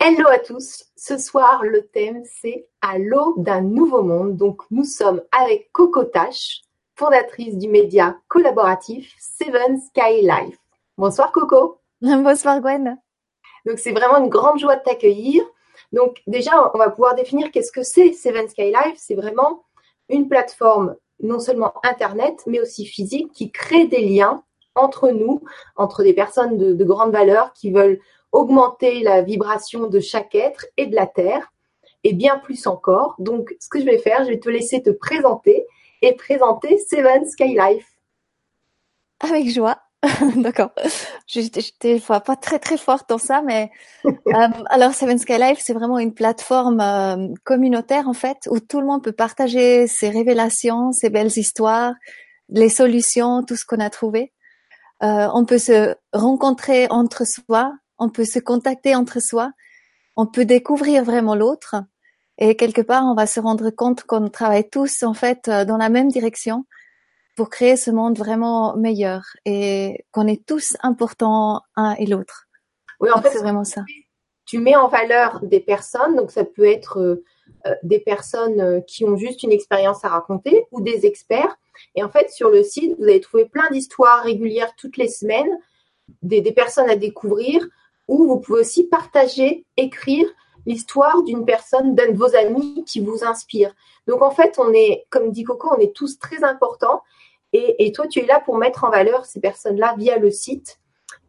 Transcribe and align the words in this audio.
Hello 0.00 0.28
à 0.28 0.38
tous. 0.38 0.84
Ce 0.96 1.18
soir, 1.18 1.64
le 1.64 1.88
thème 1.88 2.22
c'est 2.24 2.68
à 2.80 2.98
l'eau 2.98 3.34
d'un 3.36 3.62
nouveau 3.62 4.04
monde. 4.04 4.36
Donc, 4.36 4.62
nous 4.70 4.84
sommes 4.84 5.22
avec 5.32 5.72
Coco 5.72 6.04
Tache, 6.04 6.60
fondatrice 6.94 7.58
du 7.58 7.68
média 7.68 8.16
collaboratif 8.28 9.12
Seven 9.18 9.80
Sky 9.80 10.22
Life. 10.22 10.56
Bonsoir 10.96 11.32
Coco. 11.32 11.80
Bonsoir 12.00 12.60
Gwen. 12.60 12.96
Donc, 13.66 13.80
c'est 13.80 13.90
vraiment 13.90 14.18
une 14.18 14.28
grande 14.28 14.60
joie 14.60 14.76
de 14.76 14.84
t'accueillir. 14.84 15.42
Donc, 15.92 16.22
déjà, 16.28 16.70
on 16.72 16.78
va 16.78 16.90
pouvoir 16.90 17.16
définir 17.16 17.50
qu'est-ce 17.50 17.72
que 17.72 17.82
c'est 17.82 18.12
Seven 18.12 18.48
Sky 18.48 18.70
Life. 18.70 18.94
C'est 18.96 19.16
vraiment 19.16 19.64
une 20.08 20.28
plateforme 20.28 20.94
non 21.20 21.40
seulement 21.40 21.74
internet, 21.82 22.44
mais 22.46 22.60
aussi 22.60 22.86
physique 22.86 23.32
qui 23.32 23.50
crée 23.50 23.88
des 23.88 24.06
liens 24.06 24.44
entre 24.76 25.10
nous, 25.10 25.42
entre 25.74 26.04
des 26.04 26.14
personnes 26.14 26.56
de, 26.56 26.72
de 26.72 26.84
grande 26.84 27.10
valeur 27.10 27.52
qui 27.52 27.72
veulent 27.72 27.98
augmenter 28.32 29.00
la 29.02 29.22
vibration 29.22 29.86
de 29.86 30.00
chaque 30.00 30.34
être 30.34 30.66
et 30.76 30.86
de 30.86 30.94
la 30.94 31.06
Terre, 31.06 31.52
et 32.04 32.12
bien 32.12 32.38
plus 32.38 32.66
encore. 32.66 33.14
Donc, 33.18 33.54
ce 33.60 33.68
que 33.68 33.80
je 33.80 33.84
vais 33.84 33.98
faire, 33.98 34.24
je 34.24 34.30
vais 34.30 34.38
te 34.38 34.48
laisser 34.48 34.82
te 34.82 34.90
présenter 34.90 35.66
et 36.02 36.14
présenter 36.14 36.78
Seven 36.78 37.26
Sky 37.26 37.56
Life. 37.58 37.88
Avec 39.20 39.48
joie. 39.50 39.78
D'accord. 40.36 40.70
J'étais 41.26 42.00
pas 42.00 42.36
très 42.36 42.60
très 42.60 42.76
forte 42.76 43.08
dans 43.08 43.18
ça, 43.18 43.42
mais 43.42 43.70
euh, 44.06 44.12
alors 44.66 44.94
Seven 44.94 45.18
Sky 45.18 45.38
Life, 45.38 45.58
c'est 45.60 45.72
vraiment 45.72 45.98
une 45.98 46.14
plateforme 46.14 46.80
euh, 46.80 47.34
communautaire 47.44 48.08
en 48.08 48.12
fait 48.12 48.36
où 48.48 48.60
tout 48.60 48.80
le 48.80 48.86
monde 48.86 49.02
peut 49.02 49.12
partager 49.12 49.88
ses 49.88 50.08
révélations, 50.08 50.92
ses 50.92 51.10
belles 51.10 51.36
histoires, 51.36 51.94
les 52.48 52.68
solutions, 52.68 53.42
tout 53.42 53.56
ce 53.56 53.64
qu'on 53.64 53.80
a 53.80 53.90
trouvé. 53.90 54.32
Euh, 55.02 55.28
on 55.34 55.44
peut 55.44 55.58
se 55.58 55.94
rencontrer 56.12 56.86
entre 56.90 57.24
soi, 57.26 57.72
on 57.98 58.08
peut 58.08 58.24
se 58.24 58.38
contacter 58.38 58.94
entre 58.94 59.20
soi, 59.20 59.52
on 60.16 60.26
peut 60.26 60.44
découvrir 60.44 61.04
vraiment 61.04 61.34
l'autre 61.34 61.76
et 62.38 62.56
quelque 62.56 62.82
part 62.82 63.04
on 63.04 63.14
va 63.14 63.26
se 63.26 63.40
rendre 63.40 63.70
compte 63.70 64.04
qu'on 64.04 64.28
travaille 64.28 64.68
tous 64.68 65.02
en 65.02 65.14
fait 65.14 65.48
euh, 65.48 65.64
dans 65.64 65.76
la 65.76 65.88
même 65.88 66.08
direction 66.08 66.64
pour 67.38 67.50
créer 67.50 67.76
ce 67.76 67.92
monde 67.92 68.18
vraiment 68.18 68.76
meilleur 68.76 69.22
et 69.44 70.04
qu'on 70.10 70.26
est 70.26 70.44
tous 70.44 70.76
importants 70.82 71.62
un 71.76 71.94
et 71.94 72.04
l'autre. 72.04 72.48
Oui, 72.98 73.10
en 73.12 73.22
fait, 73.22 73.30
c'est 73.30 73.38
vraiment 73.38 73.62
ça. 73.62 73.84
Tu 74.44 74.58
mets 74.58 74.74
en 74.74 74.88
valeur 74.88 75.38
des 75.42 75.60
personnes, 75.60 76.16
donc 76.16 76.32
ça 76.32 76.42
peut 76.44 76.64
être 76.64 76.98
euh, 76.98 77.24
euh, 77.66 77.74
des 77.84 78.00
personnes 78.00 78.82
qui 78.86 79.04
ont 79.04 79.16
juste 79.16 79.44
une 79.44 79.52
expérience 79.52 80.04
à 80.04 80.08
raconter 80.08 80.66
ou 80.72 80.80
des 80.80 81.06
experts. 81.06 81.56
Et 81.94 82.02
en 82.02 82.08
fait, 82.08 82.28
sur 82.30 82.50
le 82.50 82.64
site, 82.64 82.96
vous 82.98 83.04
allez 83.04 83.20
trouver 83.20 83.44
plein 83.44 83.70
d'histoires 83.70 84.24
régulières 84.24 84.74
toutes 84.74 84.96
les 84.96 85.08
semaines, 85.08 85.60
des, 86.22 86.40
des 86.40 86.52
personnes 86.52 86.90
à 86.90 86.96
découvrir, 86.96 87.64
ou 88.08 88.26
vous 88.26 88.40
pouvez 88.40 88.60
aussi 88.60 88.84
partager, 88.84 89.64
écrire 89.76 90.26
l'histoire 90.66 91.22
d'une 91.22 91.44
personne, 91.44 91.94
d'un 91.94 92.10
de 92.10 92.16
vos 92.16 92.34
amis 92.34 92.84
qui 92.86 93.00
vous 93.00 93.24
inspire. 93.24 93.74
Donc 94.06 94.22
en 94.22 94.30
fait, 94.30 94.58
on 94.58 94.72
est, 94.72 95.06
comme 95.10 95.30
dit 95.30 95.44
Coco, 95.44 95.70
on 95.74 95.80
est 95.80 95.94
tous 95.94 96.18
très 96.18 96.42
importants. 96.44 97.02
Et, 97.54 97.92
toi, 97.92 98.06
tu 98.06 98.20
es 98.20 98.26
là 98.26 98.40
pour 98.40 98.58
mettre 98.58 98.84
en 98.84 98.90
valeur 98.90 99.24
ces 99.24 99.40
personnes-là 99.40 99.94
via 99.96 100.18
le 100.18 100.30
site. 100.30 100.78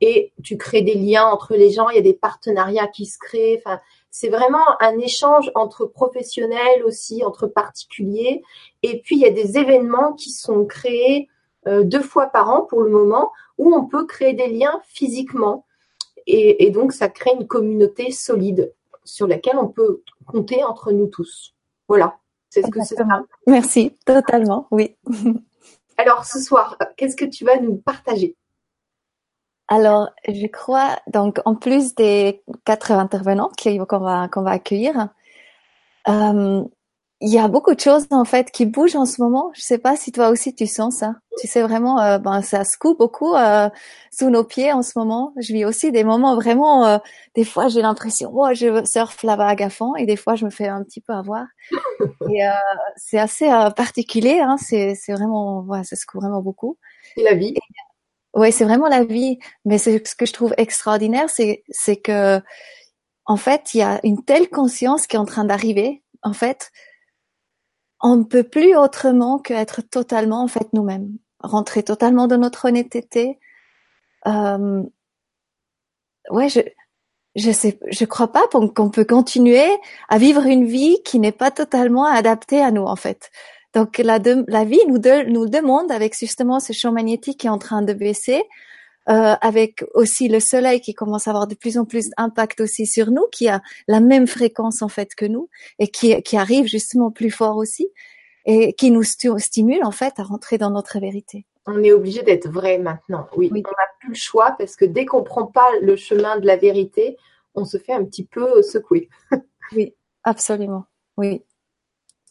Et 0.01 0.33
tu 0.43 0.57
crées 0.57 0.81
des 0.81 0.95
liens 0.95 1.25
entre 1.25 1.55
les 1.55 1.71
gens, 1.71 1.89
il 1.89 1.95
y 1.95 1.99
a 1.99 2.01
des 2.01 2.13
partenariats 2.13 2.87
qui 2.87 3.05
se 3.05 3.17
créent. 3.17 3.61
Enfin, 3.63 3.79
c'est 4.11 4.27
vraiment 4.27 4.65
un 4.81 4.97
échange 4.99 5.49
entre 5.55 5.85
professionnels 5.85 6.83
aussi, 6.83 7.23
entre 7.23 7.47
particuliers. 7.47 8.41
Et 8.83 8.99
puis, 8.99 9.15
il 9.15 9.21
y 9.21 9.25
a 9.25 9.31
des 9.31 9.57
événements 9.57 10.11
qui 10.13 10.31
sont 10.31 10.65
créés 10.65 11.29
euh, 11.67 11.83
deux 11.83 12.01
fois 12.01 12.27
par 12.27 12.49
an 12.49 12.63
pour 12.63 12.81
le 12.81 12.89
moment, 12.89 13.31
où 13.57 13.73
on 13.73 13.85
peut 13.85 14.05
créer 14.05 14.33
des 14.33 14.47
liens 14.47 14.81
physiquement. 14.87 15.65
Et, 16.31 16.69
donc, 16.69 16.93
ça 16.93 17.09
crée 17.09 17.31
une 17.33 17.47
communauté 17.47 18.11
solide 18.11 18.73
sur 19.03 19.27
laquelle 19.27 19.57
on 19.57 19.67
peut 19.67 20.03
compter 20.27 20.63
entre 20.63 20.91
nous 20.91 21.07
tous. 21.07 21.55
Voilà, 21.87 22.17
c'est 22.49 22.61
ce 22.61 22.69
que 22.69 22.83
c'est. 22.83 22.95
Merci, 23.47 23.97
totalement, 24.05 24.67
oui. 24.69 24.95
Alors, 25.97 26.25
ce 26.25 26.39
soir, 26.39 26.77
qu'est-ce 26.95 27.15
que 27.15 27.25
tu 27.25 27.45
vas 27.45 27.59
nous 27.59 27.77
partager? 27.77 28.35
Alors, 29.67 30.09
je 30.27 30.47
crois, 30.47 30.97
donc, 31.07 31.39
en 31.45 31.55
plus 31.55 31.95
des 31.95 32.43
quatre 32.63 32.91
intervenants 32.91 33.51
qu'on 33.87 33.99
va, 33.99 34.27
qu'on 34.27 34.43
va 34.43 34.51
accueillir, 34.51 35.09
euh, 36.07 36.63
il 37.21 37.33
y 37.33 37.37
a 37.37 37.49
beaucoup 37.49 37.75
de 37.75 37.79
choses 37.79 38.07
en 38.11 38.23
fait 38.23 38.49
qui 38.49 38.65
bougent 38.65 38.95
en 38.95 39.05
ce 39.05 39.21
moment. 39.21 39.51
Je 39.53 39.61
sais 39.61 39.77
pas 39.77 39.97
si 39.97 40.11
toi 40.13 40.29
aussi 40.29 40.55
tu 40.55 40.67
sens 40.67 40.97
ça. 40.97 41.15
Tu 41.41 41.47
sais 41.47 41.61
vraiment, 41.61 41.99
euh, 41.99 42.17
ben 42.17 42.41
ça 42.41 42.63
se 42.63 42.77
coupe 42.77 42.97
beaucoup 42.97 43.35
euh, 43.35 43.69
sous 44.11 44.29
nos 44.29 44.45
pieds 44.45 44.71
en 44.71 44.81
ce 44.81 44.97
moment. 44.97 45.33
Je 45.37 45.51
vis 45.51 45.65
aussi 45.65 45.91
des 45.91 46.05
moments 46.05 46.35
vraiment. 46.35 46.85
Euh, 46.85 46.97
des 47.35 47.43
fois, 47.43 47.67
j'ai 47.67 47.81
l'impression, 47.81 48.31
oh, 48.33 48.47
je 48.53 48.85
surfe 48.85 49.23
la 49.23 49.35
vague 49.35 49.61
à 49.61 49.69
fond, 49.69 49.95
et 49.95 50.05
des 50.05 50.15
fois, 50.15 50.35
je 50.35 50.45
me 50.45 50.49
fais 50.49 50.67
un 50.67 50.81
petit 50.83 51.01
peu 51.01 51.11
avoir. 51.11 51.45
et 52.29 52.47
euh, 52.47 52.51
c'est 52.95 53.19
assez 53.19 53.49
particulier. 53.75 54.39
Hein, 54.39 54.55
c'est 54.57 54.95
c'est 54.95 55.11
vraiment, 55.11 55.61
ouais, 55.61 55.83
ça 55.83 55.97
se 55.97 56.05
coupe 56.05 56.21
vraiment 56.21 56.41
beaucoup. 56.41 56.77
C'est 57.15 57.23
la 57.23 57.33
vie? 57.33 57.53
Oui, 58.33 58.51
c'est 58.53 58.63
vraiment 58.63 58.87
la 58.87 59.03
vie. 59.03 59.39
Mais 59.65 59.77
ce 59.77 60.15
que 60.15 60.25
je 60.25 60.33
trouve 60.33 60.53
extraordinaire, 60.57 61.29
c'est 61.29 61.63
c'est 61.69 61.97
que 61.97 62.39
en 63.25 63.37
fait, 63.37 63.73
il 63.73 63.79
y 63.79 63.83
a 63.83 63.99
une 64.03 64.23
telle 64.23 64.49
conscience 64.49 65.05
qui 65.05 65.17
est 65.17 65.19
en 65.19 65.25
train 65.25 65.43
d'arriver. 65.43 66.01
En 66.23 66.33
fait, 66.33 66.71
on 68.01 68.17
ne 68.17 68.23
peut 68.23 68.43
plus 68.43 68.75
autrement 68.75 69.39
qu'être 69.39 69.81
totalement 69.81 70.43
en 70.43 70.47
fait 70.47 70.71
nous-mêmes, 70.73 71.17
rentrer 71.39 71.83
totalement 71.83 72.27
dans 72.27 72.37
notre 72.37 72.65
honnêteté. 72.65 73.39
Euh, 74.27 74.83
ouais, 76.29 76.49
je 76.49 76.61
je 77.35 77.51
sais, 77.51 77.79
je 77.91 78.05
crois 78.05 78.31
pas 78.31 78.47
qu'on 78.47 78.89
peut 78.89 79.05
continuer 79.05 79.65
à 80.09 80.17
vivre 80.17 80.45
une 80.45 80.65
vie 80.65 80.97
qui 81.05 81.19
n'est 81.19 81.31
pas 81.31 81.51
totalement 81.51 82.05
adaptée 82.05 82.61
à 82.61 82.71
nous 82.71 82.83
en 82.83 82.95
fait. 82.95 83.31
Donc 83.73 83.99
la, 83.99 84.19
la 84.47 84.65
vie 84.65 84.79
nous, 84.87 84.99
nous 85.27 85.47
demande 85.47 85.91
avec 85.91 86.17
justement 86.17 86.59
ce 86.59 86.73
champ 86.73 86.91
magnétique 86.91 87.41
qui 87.41 87.47
est 87.47 87.51
en 87.51 87.59
train 87.59 87.81
de 87.81 87.93
baisser, 87.93 88.43
euh, 89.09 89.35
avec 89.41 89.83
aussi 89.93 90.27
le 90.27 90.39
soleil 90.39 90.81
qui 90.81 90.93
commence 90.93 91.27
à 91.27 91.31
avoir 91.31 91.47
de 91.47 91.55
plus 91.55 91.77
en 91.77 91.85
plus 91.85 92.09
d'impact 92.17 92.61
aussi 92.61 92.85
sur 92.85 93.09
nous, 93.09 93.25
qui 93.31 93.47
a 93.47 93.61
la 93.87 93.99
même 93.99 94.27
fréquence 94.27 94.81
en 94.81 94.89
fait 94.89 95.15
que 95.15 95.25
nous 95.25 95.49
et 95.79 95.87
qui, 95.87 96.21
qui 96.21 96.37
arrive 96.37 96.67
justement 96.67 97.09
plus 97.09 97.31
fort 97.31 97.57
aussi 97.57 97.89
et 98.45 98.73
qui 98.73 98.91
nous 98.91 99.03
stimule 99.03 99.83
en 99.83 99.91
fait 99.91 100.19
à 100.19 100.23
rentrer 100.23 100.57
dans 100.57 100.69
notre 100.69 100.99
vérité. 100.99 101.45
On 101.65 101.83
est 101.83 101.91
obligé 101.91 102.23
d'être 102.23 102.49
vrai 102.49 102.77
maintenant. 102.77 103.27
Oui, 103.35 103.49
on 103.51 103.57
n'a 103.57 103.87
plus 103.99 104.09
le 104.09 104.15
choix 104.15 104.55
parce 104.57 104.75
que 104.75 104.85
dès 104.85 105.05
qu'on 105.05 105.23
prend 105.23 105.45
pas 105.45 105.69
le 105.81 105.95
chemin 105.95 106.39
de 106.39 106.45
la 106.45 106.55
vérité, 106.55 107.17
on 107.55 107.65
se 107.65 107.77
fait 107.77 107.93
un 107.93 108.05
petit 108.05 108.25
peu 108.25 108.61
secouer. 108.61 109.09
oui, 109.71 109.95
absolument. 110.23 110.85
Oui. 111.17 111.43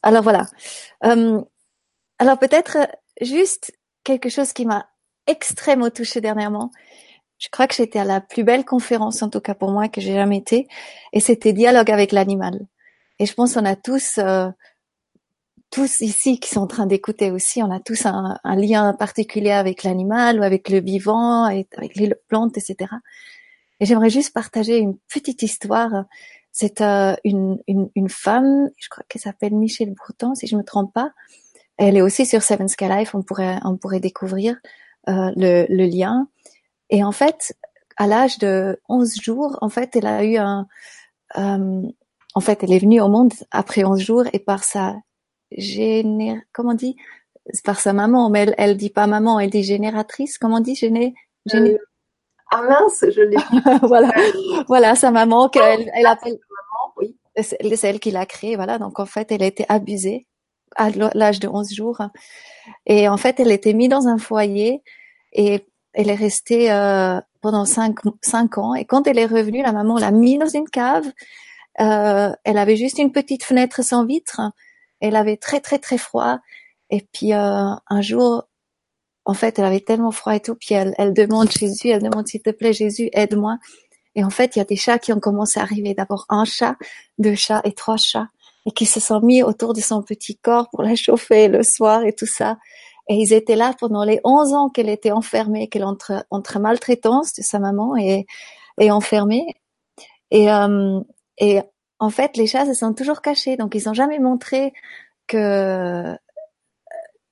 Alors 0.03 0.23
voilà. 0.23 0.47
Euh, 1.05 1.41
alors 2.19 2.39
peut-être 2.39 2.79
juste 3.21 3.73
quelque 4.05 4.29
chose 4.29 4.53
qui 4.53 4.65
m'a 4.65 4.89
extrêmement 5.29 5.91
touchée 5.91 6.21
dernièrement. 6.21 6.73
Je 7.39 7.49
crois 7.51 7.69
que 7.69 7.75
j'étais 7.75 8.01
à 8.01 8.05
la 8.05 8.21
plus 8.21 8.43
belle 8.43 8.65
conférence, 8.65 9.23
en 9.23 9.31
tout 9.31 9.41
cas 9.41 9.55
pour 9.55 9.71
moi, 9.71 9.89
que 9.89 10.01
j'ai 10.01 10.15
jamais 10.15 10.39
été, 10.39 10.67
et 11.13 11.21
c'était 11.21 11.53
dialogue 11.53 11.91
avec 11.91 12.11
l'animal. 12.11 12.67
Et 13.21 13.27
je 13.27 13.35
pense 13.35 13.55
qu'on 13.55 13.65
a 13.65 13.77
tous, 13.77 14.19
euh, 14.19 14.49
tous 15.71 16.01
ici 16.01 16.41
qui 16.41 16.49
sont 16.51 16.63
en 16.63 16.67
train 16.67 16.87
d'écouter 16.87 17.31
aussi, 17.31 17.63
on 17.63 17.71
a 17.71 17.79
tous 17.79 18.07
un, 18.07 18.41
lien 18.45 18.93
particulier 18.95 19.53
avec 19.53 19.85
l'animal 19.85 20.41
ou 20.41 20.43
avec 20.43 20.69
le 20.69 20.81
vivant, 20.81 21.49
et 21.49 21.69
avec 21.77 21.95
les 21.95 22.13
plantes, 22.29 22.59
etc. 22.59 22.91
Et 23.79 23.87
j'aimerais 23.87 24.11
juste 24.11 24.33
partager 24.35 24.79
une 24.79 24.97
petite 25.13 25.43
histoire. 25.43 26.07
C'est 26.51 26.81
euh, 26.81 27.15
une, 27.23 27.59
une, 27.69 28.09
femme, 28.09 28.69
je 28.79 28.89
crois 28.89 29.05
qu'elle 29.09 29.23
s'appelle 29.23 29.55
Michelle 29.55 29.95
Breton, 29.95 30.35
si 30.35 30.49
je 30.49 30.57
me 30.57 30.65
trompe 30.65 30.93
pas. 30.93 31.13
Elle 31.77 31.97
est 31.97 32.03
aussi 32.03 32.27
sur 32.27 32.43
Seven 32.43 32.67
Sky 32.67 32.89
Life, 32.89 33.15
on 33.15 33.23
pourrait, 33.23 33.61
on 33.65 33.77
pourrait 33.77 34.01
découvrir. 34.01 34.57
Euh, 35.09 35.33
le, 35.37 35.67
le, 35.71 35.87
lien. 35.87 36.29
Et 36.91 37.03
en 37.03 37.13
fait, 37.13 37.57
à 37.97 38.07
l'âge 38.07 38.39
de 38.39 38.79
11 38.91 39.15
jours, 39.21 39.59
en 39.63 39.71
fait, 39.71 39.97
elle 39.97 40.07
a 40.07 40.25
eu 40.25 40.37
un... 40.37 40.67
Euh, 41.39 41.83
en 42.35 42.41
fait, 42.41 42.63
elle 42.63 42.73
est 42.73 42.79
venue 42.79 43.01
au 43.01 43.09
monde 43.09 43.33
après 43.51 43.85
11 43.85 43.99
jours 44.01 44.25
et 44.35 44.39
par 44.39 44.65
sa 44.65 44.97
géné... 45.51 46.43
Comment 46.53 46.73
on 46.73 46.75
dit? 46.75 46.97
Par 47.65 47.81
sa 47.81 47.95
maman, 47.95 48.29
mais 48.29 48.41
elle, 48.41 48.55
elle 48.59 48.77
dit 48.77 48.91
pas 48.91 49.07
maman, 49.07 49.41
elle 49.41 49.49
dit 49.49 49.63
génératrice. 49.63 50.37
Comment 50.37 50.57
on 50.57 50.61
dit? 50.61 50.75
Géné... 50.75 51.15
géné... 51.47 51.71
Euh, 51.71 51.79
ah 52.51 52.63
mince, 52.63 53.05
je 53.11 53.23
l'ai 53.23 53.37
voilà, 53.83 54.11
voilà 54.69 54.95
sa 54.95 55.11
maman 55.11 55.49
qu'elle 55.49 55.91
elle 55.95 56.07
appelle 56.07 56.33
maman, 56.33 56.93
oui. 56.97 57.17
C'est 57.43 57.85
elle 57.85 58.01
qui 58.01 58.11
l'a 58.11 58.27
créée, 58.27 58.57
voilà. 58.57 58.79
Donc 58.79 59.01
en 59.01 59.07
fait, 59.07 59.33
elle 59.33 59.43
a 59.43 59.47
été 59.47 59.65
abusée 59.69 60.27
à 60.77 60.91
l'âge 60.91 61.41
de 61.41 61.49
11 61.49 61.73
jours. 61.73 62.03
Et 62.87 63.09
en 63.09 63.17
fait, 63.17 63.41
elle 63.41 63.51
était 63.51 63.73
mise 63.73 63.89
dans 63.89 64.09
un 64.09 64.19
foyer 64.19 64.83
et 65.33 65.65
elle 65.93 66.11
est 66.11 66.15
restée 66.15 66.71
euh, 66.71 67.21
pendant 67.41 67.65
cinq, 67.65 67.99
cinq 68.23 68.59
ans. 68.59 68.75
Et 68.75 68.85
quand 68.85 69.07
elle 69.07 69.19
est 69.19 69.27
revenue, 69.27 69.63
la 69.63 69.73
maman 69.73 69.99
l'a 69.99 70.11
mise 70.11 70.39
dans 70.39 70.49
une 70.49 70.69
cave. 70.69 71.07
Euh, 71.81 72.33
elle 72.45 72.59
avait 72.59 72.77
juste 72.77 72.99
une 72.99 73.13
petite 73.13 73.45
fenêtre 73.45 73.83
sans 73.83 74.05
vitre. 74.05 74.41
Elle 75.01 75.17
avait 75.17 75.37
très 75.37 75.61
très 75.61 75.79
très 75.79 75.99
froid. 75.99 76.39
Et 76.91 77.07
puis 77.13 77.33
euh, 77.33 77.71
un 77.89 78.01
jour, 78.01 78.45
en 79.25 79.35
fait, 79.35 79.59
elle 79.59 79.65
avait 79.65 79.81
tellement 79.81 80.11
froid 80.11 80.35
et 80.35 80.41
tout. 80.41 80.55
Puis 80.55 80.75
elle, 80.75 80.95
elle 80.99 81.15
demande 81.15 81.51
Jésus, 81.51 81.89
elle 81.89 82.03
demande 82.03 82.27
s'il 82.27 82.43
te 82.43 82.51
plaît 82.51 82.73
Jésus, 82.73 83.11
aide-moi. 83.13 83.59
Et 84.15 84.25
en 84.25 84.31
fait, 84.31 84.57
il 84.57 84.59
y 84.59 84.63
a 84.63 84.65
des 84.65 84.77
chats 84.77 84.99
qui 84.99 85.13
ont 85.13 85.21
commencé 85.21 85.61
à 85.61 85.63
arriver. 85.63 85.95
D'abord 85.95 86.27
un 86.29 86.45
chat, 86.45 86.77
deux 87.19 87.37
chats 87.37 87.61
et 87.65 87.73
trois 87.73 87.97
chats. 87.97 88.29
Et 88.67 88.71
qui 88.73 88.87
se 88.87 89.01
sont 89.01 89.21
mis 89.21 89.43
autour 89.43 89.73
de 89.73 89.81
son 89.81 90.03
petit 90.03 90.37
corps 90.37 90.69
pour 90.71 90.83
la 90.83 90.95
chauffer 90.95 91.49
le 91.49 91.63
soir 91.63 92.05
et 92.05 92.13
tout 92.13 92.27
ça. 92.27 92.59
Et 93.09 93.15
ils 93.15 93.33
étaient 93.33 93.57
là 93.57 93.75
pendant 93.79 94.05
les 94.05 94.21
11 94.25 94.53
ans 94.53 94.69
qu'elle 94.69 94.91
était 94.91 95.13
enfermée, 95.13 95.69
qu'elle 95.69 95.85
entre, 95.85 96.27
entre 96.31 96.59
maltraitance 96.59 97.33
de 97.35 97.43
sa 97.43 97.59
maman 97.59 97.97
et, 97.97 98.27
et 98.79 98.91
enfermée. 98.91 99.47
Et, 100.31 100.51
euh, 100.51 101.01
et 101.39 101.61
en 101.99 102.11
fait, 102.11 102.37
les 102.37 102.47
chats 102.47 102.67
se 102.67 102.75
sont 102.75 102.93
toujours 102.93 103.23
cachés. 103.23 103.57
Donc, 103.57 103.75
ils 103.75 103.85
n'ont 103.87 103.95
jamais 103.95 104.19
montré 104.19 104.73
que 105.27 106.15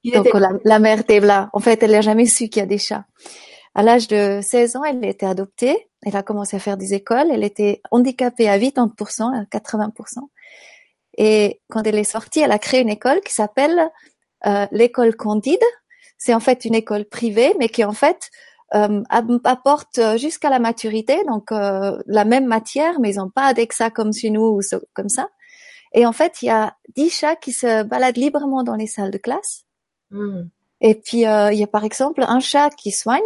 donc 0.05 0.33
la, 0.35 0.51
la, 0.65 0.79
mère 0.79 1.01
était 1.01 1.21
là. 1.21 1.51
En 1.53 1.61
fait, 1.61 1.83
elle 1.83 1.91
n'a 1.91 2.01
jamais 2.01 2.27
su 2.27 2.49
qu'il 2.49 2.61
y 2.61 2.63
a 2.63 2.67
des 2.67 2.79
chats. 2.79 3.05
À 3.75 3.83
l'âge 3.83 4.09
de 4.09 4.41
16 4.43 4.77
ans, 4.77 4.85
elle 4.85 5.05
a 5.05 5.09
été 5.09 5.27
adoptée. 5.27 5.89
Elle 6.03 6.17
a 6.17 6.23
commencé 6.23 6.57
à 6.57 6.61
faire 6.61 6.77
des 6.77 6.95
écoles. 6.95 7.29
Elle 7.31 7.45
était 7.45 7.83
handicapée 7.91 8.49
à 8.49 8.59
80%, 8.59 9.37
à 9.37 9.45
80%. 9.45 10.21
Et 11.17 11.61
quand 11.71 11.87
elle 11.87 11.97
est 11.97 12.05
sortie, 12.05 12.41
elle 12.41 12.53
a 12.53 12.59
créé 12.59 12.81
une 12.81 12.89
école 12.89 13.21
qui 13.21 13.33
s'appelle 13.33 13.91
euh, 14.47 14.67
l'école 14.71 15.17
Candide. 15.17 15.59
C'est 16.19 16.35
en 16.35 16.41
fait 16.41 16.65
une 16.65 16.75
école 16.75 17.05
privée, 17.05 17.55
mais 17.59 17.69
qui 17.69 17.85
en 17.85 17.93
fait 17.93 18.31
euh, 18.75 19.03
apporte 19.11 20.01
jusqu'à 20.17 20.51
la 20.51 20.59
maturité, 20.59 21.23
donc 21.27 21.53
euh, 21.53 21.99
la 22.07 22.25
même 22.25 22.47
matière, 22.47 23.01
mais 23.01 23.15
ils 23.15 23.19
n'ont 23.19 23.31
pas 23.31 23.55
d'exa 23.55 23.91
comme 23.91 24.13
chez 24.13 24.31
nous 24.31 24.59
ou 24.59 24.61
comme 24.93 25.09
ça. 25.09 25.29
Et 25.93 26.05
en 26.05 26.13
fait, 26.13 26.43
il 26.43 26.47
y 26.47 26.51
a 26.51 26.77
dix 26.95 27.11
chats 27.11 27.37
qui 27.37 27.53
se 27.53 27.83
baladent 27.83 28.19
librement 28.19 28.63
dans 28.63 28.75
les 28.75 28.87
salles 28.87 29.11
de 29.11 29.19
classe. 29.19 29.65
Hmm. 30.11 30.43
Et 30.81 30.95
puis, 30.95 31.27
euh, 31.27 31.53
il 31.53 31.59
y 31.59 31.63
a 31.63 31.67
par 31.67 31.85
exemple 31.85 32.23
un 32.27 32.41
chat 32.41 32.71
qui 32.71 32.91
soigne. 32.91 33.23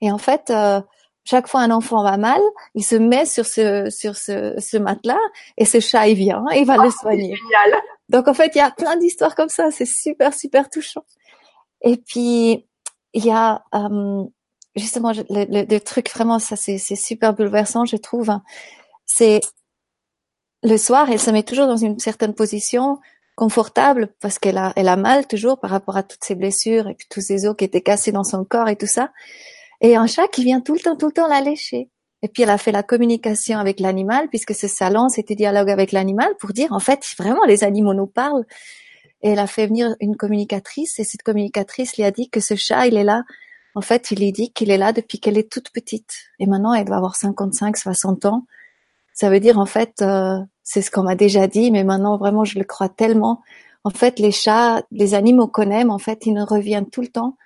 Et 0.00 0.12
en 0.12 0.18
fait, 0.18 0.50
euh, 0.50 0.80
chaque 1.24 1.48
fois 1.48 1.60
un 1.60 1.70
enfant 1.70 2.02
va 2.02 2.16
mal, 2.16 2.40
il 2.74 2.84
se 2.84 2.96
met 2.96 3.24
sur 3.24 3.46
ce 3.46 3.88
sur 3.90 4.16
ce, 4.16 4.54
ce 4.58 4.76
matelas 4.76 5.18
et 5.56 5.64
ce 5.64 5.80
chat 5.80 6.08
il 6.08 6.16
vient, 6.16 6.44
il 6.54 6.66
va 6.66 6.76
le 6.76 6.88
oh, 6.88 6.90
soigner. 6.90 7.34
Génial. 7.34 7.82
Donc 8.10 8.28
en 8.28 8.34
fait, 8.34 8.52
il 8.54 8.58
y 8.58 8.60
a 8.60 8.70
plein 8.70 8.96
d'histoires 8.96 9.34
comme 9.34 9.48
ça, 9.48 9.70
c'est 9.70 9.86
super 9.86 10.34
super 10.34 10.68
touchant. 10.68 11.04
Et 11.82 11.96
puis 11.96 12.66
il 13.14 13.24
y 13.24 13.30
a 13.30 13.64
euh, 13.74 14.24
justement 14.76 15.12
le, 15.12 15.24
le, 15.30 15.66
le, 15.68 15.80
truc 15.80 16.10
vraiment 16.10 16.38
ça 16.38 16.56
c'est 16.56 16.78
c'est 16.78 16.96
super 16.96 17.34
bouleversant, 17.34 17.86
je 17.86 17.96
trouve. 17.96 18.30
Hein. 18.30 18.42
C'est 19.06 19.40
le 20.62 20.76
soir, 20.76 21.10
elle 21.10 21.20
se 21.20 21.30
met 21.30 21.42
toujours 21.42 21.66
dans 21.66 21.76
une 21.76 21.98
certaine 21.98 22.34
position 22.34 22.98
confortable 23.36 24.14
parce 24.20 24.38
qu'elle 24.38 24.58
a, 24.58 24.72
elle 24.76 24.88
a 24.88 24.96
mal 24.96 25.26
toujours 25.26 25.58
par 25.58 25.70
rapport 25.70 25.96
à 25.96 26.02
toutes 26.02 26.24
ses 26.24 26.34
blessures 26.34 26.88
et 26.88 26.94
puis 26.94 27.06
tous 27.10 27.20
ces 27.20 27.46
os 27.46 27.56
qui 27.56 27.64
étaient 27.64 27.82
cassés 27.82 28.12
dans 28.12 28.24
son 28.24 28.44
corps 28.44 28.68
et 28.68 28.76
tout 28.76 28.86
ça. 28.86 29.12
Et 29.80 29.96
un 29.96 30.06
chat 30.06 30.28
qui 30.28 30.44
vient 30.44 30.60
tout 30.60 30.74
le 30.74 30.80
temps, 30.80 30.96
tout 30.96 31.06
le 31.06 31.12
temps 31.12 31.28
la 31.28 31.40
lécher. 31.40 31.90
Et 32.22 32.28
puis 32.28 32.42
elle 32.42 32.50
a 32.50 32.58
fait 32.58 32.72
la 32.72 32.82
communication 32.82 33.58
avec 33.58 33.80
l'animal 33.80 34.28
puisque 34.28 34.54
ce 34.54 34.66
salon 34.66 35.10
c'était 35.10 35.34
dialogue 35.34 35.68
avec 35.68 35.92
l'animal 35.92 36.34
pour 36.40 36.54
dire 36.54 36.72
en 36.72 36.80
fait 36.80 37.04
vraiment 37.18 37.44
les 37.44 37.64
animaux 37.64 37.92
nous 37.92 38.06
parlent. 38.06 38.46
Et 39.22 39.30
elle 39.30 39.38
a 39.38 39.46
fait 39.46 39.66
venir 39.66 39.94
une 40.00 40.16
communicatrice 40.16 40.98
et 40.98 41.04
cette 41.04 41.22
communicatrice 41.22 41.96
lui 41.96 42.04
a 42.04 42.10
dit 42.10 42.30
que 42.30 42.40
ce 42.40 42.54
chat 42.56 42.86
il 42.86 42.96
est 42.96 43.04
là. 43.04 43.24
En 43.74 43.80
fait, 43.80 44.10
il 44.12 44.20
lui 44.20 44.32
dit 44.32 44.52
qu'il 44.52 44.70
est 44.70 44.78
là 44.78 44.92
depuis 44.92 45.18
qu'elle 45.18 45.36
est 45.36 45.50
toute 45.50 45.70
petite. 45.70 46.12
Et 46.38 46.46
maintenant, 46.46 46.74
elle 46.74 46.84
doit 46.84 46.96
avoir 46.96 47.16
55, 47.16 47.76
60 47.76 48.24
ans. 48.26 48.46
Ça 49.14 49.30
veut 49.30 49.40
dire 49.40 49.58
en 49.58 49.66
fait, 49.66 50.00
euh, 50.00 50.38
c'est 50.62 50.80
ce 50.80 50.90
qu'on 50.90 51.02
m'a 51.02 51.16
déjà 51.16 51.46
dit, 51.46 51.70
mais 51.70 51.84
maintenant 51.84 52.16
vraiment 52.16 52.44
je 52.44 52.58
le 52.58 52.64
crois 52.64 52.88
tellement. 52.88 53.42
En 53.82 53.90
fait, 53.90 54.18
les 54.18 54.32
chats, 54.32 54.82
les 54.90 55.14
animaux 55.14 55.48
qu'on 55.48 55.70
aime, 55.70 55.90
en 55.90 55.98
fait, 55.98 56.24
ils 56.26 56.32
nous 56.32 56.44
reviennent 56.44 56.88
tout 56.88 57.02
le 57.02 57.08
temps. 57.08 57.36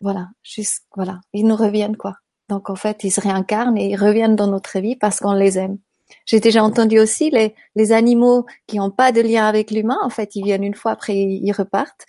Voilà, 0.00 0.28
juste 0.42 0.84
voilà, 0.94 1.20
ils 1.32 1.46
nous 1.46 1.56
reviennent 1.56 1.96
quoi. 1.96 2.14
Donc 2.48 2.70
en 2.70 2.76
fait, 2.76 3.04
ils 3.04 3.10
se 3.10 3.20
réincarnent 3.20 3.76
et 3.76 3.90
ils 3.90 3.96
reviennent 3.96 4.36
dans 4.36 4.46
notre 4.46 4.78
vie 4.78 4.96
parce 4.96 5.20
qu'on 5.20 5.32
les 5.32 5.58
aime. 5.58 5.78
J'ai 6.24 6.40
déjà 6.40 6.64
entendu 6.64 6.98
aussi 6.98 7.30
les, 7.30 7.54
les 7.74 7.92
animaux 7.92 8.46
qui 8.66 8.78
n'ont 8.78 8.90
pas 8.90 9.12
de 9.12 9.20
lien 9.20 9.46
avec 9.46 9.70
l'humain, 9.70 9.98
en 10.02 10.10
fait, 10.10 10.36
ils 10.36 10.44
viennent 10.44 10.64
une 10.64 10.74
fois 10.74 10.92
après 10.92 11.14
ils 11.16 11.52
repartent. 11.52 12.06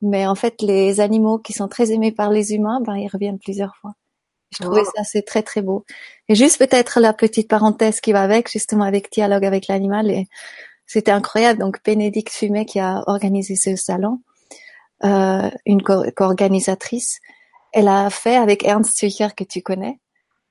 Mais 0.00 0.26
en 0.26 0.34
fait, 0.34 0.60
les 0.62 1.00
animaux 1.00 1.38
qui 1.38 1.52
sont 1.52 1.68
très 1.68 1.90
aimés 1.92 2.12
par 2.12 2.30
les 2.30 2.54
humains, 2.54 2.80
ben 2.80 2.96
ils 2.96 3.08
reviennent 3.08 3.38
plusieurs 3.38 3.74
fois. 3.76 3.94
Je 4.52 4.62
trouvais 4.62 4.84
ça 4.84 5.02
c'est 5.04 5.22
très 5.22 5.42
très 5.42 5.62
beau. 5.62 5.84
Et 6.28 6.34
juste 6.34 6.58
peut-être 6.58 7.00
la 7.00 7.12
petite 7.12 7.48
parenthèse 7.48 8.00
qui 8.00 8.12
va 8.12 8.22
avec, 8.22 8.50
justement 8.50 8.84
avec 8.84 9.10
dialogue 9.12 9.44
avec 9.44 9.66
l'animal. 9.68 10.10
Et 10.10 10.28
c'était 10.86 11.10
incroyable. 11.10 11.60
Donc 11.60 11.82
Bénédicte 11.84 12.32
Fumet 12.32 12.66
qui 12.66 12.80
a 12.80 13.02
organisé 13.06 13.56
ce 13.56 13.76
salon, 13.76 14.20
euh, 15.02 15.50
une 15.66 15.82
co-organisatrice, 15.82 17.20
elle 17.72 17.88
a 17.88 18.10
fait 18.10 18.36
avec 18.36 18.64
Ernst 18.64 18.98
Zwicher 18.98 19.28
que 19.36 19.44
tu 19.44 19.62
connais. 19.62 19.98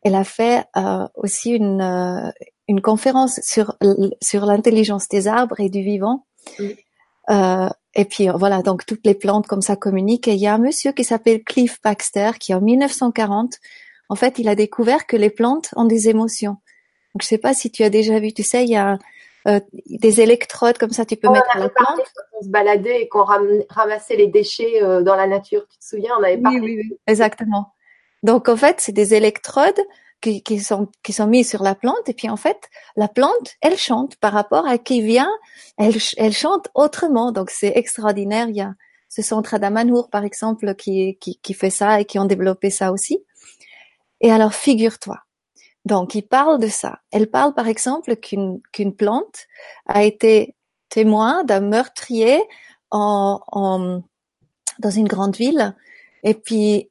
Elle 0.04 0.16
a 0.16 0.24
fait 0.24 0.66
euh, 0.75 1.07
aussi 1.16 1.51
une 1.51 1.81
euh, 1.81 2.30
une 2.68 2.81
conférence 2.81 3.40
sur 3.44 3.78
sur 4.22 4.45
l'intelligence 4.45 5.07
des 5.07 5.28
arbres 5.28 5.60
et 5.60 5.69
du 5.69 5.81
vivant. 5.81 6.25
Euh, 7.30 7.69
et 7.95 8.06
puis 8.06 8.28
voilà, 8.28 8.62
donc 8.62 8.86
toutes 8.86 9.06
les 9.06 9.16
plantes 9.16 9.48
comme 9.48 9.62
ça 9.62 9.75
communiquent. 9.75 10.28
Et 10.28 10.34
il 10.34 10.40
y 10.40 10.48
a 10.48 10.56
un 10.56 10.57
monsieur 10.57 10.92
qui 10.92 11.06
s'appelle 11.06 11.44
Cliff 11.44 11.80
Baxter 11.81 12.31
qui 12.39 12.54
en 12.54 12.62
1940 12.62 13.60
en 14.10 14.16
fait, 14.16 14.38
il 14.38 14.48
a 14.48 14.56
découvert 14.56 15.07
que 15.07 15.18
les 15.18 15.30
plantes 15.30 15.69
ont 15.75 15.86
des 15.86 16.10
émotions. 16.10 16.57
Donc, 17.13 17.22
je 17.22 17.28
sais 17.28 17.38
pas 17.38 17.54
si 17.54 17.72
tu 17.72 17.84
as 17.84 17.89
déjà 17.89 18.19
vu, 18.19 18.34
tu 18.34 18.44
sais, 18.44 18.63
il 18.63 18.69
y 18.69 18.75
a 18.75 19.00
euh, 19.48 19.60
des 19.88 20.22
électrodes 20.22 20.78
comme 20.78 20.92
ça, 20.92 21.06
tu 21.06 21.18
peux 21.18 21.30
mettre 21.30 21.56
à 21.56 21.60
la 21.60 21.69
plante. 21.69 21.98
Quand 21.98 22.40
on 22.40 22.44
se 22.44 22.50
baladait 22.50 23.01
et 23.01 23.07
qu'on 23.07 23.25
ramassait 23.69 24.16
les 24.16 24.28
déchets 24.28 24.81
euh, 24.81 25.01
dans 25.01 25.16
la 25.16 25.28
nature, 25.28 25.68
tu 25.69 25.78
te 25.78 25.86
souviens, 25.86 26.12
on 26.19 26.24
avait 26.24 26.38
parlé. 26.38 26.60
Oui, 26.60 26.75
oui, 26.78 26.88
oui, 26.90 26.98
exactement. 27.07 27.74
Donc, 28.24 28.48
en 28.48 28.56
fait, 28.56 28.80
c'est 28.80 28.94
des 28.94 29.13
électrodes 29.13 29.80
qui, 30.22 30.42
qui, 30.42 30.60
sont 30.60 30.88
qui 31.04 31.12
sont 31.12 31.28
mises 31.28 31.50
sur 31.50 31.62
la 31.62 31.75
plante 31.75 32.07
et 32.07 32.13
puis 32.13 32.30
en 32.30 32.38
fait, 32.38 32.69
la 32.95 33.10
plante, 33.10 33.56
elle 33.62 33.78
chante 33.78 34.16
par 34.16 34.31
rapport 34.31 34.66
à 34.66 34.78
qui 34.78 35.01
vient, 35.01 35.31
elle, 35.78 35.96
elle 36.18 36.31
chante 36.31 36.69
autrement. 36.74 37.34
Donc, 37.34 37.50
c'est 37.50 37.74
extraordinaire. 37.75 38.48
Il 38.48 38.56
y 38.56 38.62
a 38.62 38.74
ce 39.10 39.22
centre 39.22 39.54
Adamanhour, 39.54 40.10
par 40.10 40.24
exemple, 40.24 40.74
qui, 40.75 41.18
qui, 41.19 41.38
qui 41.42 41.54
fait 41.54 41.69
ça 41.69 42.00
et 42.00 42.06
qui 42.06 42.18
ont 42.18 42.25
développé 42.25 42.69
ça 42.69 42.92
aussi. 42.92 43.24
Et 44.22 44.31
alors, 44.31 44.54
figure-toi. 44.54 45.18
Donc, 45.86 46.16
il 46.16 46.24
parle 46.24 46.60
de 46.60 46.68
ça. 46.68 47.00
Elle 47.12 47.30
parle, 47.30 47.54
par 47.54 47.68
exemple, 47.68 48.16
qu'une 48.16 48.62
qu'une 48.72 48.96
plante 48.96 49.48
a 49.86 50.04
été 50.04 50.56
témoin 50.90 51.44
d'un 51.44 51.60
meurtrier 51.60 52.42
en, 52.90 53.42
en, 53.52 54.02
dans 54.80 54.90
une 54.90 55.08
grande 55.08 55.36
ville. 55.36 55.76
Et 56.24 56.34
puis, 56.36 56.90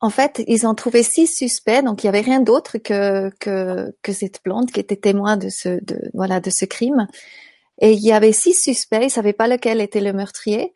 en 0.00 0.10
fait, 0.10 0.42
ils 0.46 0.66
ont 0.66 0.74
trouvé 0.74 1.02
six 1.02 1.26
suspects. 1.26 1.82
Donc, 1.82 2.02
il 2.02 2.06
y 2.06 2.08
avait 2.08 2.20
rien 2.20 2.40
d'autre 2.40 2.76
que, 2.76 3.30
que, 3.40 3.96
que 4.02 4.12
cette 4.12 4.42
plante 4.42 4.72
qui 4.72 4.80
était 4.80 4.96
témoin 4.96 5.38
de 5.38 5.48
ce, 5.48 5.82
de, 5.82 6.10
voilà, 6.12 6.40
de 6.40 6.50
ce 6.50 6.66
crime. 6.66 7.06
Et 7.80 7.92
il 7.92 8.04
y 8.04 8.12
avait 8.12 8.32
six 8.32 8.54
suspects. 8.54 9.04
Ils 9.04 9.10
savaient 9.10 9.32
pas 9.32 9.48
lequel 9.48 9.80
était 9.80 10.02
le 10.02 10.12
meurtrier. 10.12 10.74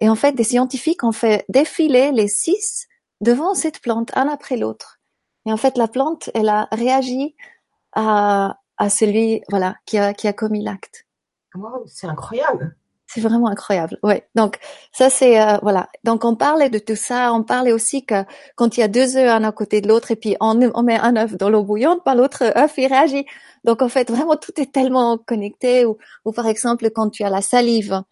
Et 0.00 0.10
en 0.10 0.16
fait, 0.16 0.32
des 0.32 0.44
scientifiques 0.44 1.04
ont 1.04 1.12
fait 1.12 1.46
défiler 1.48 2.12
les 2.12 2.28
six 2.28 2.86
devant 3.22 3.54
cette 3.54 3.80
plante, 3.80 4.10
un 4.14 4.28
après 4.28 4.58
l'autre. 4.58 4.95
Et 5.46 5.52
en 5.52 5.56
fait, 5.56 5.78
la 5.78 5.88
plante, 5.88 6.30
elle 6.34 6.48
a 6.48 6.68
réagi 6.72 7.36
à, 7.92 8.58
à 8.76 8.90
celui, 8.90 9.42
voilà, 9.48 9.76
qui 9.86 9.96
a, 9.98 10.12
qui 10.12 10.28
a 10.28 10.32
commis 10.32 10.62
l'acte. 10.62 11.06
Wow, 11.54 11.84
c'est 11.86 12.06
incroyable. 12.06 12.76
C'est 13.08 13.20
vraiment 13.20 13.46
incroyable. 13.46 13.98
Ouais. 14.02 14.28
Donc 14.34 14.58
ça 14.92 15.10
c'est 15.10 15.40
euh, 15.40 15.58
voilà. 15.62 15.88
Donc 16.02 16.24
on 16.24 16.34
parlait 16.34 16.70
de 16.70 16.80
tout 16.80 16.96
ça. 16.96 17.32
On 17.32 17.44
parlait 17.44 17.72
aussi 17.72 18.04
que 18.04 18.24
quand 18.56 18.76
il 18.76 18.80
y 18.80 18.82
a 18.82 18.88
deux 18.88 19.16
œufs 19.16 19.30
un 19.30 19.44
à 19.44 19.52
côté 19.52 19.80
de 19.80 19.86
l'autre 19.86 20.10
et 20.10 20.16
puis 20.16 20.36
on, 20.40 20.60
on 20.74 20.82
met 20.82 20.98
un 20.98 21.16
œuf 21.16 21.36
dans 21.36 21.48
l'eau 21.48 21.62
bouillante, 21.62 22.02
par 22.04 22.16
l'autre 22.16 22.42
œuf 22.56 22.74
il 22.76 22.88
réagit. 22.88 23.24
Donc 23.64 23.80
en 23.80 23.88
fait 23.88 24.10
vraiment 24.10 24.36
tout 24.36 24.60
est 24.60 24.72
tellement 24.72 25.18
connecté. 25.18 25.86
Ou, 25.86 25.96
ou 26.24 26.32
par 26.32 26.48
exemple 26.48 26.90
quand 26.90 27.08
tu 27.10 27.22
as 27.22 27.30
la 27.30 27.42
salive 27.42 28.02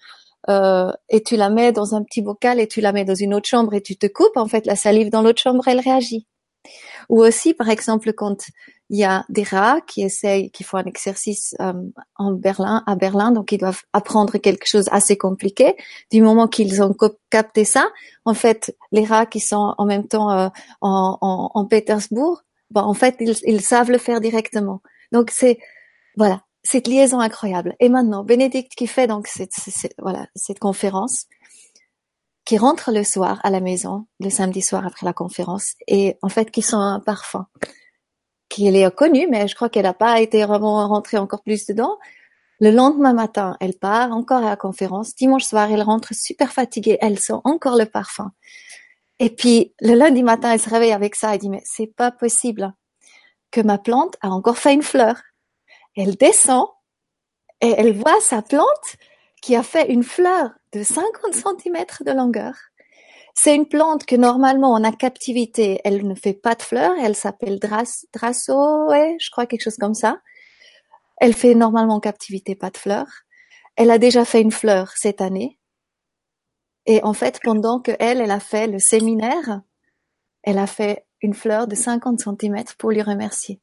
euh, 0.48 0.92
et 1.08 1.24
tu 1.24 1.36
la 1.36 1.50
mets 1.50 1.72
dans 1.72 1.96
un 1.96 2.04
petit 2.04 2.22
bocal 2.22 2.60
et 2.60 2.68
tu 2.68 2.80
la 2.80 2.92
mets 2.92 3.04
dans 3.04 3.16
une 3.16 3.34
autre 3.34 3.48
chambre 3.48 3.74
et 3.74 3.82
tu 3.82 3.96
te 3.96 4.06
coupes, 4.06 4.36
en 4.36 4.46
fait 4.46 4.64
la 4.64 4.76
salive 4.76 5.10
dans 5.10 5.22
l'autre 5.22 5.42
chambre 5.42 5.66
elle 5.66 5.80
réagit. 5.80 6.28
Ou 7.08 7.22
aussi, 7.22 7.54
par 7.54 7.68
exemple, 7.68 8.12
quand 8.12 8.46
il 8.90 8.98
y 8.98 9.04
a 9.04 9.24
des 9.28 9.42
rats 9.42 9.80
qui 9.86 10.02
essayent, 10.02 10.50
qui 10.50 10.62
font 10.62 10.76
un 10.76 10.84
exercice 10.84 11.54
euh, 11.60 11.72
en 12.16 12.32
Berlin, 12.32 12.82
à 12.86 12.96
Berlin, 12.96 13.32
donc 13.32 13.50
ils 13.52 13.58
doivent 13.58 13.82
apprendre 13.92 14.36
quelque 14.38 14.66
chose 14.66 14.88
assez 14.92 15.16
compliqué. 15.16 15.76
Du 16.10 16.20
moment 16.20 16.48
qu'ils 16.48 16.82
ont 16.82 16.94
capté 17.30 17.64
ça, 17.64 17.88
en 18.24 18.34
fait, 18.34 18.76
les 18.92 19.04
rats 19.04 19.26
qui 19.26 19.40
sont 19.40 19.74
en 19.78 19.86
même 19.86 20.06
temps 20.06 20.30
euh, 20.30 20.48
en, 20.80 21.18
en, 21.20 21.50
en, 21.54 21.64
Pétersbourg, 21.64 22.42
bon, 22.70 22.82
en 22.82 22.94
fait, 22.94 23.16
ils, 23.20 23.34
ils 23.44 23.62
savent 23.62 23.90
le 23.90 23.98
faire 23.98 24.20
directement. 24.20 24.82
Donc 25.12 25.30
c'est 25.30 25.58
voilà, 26.16 26.42
cette 26.62 26.86
liaison 26.86 27.20
incroyable. 27.20 27.74
Et 27.80 27.88
maintenant, 27.88 28.22
Bénédicte 28.22 28.74
qui 28.74 28.86
fait 28.86 29.06
donc 29.06 29.28
cette, 29.28 29.52
cette, 29.52 29.94
voilà 29.98 30.26
cette 30.34 30.58
conférence, 30.58 31.26
qui 32.44 32.58
rentrent 32.58 32.92
le 32.92 33.04
soir 33.04 33.40
à 33.42 33.50
la 33.50 33.60
maison, 33.60 34.06
le 34.20 34.30
samedi 34.30 34.62
soir 34.62 34.86
après 34.86 35.06
la 35.06 35.12
conférence, 35.12 35.74
et 35.86 36.18
en 36.22 36.28
fait 36.28 36.50
qui 36.50 36.62
sont 36.62 36.78
un 36.78 37.00
parfum, 37.00 37.46
qui 38.48 38.68
est 38.68 38.94
connu, 38.94 39.26
mais 39.30 39.48
je 39.48 39.54
crois 39.54 39.68
qu'elle 39.68 39.84
n'a 39.84 39.94
pas 39.94 40.20
été 40.20 40.44
vraiment 40.44 40.86
rentrée 40.86 41.18
encore 41.18 41.42
plus 41.42 41.66
dedans. 41.66 41.98
Le 42.60 42.70
lendemain 42.70 43.12
matin, 43.12 43.56
elle 43.60 43.74
part 43.74 44.12
encore 44.12 44.44
à 44.44 44.50
la 44.50 44.56
conférence. 44.56 45.16
Dimanche 45.16 45.44
soir, 45.44 45.70
elle 45.72 45.82
rentre 45.82 46.14
super 46.14 46.52
fatiguée. 46.52 46.96
Elle 47.00 47.18
sent 47.18 47.40
encore 47.42 47.76
le 47.76 47.84
parfum. 47.84 48.30
Et 49.18 49.30
puis, 49.30 49.74
le 49.80 49.94
lundi 49.94 50.22
matin, 50.22 50.52
elle 50.52 50.60
se 50.60 50.70
réveille 50.70 50.92
avec 50.92 51.16
ça. 51.16 51.34
Elle 51.34 51.40
dit, 51.40 51.50
mais 51.50 51.62
c'est 51.64 51.88
pas 51.88 52.12
possible 52.12 52.72
que 53.50 53.60
ma 53.60 53.78
plante 53.78 54.16
a 54.20 54.28
encore 54.28 54.58
fait 54.58 54.72
une 54.72 54.82
fleur. 54.82 55.16
Elle 55.96 56.14
descend 56.14 56.68
et 57.60 57.74
elle 57.76 57.92
voit 57.92 58.20
sa 58.20 58.40
plante 58.40 58.96
qui 59.44 59.56
a 59.56 59.62
fait 59.62 59.92
une 59.92 60.04
fleur 60.04 60.52
de 60.72 60.82
50 60.82 61.34
cm 61.34 61.84
de 62.00 62.12
longueur. 62.12 62.54
C'est 63.34 63.54
une 63.54 63.68
plante 63.68 64.06
que 64.06 64.16
normalement 64.16 64.72
en 64.72 64.92
captivité, 64.92 65.82
elle 65.84 66.08
ne 66.08 66.14
fait 66.14 66.32
pas 66.32 66.54
de 66.54 66.62
fleurs. 66.62 66.94
Elle 66.98 67.14
s'appelle 67.14 67.58
Dras, 67.58 68.06
je 68.14 69.30
crois 69.30 69.44
quelque 69.44 69.60
chose 69.60 69.76
comme 69.76 69.92
ça. 69.92 70.18
Elle 71.18 71.34
fait 71.34 71.54
normalement 71.54 71.96
en 71.96 72.00
captivité 72.00 72.54
pas 72.54 72.70
de 72.70 72.78
fleurs. 72.78 73.24
Elle 73.76 73.90
a 73.90 73.98
déjà 73.98 74.24
fait 74.24 74.40
une 74.40 74.50
fleur 74.50 74.92
cette 74.96 75.20
année. 75.20 75.58
Et 76.86 77.02
en 77.04 77.12
fait, 77.12 77.38
pendant 77.42 77.80
que 77.80 77.92
elle, 77.98 78.22
elle 78.22 78.30
a 78.30 78.40
fait 78.40 78.66
le 78.66 78.78
séminaire, 78.78 79.60
elle 80.42 80.58
a 80.58 80.66
fait 80.66 81.04
une 81.20 81.34
fleur 81.34 81.66
de 81.66 81.74
50 81.74 82.18
cm 82.18 82.64
pour 82.78 82.92
lui 82.92 83.02
remercier. 83.02 83.60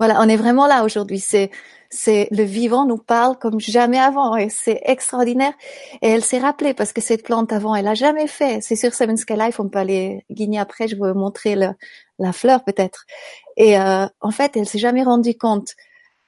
Voilà, 0.00 0.18
on 0.20 0.28
est 0.28 0.36
vraiment 0.36 0.66
là 0.66 0.82
aujourd'hui. 0.82 1.20
C'est, 1.20 1.50
c'est 1.90 2.26
le 2.30 2.42
vivant 2.42 2.86
nous 2.86 2.96
parle 2.96 3.38
comme 3.38 3.60
jamais 3.60 3.98
avant 3.98 4.34
et 4.34 4.48
c'est 4.48 4.80
extraordinaire. 4.84 5.52
Et 6.00 6.08
elle 6.08 6.24
s'est 6.24 6.38
rappelée 6.38 6.72
parce 6.72 6.94
que 6.94 7.02
cette 7.02 7.22
plante 7.22 7.52
avant, 7.52 7.74
elle 7.74 7.86
a 7.86 7.92
jamais 7.92 8.26
fait. 8.26 8.62
C'est 8.62 8.76
sur 8.76 8.94
Seven 8.94 9.18
Sky 9.18 9.34
Life, 9.34 9.60
on 9.60 9.68
peut 9.68 9.78
aller 9.78 10.24
guigner 10.30 10.58
après. 10.58 10.88
Je 10.88 10.96
vais 10.96 11.12
vous 11.12 11.18
montrer 11.18 11.54
le, 11.54 11.74
la 12.18 12.32
fleur 12.32 12.64
peut-être. 12.64 13.04
Et 13.58 13.78
euh, 13.78 14.06
en 14.22 14.30
fait, 14.30 14.56
elle 14.56 14.66
s'est 14.66 14.78
jamais 14.78 15.02
rendue 15.02 15.36
compte. 15.36 15.74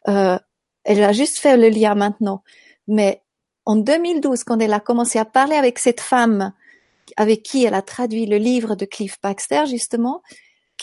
Euh, 0.06 0.38
elle 0.84 1.02
a 1.02 1.12
juste 1.12 1.38
fait 1.38 1.56
le 1.56 1.70
lien 1.70 1.94
maintenant. 1.94 2.42
Mais 2.88 3.22
en 3.64 3.76
2012, 3.76 4.44
quand 4.44 4.60
elle 4.60 4.74
a 4.74 4.80
commencé 4.80 5.18
à 5.18 5.24
parler 5.24 5.56
avec 5.56 5.78
cette 5.78 6.00
femme 6.00 6.52
avec 7.16 7.42
qui 7.42 7.64
elle 7.64 7.74
a 7.74 7.82
traduit 7.82 8.26
le 8.26 8.36
livre 8.36 8.74
de 8.74 8.84
Cliff 8.84 9.18
Baxter, 9.22 9.64
justement, 9.66 10.22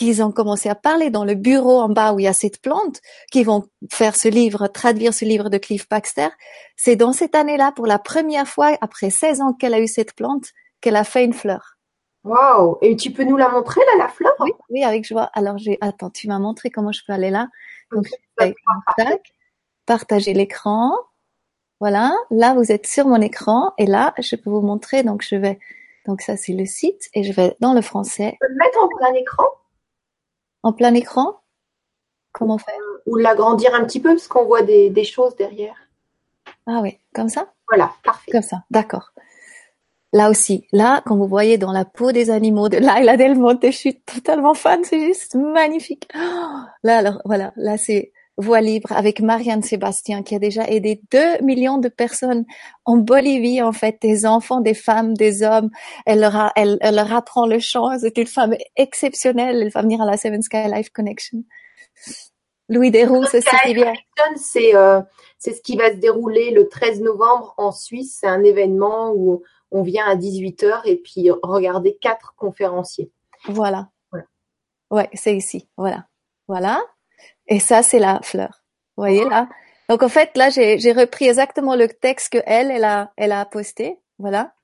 qu'ils 0.00 0.22
ont 0.22 0.32
commencé 0.32 0.70
à 0.70 0.74
parler 0.74 1.10
dans 1.10 1.26
le 1.26 1.34
bureau 1.34 1.78
en 1.78 1.90
bas 1.90 2.14
où 2.14 2.20
il 2.20 2.22
y 2.22 2.26
a 2.26 2.32
cette 2.32 2.62
plante, 2.62 3.02
qui 3.30 3.44
vont 3.44 3.66
faire 3.92 4.16
ce 4.16 4.28
livre, 4.28 4.66
traduire 4.66 5.12
ce 5.12 5.26
livre 5.26 5.50
de 5.50 5.58
Cliff 5.58 5.86
Baxter. 5.90 6.28
C'est 6.74 6.96
dans 6.96 7.12
cette 7.12 7.34
année-là, 7.34 7.70
pour 7.72 7.86
la 7.86 7.98
première 7.98 8.48
fois, 8.48 8.78
après 8.80 9.10
16 9.10 9.42
ans 9.42 9.52
qu'elle 9.52 9.74
a 9.74 9.78
eu 9.78 9.86
cette 9.86 10.14
plante, 10.14 10.52
qu'elle 10.80 10.96
a 10.96 11.04
fait 11.04 11.22
une 11.22 11.34
fleur. 11.34 11.76
Waouh 12.24 12.78
Et 12.80 12.96
tu 12.96 13.10
peux 13.10 13.24
nous 13.24 13.36
la 13.36 13.50
montrer, 13.50 13.82
là, 13.92 14.04
la 14.04 14.08
fleur? 14.08 14.32
Oui, 14.40 14.52
oui, 14.70 14.84
avec 14.84 15.04
joie. 15.04 15.28
Alors, 15.34 15.58
j'ai, 15.58 15.76
attends, 15.82 16.08
tu 16.08 16.28
m'as 16.28 16.38
montré 16.38 16.70
comment 16.70 16.92
je 16.92 17.02
peux 17.06 17.12
aller 17.12 17.28
là. 17.28 17.48
Donc, 17.92 18.06
partager 19.84 20.32
l'écran. 20.32 20.94
Voilà. 21.78 22.10
Là, 22.30 22.54
vous 22.54 22.72
êtes 22.72 22.86
sur 22.86 23.06
mon 23.06 23.20
écran. 23.20 23.74
Et 23.76 23.84
là, 23.84 24.14
je 24.18 24.34
peux 24.36 24.48
vous 24.48 24.62
montrer. 24.62 25.02
Donc, 25.02 25.22
je 25.22 25.36
vais 25.36 25.58
donc 26.06 26.22
ça, 26.22 26.36
c'est 26.36 26.54
le 26.54 26.64
site 26.64 27.10
et 27.12 27.22
je 27.22 27.32
vais 27.32 27.54
dans 27.60 27.74
le 27.74 27.82
français. 27.82 28.32
Tu 28.32 28.38
peux 28.40 28.52
le 28.52 28.58
mettre 28.58 28.82
en 28.82 28.88
plein 28.88 29.12
écran? 29.14 29.44
En 30.62 30.72
plein 30.72 30.94
écran? 30.94 31.40
Comment 32.32 32.58
faire 32.58 32.74
Ou 33.06 33.16
l'agrandir 33.16 33.74
un 33.74 33.84
petit 33.84 34.00
peu 34.00 34.10
parce 34.10 34.28
qu'on 34.28 34.44
voit 34.44 34.62
des, 34.62 34.90
des, 34.90 35.04
choses 35.04 35.34
derrière. 35.36 35.74
Ah 36.66 36.80
oui, 36.82 36.98
comme 37.14 37.28
ça? 37.28 37.52
Voilà, 37.68 37.92
parfait. 38.04 38.30
Comme 38.30 38.42
ça, 38.42 38.62
d'accord. 38.70 39.12
Là 40.12 40.28
aussi, 40.28 40.66
là, 40.72 41.02
comme 41.06 41.18
vous 41.18 41.28
voyez 41.28 41.56
dans 41.56 41.72
la 41.72 41.84
peau 41.84 42.10
des 42.10 42.30
animaux 42.30 42.68
de 42.68 42.78
Laila 42.78 43.16
Del 43.16 43.38
Monte, 43.38 43.66
je 43.66 43.76
suis 43.76 44.00
totalement 44.00 44.54
fan, 44.54 44.82
c'est 44.82 45.00
juste 45.00 45.36
magnifique. 45.36 46.08
Là, 46.82 46.98
alors, 46.98 47.22
voilà, 47.24 47.52
là, 47.56 47.78
c'est 47.78 48.12
Voix 48.40 48.60
libre 48.60 48.92
avec 48.92 49.20
Marianne 49.20 49.62
Sébastien 49.62 50.22
qui 50.22 50.34
a 50.34 50.38
déjà 50.38 50.66
aidé 50.66 51.00
2 51.12 51.42
millions 51.42 51.78
de 51.78 51.88
personnes 51.88 52.44
en 52.84 52.96
Bolivie, 52.96 53.62
en 53.62 53.72
fait, 53.72 53.98
des 54.00 54.26
enfants, 54.26 54.60
des 54.60 54.74
femmes, 54.74 55.14
des 55.14 55.42
hommes. 55.42 55.70
Elle 56.06 56.20
leur, 56.20 56.36
a, 56.36 56.52
elle, 56.56 56.78
elle 56.80 56.96
leur 56.96 57.12
apprend 57.12 57.46
le 57.46 57.58
chant. 57.58 57.98
C'est 57.98 58.16
une 58.18 58.26
femme 58.26 58.54
exceptionnelle. 58.76 59.62
Elle 59.62 59.70
va 59.70 59.82
venir 59.82 60.00
à 60.00 60.06
la 60.06 60.16
Seven 60.16 60.42
Sky 60.42 60.68
Life 60.72 60.90
Connection. 60.90 61.44
Louis 62.68 62.90
Desroux, 62.90 63.24
c'est 63.24 63.42
bien. 63.74 63.92
C'est 64.36 64.76
euh, 64.76 65.00
c'est 65.38 65.54
ce 65.54 65.60
qui 65.60 65.76
va 65.76 65.90
se 65.90 65.96
dérouler 65.96 66.52
le 66.52 66.68
13 66.68 67.00
novembre 67.00 67.54
en 67.56 67.72
Suisse. 67.72 68.18
C'est 68.20 68.28
un 68.28 68.44
événement 68.44 69.12
où 69.14 69.42
on 69.72 69.82
vient 69.82 70.06
à 70.06 70.14
18h 70.14 70.82
et 70.84 70.96
puis 70.96 71.30
regarder 71.42 71.96
quatre 72.00 72.34
conférenciers. 72.36 73.10
Voilà. 73.48 73.88
Ouais, 74.12 74.24
ouais 74.90 75.08
c'est 75.14 75.36
ici. 75.36 75.68
Voilà. 75.76 76.06
Voilà. 76.46 76.80
Et 77.50 77.58
ça, 77.58 77.82
c'est 77.82 77.98
la 77.98 78.20
fleur. 78.22 78.62
Vous 78.96 79.02
voyez 79.02 79.24
là? 79.24 79.48
Donc 79.88 80.04
en 80.04 80.08
fait, 80.08 80.36
là, 80.36 80.50
j'ai 80.50 80.92
repris 80.92 81.26
exactement 81.26 81.74
le 81.74 81.88
texte 81.88 82.32
que 82.32 82.38
elle, 82.46 82.70
elle 82.70 82.84
a, 82.84 83.12
elle 83.16 83.32
a 83.32 83.44
posté. 83.44 83.98
Voilà. 84.18 84.54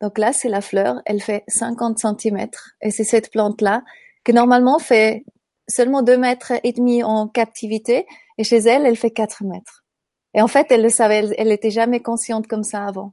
Donc 0.00 0.16
là, 0.16 0.32
c'est 0.32 0.48
la 0.48 0.60
fleur. 0.60 1.02
Elle 1.06 1.20
fait 1.20 1.42
50 1.48 1.98
centimètres. 1.98 2.70
Et 2.80 2.92
c'est 2.92 3.04
cette 3.04 3.32
plante-là 3.32 3.82
que 4.22 4.30
normalement 4.30 4.78
fait 4.78 5.24
seulement 5.68 6.02
2 6.02 6.16
mètres 6.16 6.52
et 6.62 6.72
demi 6.72 7.02
en 7.02 7.26
captivité. 7.26 8.06
Et 8.38 8.44
chez 8.44 8.58
elle, 8.58 8.86
elle 8.86 8.96
fait 8.96 9.10
4 9.10 9.42
mètres. 9.42 9.84
Et 10.32 10.40
en 10.40 10.46
fait, 10.46 10.70
elle 10.70 10.82
le 10.82 10.88
savait. 10.88 11.34
Elle, 11.36 11.48
n'était 11.48 11.70
jamais 11.70 12.00
consciente 12.00 12.46
comme 12.46 12.62
ça 12.62 12.84
avant. 12.84 13.12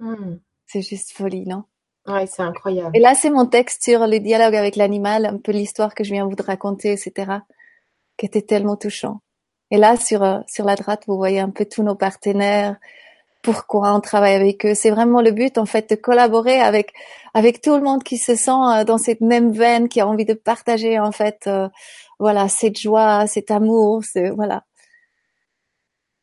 Hmm. 0.00 0.36
C'est 0.66 0.82
juste 0.82 1.12
folie, 1.12 1.46
non? 1.46 1.64
Ouais, 2.06 2.26
c'est 2.26 2.42
incroyable. 2.42 2.94
Et 2.94 3.00
là, 3.00 3.14
c'est 3.14 3.30
mon 3.30 3.46
texte 3.46 3.84
sur 3.84 4.06
le 4.06 4.18
dialogue 4.18 4.54
avec 4.54 4.76
l'animal, 4.76 5.24
un 5.24 5.38
peu 5.38 5.52
l'histoire 5.52 5.94
que 5.94 6.04
je 6.04 6.12
viens 6.12 6.26
vous 6.26 6.36
raconter, 6.46 6.92
etc 6.92 7.38
qui 8.16 8.26
était 8.26 8.42
tellement 8.42 8.76
touchant. 8.76 9.20
Et 9.70 9.76
là, 9.76 9.96
sur, 9.96 10.22
euh, 10.22 10.40
sur 10.46 10.64
la 10.64 10.76
droite, 10.76 11.04
vous 11.06 11.16
voyez 11.16 11.40
un 11.40 11.50
peu 11.50 11.64
tous 11.64 11.82
nos 11.82 11.94
partenaires, 11.94 12.76
pourquoi 13.42 13.94
on 13.94 14.00
travaille 14.00 14.34
avec 14.34 14.64
eux. 14.64 14.74
C'est 14.74 14.90
vraiment 14.90 15.20
le 15.20 15.32
but, 15.32 15.58
en 15.58 15.66
fait, 15.66 15.90
de 15.90 15.94
collaborer 15.96 16.60
avec, 16.60 16.92
avec 17.34 17.60
tout 17.60 17.74
le 17.74 17.82
monde 17.82 18.02
qui 18.04 18.18
se 18.18 18.36
sent 18.36 18.50
euh, 18.50 18.84
dans 18.84 18.98
cette 18.98 19.20
même 19.20 19.52
veine, 19.52 19.88
qui 19.88 20.00
a 20.00 20.06
envie 20.06 20.24
de 20.24 20.34
partager, 20.34 20.98
en 20.98 21.12
fait, 21.12 21.44
euh, 21.46 21.68
voilà, 22.18 22.48
cette 22.48 22.78
joie, 22.78 23.26
cet 23.26 23.50
amour, 23.50 24.02
c'est, 24.04 24.30
voilà. 24.30 24.64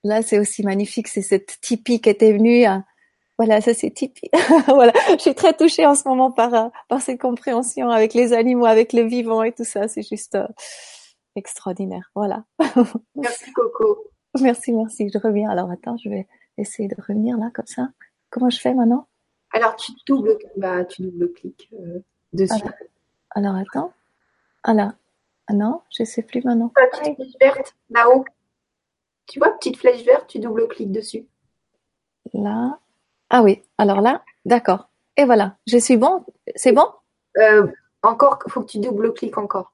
Là, 0.04 0.22
c'est 0.22 0.40
aussi 0.40 0.64
magnifique, 0.64 1.08
c'est 1.08 1.22
cette 1.22 1.60
Tipeee 1.62 2.02
qui 2.02 2.10
était 2.10 2.34
venue, 2.34 2.66
voilà, 3.38 3.62
ça 3.62 3.74
c'est 3.74 3.92
Tipeee. 3.92 4.32
voilà, 4.68 4.94
je 5.12 5.18
suis 5.20 5.36
très 5.36 5.54
touchée 5.54 5.86
en 5.86 5.94
ce 5.94 6.08
moment 6.08 6.32
par, 6.32 6.72
par 6.88 7.02
cette 7.02 7.20
compréhension 7.20 7.90
avec 7.90 8.14
les 8.14 8.34
animaux, 8.34 8.66
avec 8.66 8.94
le 8.94 9.04
vivant 9.04 9.44
et 9.44 9.52
tout 9.52 9.64
ça. 9.64 9.88
C'est 9.88 10.08
juste, 10.08 10.38
extraordinaire. 11.36 12.12
Voilà. 12.16 12.46
Merci 13.16 13.52
Coco. 13.54 14.08
Merci, 14.40 14.72
merci. 14.72 15.10
Je 15.10 15.18
reviens. 15.18 15.50
Alors 15.50 15.70
attends, 15.70 15.98
je 15.98 16.08
vais 16.08 16.26
essayer 16.58 16.88
de 16.88 16.96
revenir 16.96 17.38
là 17.38 17.52
comme 17.54 17.66
ça. 17.66 17.90
Comment 18.30 18.50
je 18.50 18.60
fais 18.62 18.74
maintenant? 18.74 19.08
Alors 19.52 19.76
tu 19.76 19.92
double, 20.08 20.38
bah, 20.56 20.86
tu 20.86 21.02
double 21.02 21.34
cliques 21.34 21.70
euh, 21.74 22.00
dessus. 22.32 22.64
Alors, 23.32 23.56
attends. 23.56 23.94
Ah 24.64 24.74
là. 24.74 24.96
Ah 25.48 25.54
non, 25.54 25.82
je 25.90 26.06
sais 26.06 26.22
plus 26.22 26.44
maintenant. 26.46 26.70
petite 26.70 27.16
flèche 27.16 27.34
verte 27.42 27.76
là-haut. 27.90 28.24
Tu 29.28 29.40
vois, 29.40 29.52
petite 29.58 29.78
flèche 29.78 30.06
verte, 30.06 30.28
tu 30.28 30.40
double 30.40 30.68
cliques 30.70 30.92
dessus. 30.92 31.26
Là. 32.34 32.80
Ah 33.30 33.42
oui. 33.44 33.62
Alors 33.78 34.00
là, 34.02 34.24
d'accord. 34.46 34.90
Et 35.18 35.26
voilà. 35.26 35.58
Je 35.68 35.78
suis 35.78 35.98
bon. 35.98 36.26
C'est 36.56 36.72
bon? 36.72 36.86
Euh, 37.38 37.68
Encore, 38.04 38.40
faut 38.48 38.62
que 38.62 38.68
tu 38.68 38.80
double 38.80 39.14
cliques 39.14 39.38
encore. 39.38 39.71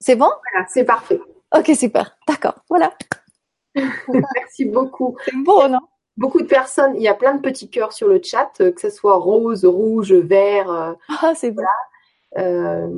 C'est 0.00 0.16
bon? 0.16 0.30
Voilà, 0.50 0.66
c'est 0.68 0.84
parfait. 0.84 1.20
Ok, 1.56 1.70
super. 1.76 2.16
D'accord. 2.26 2.54
Voilà. 2.68 2.92
Merci 3.74 4.64
beaucoup. 4.64 5.16
C'est 5.24 5.36
beau, 5.36 5.68
non? 5.68 5.80
Beaucoup 6.16 6.40
de 6.40 6.46
personnes, 6.46 6.96
il 6.96 7.02
y 7.02 7.08
a 7.08 7.14
plein 7.14 7.34
de 7.34 7.40
petits 7.40 7.70
cœurs 7.70 7.92
sur 7.92 8.08
le 8.08 8.20
chat, 8.22 8.50
euh, 8.60 8.72
que 8.72 8.80
ce 8.80 8.90
soit 8.90 9.16
rose, 9.16 9.64
rouge, 9.64 10.12
vert. 10.12 10.70
Euh, 10.70 10.92
ah, 11.08 11.32
c'est 11.34 11.50
beau. 11.50 11.62
Euh, 12.38 12.88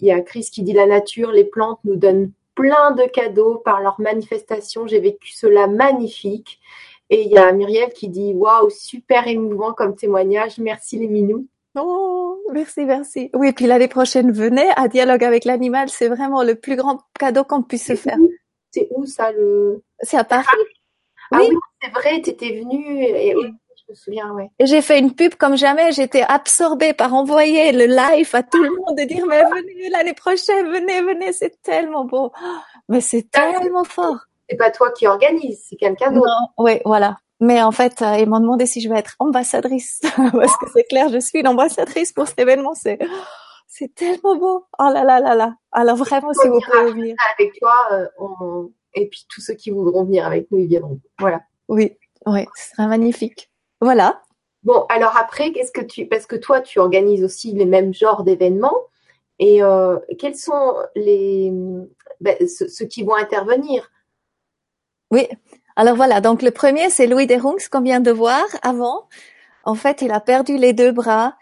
il 0.00 0.06
y 0.06 0.12
a 0.12 0.20
Chris 0.20 0.48
qui 0.52 0.62
dit 0.62 0.72
la 0.72 0.86
nature, 0.86 1.30
les 1.30 1.44
plantes 1.44 1.80
nous 1.84 1.96
donnent 1.96 2.30
plein 2.54 2.92
de 2.92 3.04
cadeaux 3.04 3.56
par 3.56 3.80
leur 3.80 4.00
manifestation. 4.00 4.86
J'ai 4.86 5.00
vécu 5.00 5.32
cela 5.32 5.66
magnifique. 5.66 6.60
Et 7.10 7.22
il 7.22 7.30
y 7.30 7.38
a 7.38 7.52
Muriel 7.52 7.92
qui 7.92 8.08
dit 8.08 8.34
waouh, 8.34 8.70
super 8.70 9.26
émouvant 9.28 9.72
comme 9.72 9.94
témoignage. 9.94 10.58
Merci 10.58 10.98
les 10.98 11.08
minous. 11.08 11.46
Oh, 11.76 12.38
merci, 12.52 12.84
merci. 12.84 13.30
Oui, 13.34 13.52
puis 13.52 13.66
l'année 13.66 13.88
prochaine, 13.88 14.32
venez 14.32 14.68
à 14.76 14.88
Dialogue 14.88 15.24
avec 15.24 15.44
l'animal. 15.44 15.88
C'est 15.88 16.08
vraiment 16.08 16.42
le 16.42 16.54
plus 16.54 16.76
grand 16.76 17.00
cadeau 17.18 17.44
qu'on 17.44 17.62
puisse 17.62 17.86
se 17.86 17.94
faire. 17.94 18.16
C'est 18.70 18.88
où 18.90 19.06
ça 19.06 19.32
le 19.32 19.82
C'est 20.00 20.16
à 20.16 20.24
Paris. 20.24 20.46
Ah, 21.30 21.38
oui, 21.40 21.50
c'est 21.82 21.90
vrai, 21.90 22.20
tu 22.22 22.30
étais 22.30 22.58
venue 22.58 23.02
et, 23.02 23.34
je 23.34 23.92
me 23.92 23.94
souviens, 23.94 24.32
ouais. 24.32 24.48
J'ai 24.60 24.80
fait 24.80 24.98
une 24.98 25.14
pub 25.14 25.34
comme 25.34 25.56
jamais. 25.56 25.92
J'étais 25.92 26.22
absorbée 26.22 26.94
par 26.94 27.12
envoyer 27.14 27.72
le 27.72 27.84
live 27.84 28.30
à 28.34 28.42
tout 28.42 28.62
le 28.62 28.70
monde 28.70 28.96
de 28.96 29.04
dire 29.04 29.26
mais 29.26 29.42
venez 29.44 29.90
l'année 29.90 30.14
prochaine, 30.14 30.66
venez, 30.70 31.02
venez, 31.02 31.32
c'est 31.32 31.60
tellement 31.62 32.04
beau. 32.04 32.32
Mais 32.88 33.00
c'est 33.00 33.30
tellement 33.30 33.84
fort. 33.84 34.16
C'est 34.48 34.56
pas 34.56 34.70
toi 34.70 34.90
qui 34.92 35.06
organise, 35.06 35.66
c'est 35.68 35.76
quelqu'un 35.76 36.10
d'autre. 36.10 36.26
Non, 36.26 36.64
oui, 36.64 36.80
voilà. 36.86 37.18
Mais 37.40 37.62
en 37.62 37.70
fait, 37.70 38.02
euh, 38.02 38.16
ils 38.18 38.28
m'ont 38.28 38.40
demandé 38.40 38.66
si 38.66 38.80
je 38.80 38.88
vais 38.88 38.98
être 38.98 39.14
ambassadrice 39.18 40.00
parce 40.32 40.56
que 40.56 40.66
c'est 40.72 40.84
clair, 40.84 41.08
je 41.08 41.18
suis 41.18 41.42
l'ambassadrice 41.42 42.12
pour 42.12 42.26
cet 42.26 42.38
événement. 42.38 42.74
C'est 42.74 42.98
c'est 43.68 43.94
tellement 43.94 44.36
beau. 44.36 44.66
Oh 44.78 44.90
là 44.92 45.04
là 45.04 45.20
là 45.20 45.34
là. 45.34 45.54
Alors 45.72 45.96
vraiment, 45.96 46.32
si 46.32 46.48
vous 46.48 46.60
pouvez 46.60 46.92
venir 46.92 47.16
avec 47.38 47.58
toi, 47.60 47.74
euh, 47.92 48.66
et 48.94 49.06
puis 49.08 49.24
tous 49.28 49.40
ceux 49.40 49.54
qui 49.54 49.70
voudront 49.70 50.04
venir 50.04 50.26
avec 50.26 50.50
nous, 50.50 50.58
ils 50.58 50.66
viendront. 50.66 51.00
Voilà. 51.18 51.40
Oui, 51.68 51.96
oui, 52.26 52.46
ce 52.56 52.70
sera 52.70 52.88
magnifique. 52.88 53.50
Voilà. 53.80 54.22
Bon, 54.64 54.84
alors 54.88 55.16
après, 55.16 55.52
qu'est-ce 55.52 55.70
que 55.70 55.84
tu, 55.84 56.06
parce 56.06 56.26
que 56.26 56.36
toi, 56.36 56.60
tu 56.60 56.78
organises 56.78 57.22
aussi 57.22 57.52
les 57.52 57.66
mêmes 57.66 57.94
genres 57.94 58.24
d'événements. 58.24 58.76
Et 59.38 59.62
euh, 59.62 59.98
quels 60.18 60.34
sont 60.34 60.74
les 60.96 61.52
ben, 62.20 62.36
ceux, 62.48 62.86
qui 62.86 63.04
vont 63.04 63.14
intervenir? 63.14 63.90
Oui. 65.10 65.28
Alors 65.78 65.96
voilà. 65.96 66.20
Donc 66.20 66.42
le 66.42 66.50
premier, 66.50 66.90
c'est 66.90 67.06
Louis 67.06 67.26
Derungs 67.26 67.68
qu'on 67.70 67.80
vient 67.80 68.00
de 68.00 68.10
voir 68.10 68.44
avant. 68.62 69.08
En 69.64 69.74
fait, 69.74 70.02
il 70.02 70.10
a 70.10 70.20
perdu 70.20 70.58
les 70.58 70.72
deux 70.72 70.92
bras. 70.92 71.34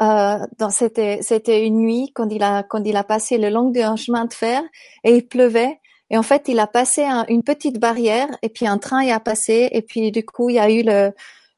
Euh, 0.00 0.38
c'était 0.70 1.20
c'était 1.22 1.66
une 1.66 1.78
nuit 1.78 2.10
quand 2.14 2.28
il 2.30 2.42
a 2.42 2.62
quand 2.64 2.82
il 2.84 2.96
a 2.96 3.04
passé 3.04 3.38
le 3.38 3.50
long 3.50 3.70
d'un 3.70 3.96
chemin 3.96 4.24
de 4.24 4.32
fer 4.32 4.62
et 5.04 5.16
il 5.16 5.28
pleuvait 5.28 5.78
et 6.10 6.16
en 6.16 6.22
fait 6.22 6.48
il 6.48 6.58
a 6.58 6.66
passé 6.66 7.04
une 7.28 7.42
petite 7.42 7.78
barrière 7.78 8.28
et 8.40 8.48
puis 8.48 8.66
un 8.66 8.78
train 8.78 9.04
y 9.04 9.12
a 9.12 9.20
passé 9.20 9.68
et 9.70 9.82
puis 9.82 10.10
du 10.10 10.24
coup 10.24 10.48
il 10.48 10.56
y 10.56 10.58
a 10.58 10.70
eu 10.70 10.82
le 10.82 11.12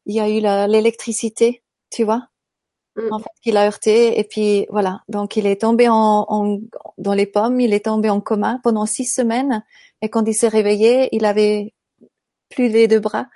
il 0.07 0.17
y 0.17 0.21
a 0.21 0.29
eu 0.29 0.41
l'électricité 0.69 1.62
tu 1.91 2.03
vois 2.05 2.29
Mm. 2.97 3.12
En 3.12 3.19
fait, 3.19 3.31
il 3.45 3.57
a 3.57 3.67
heurté 3.67 4.19
et 4.19 4.25
puis 4.25 4.67
voilà. 4.71 5.00
Donc 5.09 5.37
il 5.37 5.47
est 5.47 5.61
tombé 5.61 5.88
en, 5.88 6.26
en, 6.29 6.59
dans 6.99 7.14
les 7.14 7.26
pommes, 7.26 7.61
il 7.61 7.75
est 7.75 7.85
tombé 7.87 8.11
en 8.11 8.21
coma 8.21 8.61
pendant 8.62 8.87
six 8.87 9.07
semaines 9.07 9.64
et 10.03 10.09
quand 10.09 10.25
il 10.26 10.35
s'est 10.35 10.49
réveillé, 10.49 11.09
il 11.12 11.25
avait 11.25 11.75
plus 12.54 12.68
les 12.68 12.88
deux 12.88 13.00
bras 13.00 13.26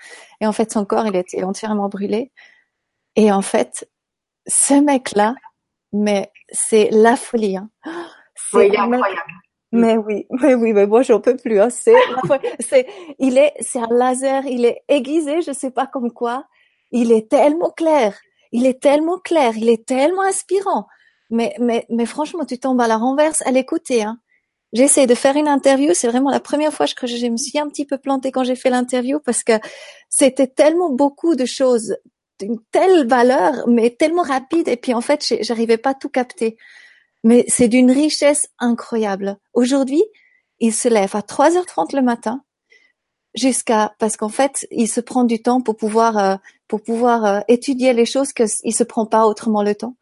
et 0.41 0.47
en 0.47 0.53
fait 0.53 0.73
son 0.73 0.85
corps 0.85 1.07
il 1.07 1.17
était 1.17 1.43
entièrement 1.43 1.89
brûlé. 1.89 2.33
Et 3.17 3.33
en 3.33 3.43
fait, 3.43 3.89
ce 4.47 4.75
mec-là, 4.75 5.35
mais 5.93 6.31
c'est 6.51 6.89
la 6.93 7.17
folie. 7.17 7.57
Hein. 7.57 7.69
C'est 8.35 8.77
incroyable. 8.77 9.33
Mais 9.73 9.97
oui, 9.97 10.27
mais 10.31 10.55
oui, 10.55 10.73
mais 10.73 10.87
moi 10.87 11.03
j'en 11.03 11.21
peux 11.21 11.37
plus. 11.37 11.61
Hein. 11.61 11.69
C'est, 11.71 11.97
c'est, 12.61 12.87
il 13.19 13.37
est, 13.37 13.53
c'est 13.61 13.81
un 13.81 13.89
laser, 13.91 14.47
il 14.47 14.65
est 14.65 14.83
aiguisé, 14.89 15.43
je 15.43 15.53
sais 15.53 15.71
pas 15.71 15.87
comme 15.87 16.13
quoi. 16.13 16.45
Il 16.93 17.13
est 17.13 17.29
tellement 17.29 17.71
clair 17.71 18.15
il 18.53 18.67
est 18.67 18.81
tellement 18.81 19.19
clair, 19.19 19.57
il 19.57 19.69
est 19.69 19.87
tellement 19.87 20.23
inspirant. 20.23 20.87
Mais, 21.31 21.55
mais, 21.61 21.87
mais 21.91 22.07
franchement, 22.07 22.45
tu 22.45 22.59
tombes 22.59 22.81
à 22.81 22.89
la 22.89 22.97
renverse 22.97 23.43
à 23.43 23.51
l'écouter. 23.51 24.03
Hein. 24.03 24.19
J'essaie 24.73 25.07
de 25.07 25.15
faire 25.15 25.37
une 25.37 25.49
interview. 25.49 25.93
C'est 25.95 26.09
vraiment 26.09 26.31
la 26.31 26.41
première 26.41 26.73
fois 26.73 26.87
que 26.87 27.07
je 27.07 27.27
me 27.27 27.37
suis 27.37 27.59
un 27.59 27.69
petit 27.69 27.87
peu 27.87 27.99
plantée 27.99 28.31
quand 28.33 28.45
j'ai 28.45 28.57
fait 28.57 28.71
l'interview 28.71 29.19
parce 29.21 29.43
que 29.43 29.55
c'était 30.11 30.47
tellement 30.47 30.91
beaucoup 30.91 31.35
de 31.35 31.47
choses 31.47 31.97
d'une 32.39 32.61
telle 32.71 33.07
valeur, 33.09 33.67
mais 33.67 33.91
tellement 33.91 34.23
rapide. 34.23 34.69
Et 34.69 34.77
puis 34.77 34.95
en 34.95 35.01
fait, 35.01 35.35
j'arrivais 35.41 35.79
pas 35.79 35.91
à 35.91 35.95
tout 35.95 36.11
capter. 36.11 36.57
Mais 37.25 37.45
c'est 37.49 37.69
d'une 37.69 37.91
richesse 37.91 38.49
incroyable. 38.59 39.39
Aujourd'hui, 39.55 40.03
il 40.61 40.73
se 40.73 40.89
lève 40.89 41.17
à 41.17 41.21
3h30 41.21 41.97
le 41.97 42.03
matin 42.03 42.43
jusqu'à 43.35 43.95
parce 43.99 44.17
qu'en 44.17 44.29
fait, 44.29 44.67
il 44.71 44.89
se 44.89 45.01
prend 45.01 45.25
du 45.25 45.43
temps 45.43 45.61
pour 45.61 45.77
pouvoir 45.77 46.19
euh, 46.19 46.37
pour 46.69 46.83
pouvoir 46.83 47.25
euh, 47.25 47.41
étudier 47.49 47.93
les 47.93 48.07
choses 48.07 48.33
que 48.33 48.45
il 48.65 48.75
se 48.75 48.85
prend 48.85 49.07
pas 49.07 49.27
autrement 49.27 49.63
le 49.63 49.75
temps. 49.75 49.97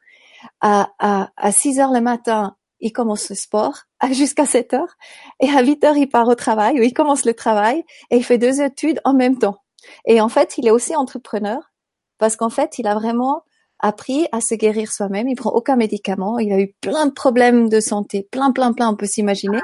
À 0.60 0.90
à, 0.98 1.30
à 1.36 1.52
6 1.52 1.80
heures 1.80 1.92
le 1.92 2.00
matin, 2.00 2.56
il 2.80 2.92
commence 2.92 3.28
le 3.28 3.36
sport 3.36 3.84
jusqu'à 4.12 4.46
7 4.46 4.74
heures 4.74 4.96
et 5.40 5.48
à 5.50 5.62
8 5.62 5.84
heures 5.84 5.96
il 5.96 6.08
part 6.08 6.28
au 6.28 6.34
travail 6.34 6.78
ou 6.78 6.82
il 6.82 6.92
commence 6.92 7.24
le 7.24 7.34
travail 7.34 7.84
et 8.10 8.16
il 8.16 8.24
fait 8.24 8.38
deux 8.38 8.60
études 8.60 9.00
en 9.04 9.14
même 9.14 9.38
temps. 9.38 9.58
Et 10.04 10.20
en 10.20 10.28
fait, 10.28 10.58
il 10.58 10.66
est 10.66 10.70
aussi 10.70 10.96
entrepreneur 10.96 11.72
parce 12.18 12.36
qu'en 12.36 12.50
fait, 12.50 12.78
il 12.78 12.86
a 12.86 12.94
vraiment 12.94 13.42
appris 13.78 14.26
à 14.32 14.40
se 14.40 14.54
guérir 14.54 14.90
soi-même. 14.90 15.28
Il 15.28 15.36
prend 15.36 15.50
aucun 15.50 15.76
médicament. 15.76 16.38
Il 16.38 16.52
a 16.52 16.60
eu 16.60 16.74
plein 16.80 17.06
de 17.06 17.12
problèmes 17.12 17.68
de 17.68 17.80
santé, 17.80 18.26
plein, 18.30 18.52
plein, 18.52 18.72
plein, 18.72 18.90
on 18.90 18.96
peut 18.96 19.06
s'imaginer. 19.06 19.60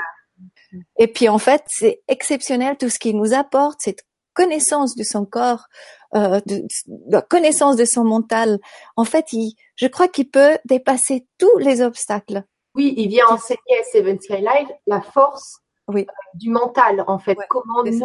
Et 0.98 1.06
puis 1.06 1.28
en 1.28 1.38
fait, 1.38 1.62
c'est 1.66 2.02
exceptionnel 2.08 2.76
tout 2.78 2.88
ce 2.88 2.98
qu'il 2.98 3.16
nous 3.16 3.34
apporte, 3.34 3.80
cette 3.80 4.04
connaissance 4.34 4.94
de 4.94 5.02
son 5.02 5.26
corps, 5.26 5.66
euh, 6.14 6.40
de, 6.46 6.66
la 7.08 7.20
connaissance 7.20 7.76
de 7.76 7.84
son 7.84 8.04
mental. 8.04 8.58
En 8.96 9.04
fait, 9.04 9.32
il, 9.32 9.54
je 9.76 9.86
crois 9.86 10.08
qu'il 10.08 10.30
peut 10.30 10.58
dépasser 10.64 11.26
tous 11.38 11.58
les 11.58 11.82
obstacles. 11.82 12.44
Oui, 12.74 12.94
il 12.96 13.08
vient 13.08 13.26
enseigner 13.28 13.78
à 13.80 13.84
Seven 13.92 14.20
Skylight 14.20 14.68
la 14.86 15.00
force 15.00 15.60
oui. 15.88 16.06
Euh, 16.08 16.12
du 16.34 16.50
mental, 16.50 17.04
en 17.06 17.18
fait. 17.18 17.36
Comment 17.48 17.82
nous, 17.84 18.00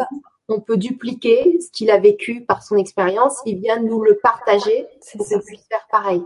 on 0.48 0.60
peut 0.60 0.76
dupliquer 0.76 1.60
ce 1.60 1.70
qu'il 1.70 1.90
a 1.90 1.98
vécu 1.98 2.44
par 2.44 2.62
son 2.62 2.76
expérience. 2.76 3.40
Il 3.44 3.60
vient 3.60 3.80
nous 3.80 4.02
le 4.02 4.18
partager 4.22 4.86
pour 5.16 5.26
qu'on 5.26 5.40
puisse 5.40 5.66
faire 5.68 5.86
pareil. 5.90 6.22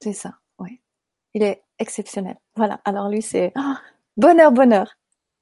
C'est 0.00 0.12
ça, 0.12 0.34
oui. 0.58 0.80
Il 1.34 1.42
est 1.42 1.62
exceptionnel. 1.78 2.36
Voilà. 2.56 2.80
Alors 2.84 3.08
lui, 3.08 3.22
c'est 3.22 3.52
oh, 3.56 3.74
bonheur, 4.16 4.52
bonheur. 4.52 4.94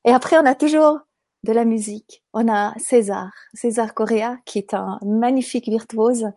Et 0.04 0.12
après, 0.12 0.38
on 0.38 0.46
a 0.46 0.54
toujours 0.54 1.00
de 1.42 1.52
la 1.52 1.64
musique. 1.64 2.22
On 2.32 2.48
a 2.48 2.74
César, 2.78 3.30
César 3.54 3.94
Correa, 3.94 4.38
qui 4.44 4.58
est 4.58 4.74
un 4.74 4.98
magnifique 5.02 5.68
virtuose 5.68 6.30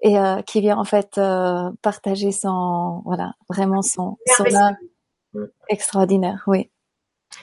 et 0.00 0.18
euh, 0.18 0.42
qui 0.42 0.60
vient 0.60 0.78
en 0.78 0.84
fait 0.84 1.18
euh, 1.18 1.70
partager 1.82 2.32
son, 2.32 3.02
voilà, 3.04 3.34
vraiment 3.48 3.82
son, 3.82 4.18
son 4.36 4.44
art 4.54 4.74
extraordinaire, 5.68 6.42
oui. 6.46 6.70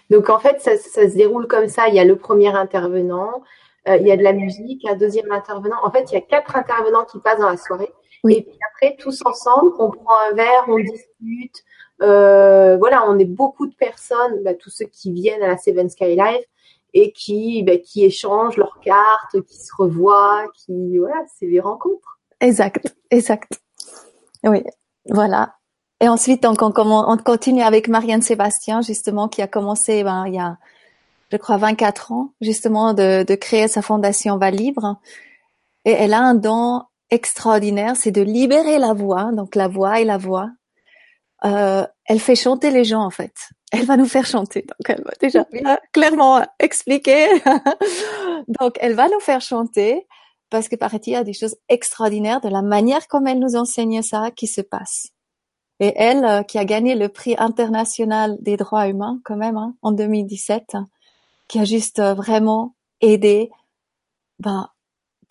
Donc 0.10 0.30
en 0.30 0.40
fait, 0.40 0.62
ça, 0.62 0.78
ça, 0.78 1.10
se 1.10 1.16
déroule 1.16 1.48
comme 1.48 1.68
ça. 1.68 1.88
Il 1.88 1.96
y 1.96 2.00
a 2.00 2.06
le 2.06 2.16
premier 2.16 2.56
intervenant, 2.56 3.42
euh, 3.88 3.98
il 3.98 4.08
y 4.08 4.12
a 4.12 4.18
de 4.18 4.24
la 4.24 4.34
musique, 4.34 4.86
un 4.88 4.96
deuxième 4.96 5.32
intervenant. 5.32 5.78
En 5.84 5.92
fait, 5.92 6.12
il 6.12 6.14
y 6.14 6.18
a 6.18 6.22
quatre 6.22 6.56
intervenants 6.56 7.06
qui 7.06 7.20
passent 7.20 7.40
dans 7.40 7.50
la 7.50 7.58
soirée. 7.58 7.92
Oui. 8.24 8.36
Et 8.36 8.42
puis 8.44 8.60
après, 8.72 8.96
tous 8.98 9.22
ensemble, 9.26 9.72
on 9.80 9.90
prend 9.90 10.14
un 10.30 10.34
verre, 10.34 10.66
on 10.68 10.78
discute, 10.78 11.64
euh, 12.02 12.78
voilà, 12.78 13.10
on 13.10 13.18
est 13.20 13.26
beaucoup 13.26 13.68
de 13.68 13.76
personnes, 13.76 14.44
bah, 14.44 14.54
tous 14.54 14.70
ceux 14.70 14.86
qui 14.86 15.12
viennent 15.12 15.42
à 15.42 15.48
la 15.48 15.58
Seven 15.58 15.90
Sky 15.90 16.16
Life 16.16 16.46
et 16.94 17.12
qui, 17.12 17.64
bah, 17.64 17.78
qui 17.78 18.06
échangent 18.06 18.58
leurs 18.58 18.80
cartes, 18.82 19.42
qui 19.48 19.58
se 19.58 19.72
revoient, 19.78 20.46
qui, 20.56 20.98
voilà, 20.98 21.24
c'est 21.40 21.48
des 21.48 21.60
rencontres. 21.60 22.20
Exact, 22.40 22.96
exact. 23.10 23.62
Oui, 24.44 24.64
voilà. 25.10 25.56
Et 26.02 26.10
ensuite, 26.10 26.46
on, 26.46 26.56
on, 26.60 27.12
on 27.12 27.18
continue 27.18 27.62
avec 27.62 27.88
Marianne 27.88 28.24
Sébastien, 28.24 28.82
justement, 28.82 29.28
qui 29.30 29.42
a 29.42 29.48
commencé 29.48 30.04
ben, 30.04 30.26
il 30.28 30.34
y 30.34 30.40
a, 30.40 30.58
je 31.32 31.38
crois, 31.38 31.58
24 31.58 32.12
ans, 32.12 32.34
justement, 32.42 32.94
de, 32.94 33.24
de 33.24 33.36
créer 33.36 33.68
sa 33.68 33.82
fondation 33.82 34.38
Va 34.38 34.52
Libre. 34.52 34.98
Et 35.86 35.92
elle 35.92 36.14
a 36.14 36.20
un 36.20 36.34
don 36.34 36.82
extraordinaire, 37.12 37.96
c'est 37.96 38.12
de 38.12 38.22
libérer 38.22 38.80
la 38.80 38.94
voix, 38.94 39.32
donc 39.34 39.56
la 39.56 39.68
voix 39.68 40.00
et 40.00 40.06
la 40.06 40.18
voix, 40.18 40.50
euh, 41.44 41.86
elle 42.06 42.20
fait 42.20 42.36
chanter 42.36 42.72
les 42.72 42.84
gens 42.84 43.04
en 43.04 43.10
fait. 43.10 43.34
Elle 43.72 43.86
va 43.86 43.98
nous 43.98 44.06
faire 44.06 44.26
chanter. 44.26 44.62
Donc 44.62 44.90
elle 44.90 45.04
va 45.04 45.12
déjà 45.20 45.46
clairement 45.92 46.46
expliquer. 46.60 47.28
donc 48.60 48.78
elle 48.80 48.94
va 48.94 49.08
nous 49.10 49.20
faire 49.20 49.42
chanter 49.42 50.08
parce 50.50 50.68
que 50.68 50.76
paraît-il 50.76 51.14
y 51.14 51.16
a 51.16 51.24
des 51.24 51.34
choses 51.34 51.56
extraordinaires 51.70 52.42
de 52.42 52.50
la 52.50 52.62
manière 52.62 53.08
comme 53.08 53.28
elle 53.28 53.40
nous 53.40 53.56
enseigne 53.56 54.02
ça 54.02 54.32
qui 54.32 54.48
se 54.48 54.62
passe. 54.62 55.08
Et 55.82 55.94
elle, 55.98 56.24
euh, 56.24 56.44
qui 56.44 56.60
a 56.60 56.66
gagné 56.66 56.96
le 56.96 57.10
prix 57.10 57.36
international 57.38 58.38
des 58.40 58.56
droits 58.56 58.88
humains 58.88 59.20
quand 59.26 59.36
même 59.36 59.58
hein, 59.58 59.76
en 59.82 59.92
2017, 59.92 60.78
qui 61.48 61.60
a 61.60 61.66
juste 61.66 62.00
euh, 62.00 62.14
vraiment 62.14 62.76
aidé 63.02 63.50
ben, 64.40 64.70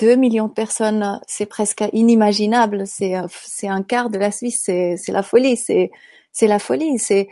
2 0.00 0.16
millions 0.16 0.48
de 0.48 0.52
personnes, 0.52 1.20
c'est 1.26 1.46
presque 1.46 1.84
inimaginable. 1.92 2.86
C'est 2.86 3.14
c'est 3.30 3.68
un 3.68 3.82
quart 3.82 4.10
de 4.10 4.18
la 4.18 4.32
Suisse. 4.32 4.62
C'est 4.64 4.96
c'est 4.96 5.12
la 5.12 5.22
folie. 5.22 5.56
C'est 5.56 5.90
c'est 6.32 6.46
la 6.46 6.58
folie. 6.58 6.98
C'est 6.98 7.28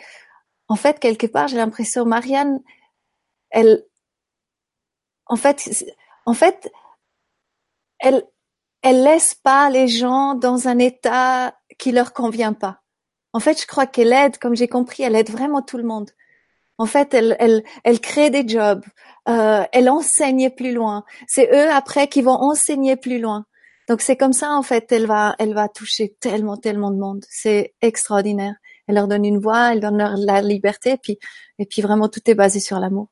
en 0.69 0.77
fait 0.77 1.01
quelque 1.01 1.27
part, 1.27 1.49
j'ai 1.49 1.57
l'impression 1.57 2.05
Marianne, 2.05 2.61
elle, 3.51 3.85
en 5.27 5.37
fait, 5.37 5.85
en 6.27 6.35
fait, 6.35 6.71
elle 7.99 8.25
elle 8.83 9.03
laisse 9.03 9.35
pas 9.35 9.71
les 9.71 9.89
gens 9.89 10.35
dans 10.35 10.69
un 10.69 10.79
état 10.79 11.55
qui 11.79 11.93
leur 11.93 12.13
convient 12.13 12.53
pas. 12.53 12.83
En 13.33 13.41
fait, 13.41 13.61
je 13.61 13.67
crois 13.67 13.87
qu'elle 13.87 14.13
aide, 14.13 14.39
comme 14.39 14.57
j'ai 14.57 14.69
compris, 14.69 15.03
elle 15.03 15.17
aide 15.17 15.31
vraiment 15.31 15.63
tout 15.63 15.79
le 15.79 15.85
monde. 15.85 16.11
En 16.79 16.87
fait, 16.87 17.15
elle, 17.15 17.37
elle, 17.41 17.63
elle 17.85 18.01
crée 18.01 18.31
des 18.31 18.49
jobs, 18.49 18.85
euh, 19.29 19.65
elle 19.73 19.91
enseigne 19.91 20.51
plus 20.51 20.73
loin. 20.73 21.05
C'est 21.27 21.51
eux 21.53 21.71
après 21.71 22.09
qui 22.09 22.23
vont 22.23 22.33
enseigner 22.33 22.97
plus 22.97 23.19
loin. 23.19 23.47
Donc 23.89 24.03
c'est 24.03 24.17
comme 24.17 24.35
ça 24.35 24.53
en 24.53 24.63
fait, 24.63 24.93
elle 24.93 25.07
va, 25.07 25.35
elle 25.39 25.55
va 25.55 25.69
toucher 25.69 26.15
tellement, 26.21 26.57
tellement 26.57 26.91
de 26.91 26.99
monde. 26.99 27.25
C'est 27.29 27.75
extraordinaire. 27.81 28.55
Elle 28.87 28.97
leur 28.97 29.09
donne 29.09 29.25
une 29.25 29.39
voix, 29.39 29.73
elle 29.73 29.81
donne 29.81 29.99
leur 29.99 30.15
la 30.17 30.43
liberté, 30.43 30.93
et 30.93 30.99
puis, 30.99 31.19
et 31.59 31.67
puis 31.67 31.83
vraiment 31.83 32.09
tout 32.09 32.21
est 32.27 32.35
basé 32.35 32.61
sur 32.61 32.79
l'amour. 32.79 33.09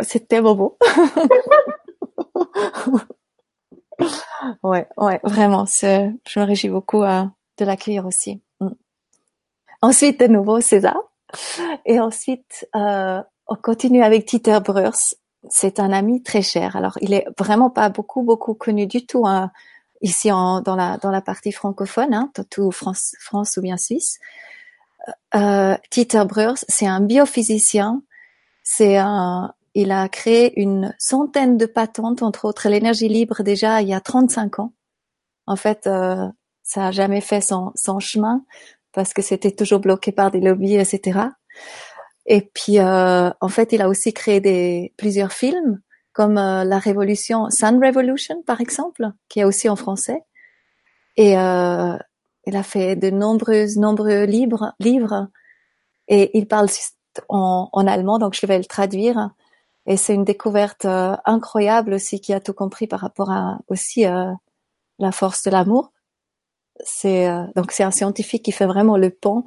C'est 0.00 0.28
tellement 0.28 0.54
beau. 0.54 0.78
ouais, 4.62 4.86
ouais, 4.96 5.20
vraiment. 5.24 5.64
Je 5.66 6.38
me 6.38 6.44
réjouis 6.44 6.70
beaucoup 6.70 7.02
euh, 7.02 7.24
de 7.58 7.64
l'accueillir 7.64 8.06
aussi. 8.06 8.40
Hmm. 8.60 8.70
Ensuite, 9.82 10.20
de 10.20 10.26
nouveau, 10.26 10.60
César. 10.60 10.96
Et 11.84 12.00
ensuite, 12.00 12.66
euh, 12.74 13.22
on 13.46 13.56
continue 13.56 14.02
avec 14.02 14.26
Dieter 14.26 14.58
Breurs. 14.64 14.96
C'est 15.48 15.78
un 15.78 15.92
ami 15.92 16.22
très 16.22 16.42
cher. 16.42 16.76
Alors, 16.76 16.98
il 17.00 17.12
est 17.12 17.26
vraiment 17.38 17.70
pas 17.70 17.88
beaucoup, 17.88 18.22
beaucoup 18.22 18.54
connu 18.54 18.86
du 18.86 19.06
tout 19.06 19.26
hein, 19.26 19.50
ici 20.00 20.32
en, 20.32 20.60
dans 20.60 20.76
la 20.76 20.96
dans 20.98 21.10
la 21.10 21.20
partie 21.20 21.52
francophone, 21.52 22.14
hein, 22.14 22.32
tout 22.50 22.70
France, 22.70 23.14
France 23.20 23.56
ou 23.56 23.62
bien 23.62 23.76
Suisse. 23.76 24.18
Euh, 25.34 25.76
Dieter 25.90 26.24
c'est 26.68 26.86
un 26.86 27.00
biophysicien. 27.00 28.02
C'est 28.62 28.96
un, 28.98 29.54
il 29.74 29.92
a 29.92 30.08
créé 30.08 30.60
une 30.60 30.94
centaine 30.98 31.56
de 31.56 31.66
patentes, 31.66 32.22
entre 32.22 32.44
autres 32.44 32.68
l'énergie 32.68 33.08
libre 33.08 33.42
déjà 33.42 33.80
il 33.80 33.88
y 33.88 33.94
a 33.94 34.00
35 34.00 34.58
ans. 34.58 34.72
En 35.46 35.56
fait, 35.56 35.86
euh, 35.86 36.26
ça 36.68 36.88
a 36.88 36.90
jamais 36.92 37.20
fait 37.20 37.40
son, 37.40 37.72
son 37.74 37.98
chemin 37.98 38.44
parce 38.92 39.12
que 39.14 39.22
c'était 39.22 39.50
toujours 39.50 39.80
bloqué 39.80 40.12
par 40.12 40.30
des 40.30 40.40
lobbies, 40.40 40.76
etc. 40.76 41.20
Et 42.26 42.42
puis, 42.42 42.78
euh, 42.78 43.30
en 43.40 43.48
fait, 43.48 43.72
il 43.72 43.80
a 43.80 43.88
aussi 43.88 44.12
créé 44.12 44.40
des 44.40 44.92
plusieurs 44.98 45.32
films, 45.32 45.80
comme 46.12 46.36
euh, 46.36 46.64
la 46.64 46.78
Révolution, 46.78 47.48
Sun 47.48 47.82
Revolution, 47.82 48.42
par 48.42 48.60
exemple, 48.60 49.10
qui 49.28 49.40
est 49.40 49.44
aussi 49.44 49.68
en 49.68 49.76
français. 49.76 50.20
Et 51.16 51.38
euh, 51.38 51.96
il 52.46 52.56
a 52.56 52.62
fait 52.62 52.96
de 52.96 53.10
nombreux, 53.10 53.66
nombreux 53.76 54.24
livres, 54.24 54.74
livres. 54.78 55.28
Et 56.08 56.36
il 56.38 56.46
parle 56.46 56.68
en, 57.30 57.70
en 57.72 57.86
allemand, 57.86 58.18
donc 58.18 58.34
je 58.34 58.46
vais 58.46 58.58
le 58.58 58.66
traduire. 58.66 59.30
Et 59.86 59.96
c'est 59.96 60.14
une 60.14 60.24
découverte 60.24 60.84
euh, 60.84 61.16
incroyable 61.24 61.94
aussi 61.94 62.20
qui 62.20 62.34
a 62.34 62.40
tout 62.40 62.52
compris 62.52 62.86
par 62.86 63.00
rapport 63.00 63.30
à 63.30 63.58
aussi 63.68 64.04
euh, 64.04 64.32
la 64.98 65.12
force 65.12 65.44
de 65.44 65.50
l'amour. 65.50 65.92
C'est 66.84 67.28
euh, 67.28 67.44
donc 67.56 67.72
c'est 67.72 67.82
un 67.82 67.90
scientifique 67.90 68.44
qui 68.44 68.52
fait 68.52 68.66
vraiment 68.66 68.96
le 68.96 69.10
pont, 69.10 69.44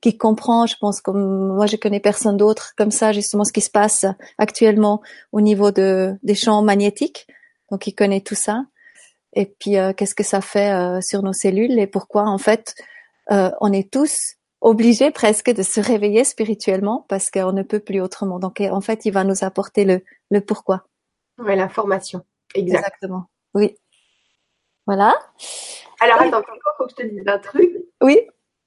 qui 0.00 0.16
comprend, 0.16 0.66
je 0.66 0.76
pense, 0.80 1.00
comme 1.00 1.54
moi 1.54 1.66
je 1.66 1.76
connais 1.76 2.00
personne 2.00 2.36
d'autre 2.36 2.72
comme 2.76 2.90
ça 2.90 3.12
justement 3.12 3.44
ce 3.44 3.52
qui 3.52 3.60
se 3.60 3.70
passe 3.70 4.04
actuellement 4.38 5.02
au 5.32 5.40
niveau 5.40 5.70
de 5.70 6.14
des 6.22 6.34
champs 6.34 6.62
magnétiques. 6.62 7.26
Donc 7.70 7.86
il 7.86 7.94
connaît 7.94 8.20
tout 8.20 8.34
ça. 8.34 8.64
Et 9.32 9.46
puis 9.46 9.76
qu'est-ce 9.96 10.14
que 10.14 10.22
ça 10.22 10.40
fait 10.40 11.00
sur 11.02 11.22
nos 11.22 11.32
cellules 11.32 11.76
et 11.78 11.88
pourquoi 11.88 12.24
en 12.24 12.38
fait 12.38 12.74
on 13.28 13.72
est 13.72 13.90
tous 13.92 14.36
obligé 14.64 15.10
presque 15.10 15.50
de 15.52 15.62
se 15.62 15.78
réveiller 15.78 16.24
spirituellement 16.24 17.04
parce 17.08 17.30
qu'on 17.30 17.52
ne 17.52 17.62
peut 17.62 17.80
plus 17.80 18.00
autrement. 18.00 18.38
Donc, 18.38 18.60
en 18.60 18.80
fait, 18.80 19.04
il 19.04 19.12
va 19.12 19.22
nous 19.22 19.44
apporter 19.44 19.84
le, 19.84 20.02
le 20.30 20.40
pourquoi. 20.40 20.86
Oui, 21.38 21.54
l'information. 21.54 22.24
Exactement. 22.54 23.26
Oui. 23.52 23.76
Voilà. 24.86 25.14
Alors, 26.00 26.20
attends, 26.20 26.42
il 26.42 26.60
faut 26.76 26.84
que 26.84 26.90
je 26.90 26.94
te 26.96 27.06
dise 27.06 27.24
un 27.26 27.38
truc. 27.38 27.70
Oui. 28.02 28.20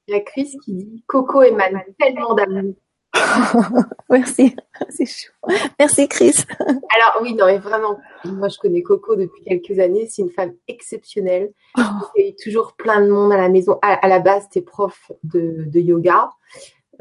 Il 0.08 0.16
y 0.16 0.18
a 0.18 0.22
Chris 0.22 0.58
qui 0.64 0.74
dit 0.74 1.04
Coco 1.06 1.44
émane 1.44 1.84
tellement 2.00 2.34
d'amour. 2.34 2.76
Merci, 4.10 4.56
c'est 4.90 5.06
chaud. 5.06 5.34
Merci 5.80 6.08
Chris. 6.08 6.46
Alors 6.60 7.22
oui, 7.22 7.34
non, 7.34 7.46
mais 7.46 7.58
vraiment, 7.58 8.00
moi 8.26 8.48
je 8.48 8.58
connais 8.58 8.82
Coco 8.82 9.16
depuis 9.16 9.44
quelques 9.44 9.80
années, 9.80 10.08
c'est 10.10 10.22
une 10.22 10.30
femme 10.30 10.54
exceptionnelle. 10.68 11.52
Oh. 11.78 11.82
Il 12.16 12.28
y 12.28 12.30
a 12.30 12.34
toujours 12.42 12.74
plein 12.74 13.02
de 13.02 13.10
monde 13.10 13.32
à 13.34 13.38
la 13.38 13.50
maison. 13.50 13.80
À, 13.82 14.08
la 14.08 14.20
base, 14.20 14.48
tu 14.52 14.60
es 14.60 14.62
prof 14.62 15.12
de, 15.24 15.80
yoga, 15.80 16.32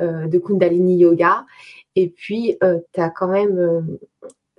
euh, 0.00 0.26
de 0.26 0.38
Kundalini 0.38 0.96
Yoga. 0.96 1.44
Et 1.94 2.09
puis, 2.11 2.57
euh, 2.62 2.79
tu 2.92 3.00
as 3.00 3.11
quand 3.11 3.29
même, 3.29 3.59
euh, 3.59 3.81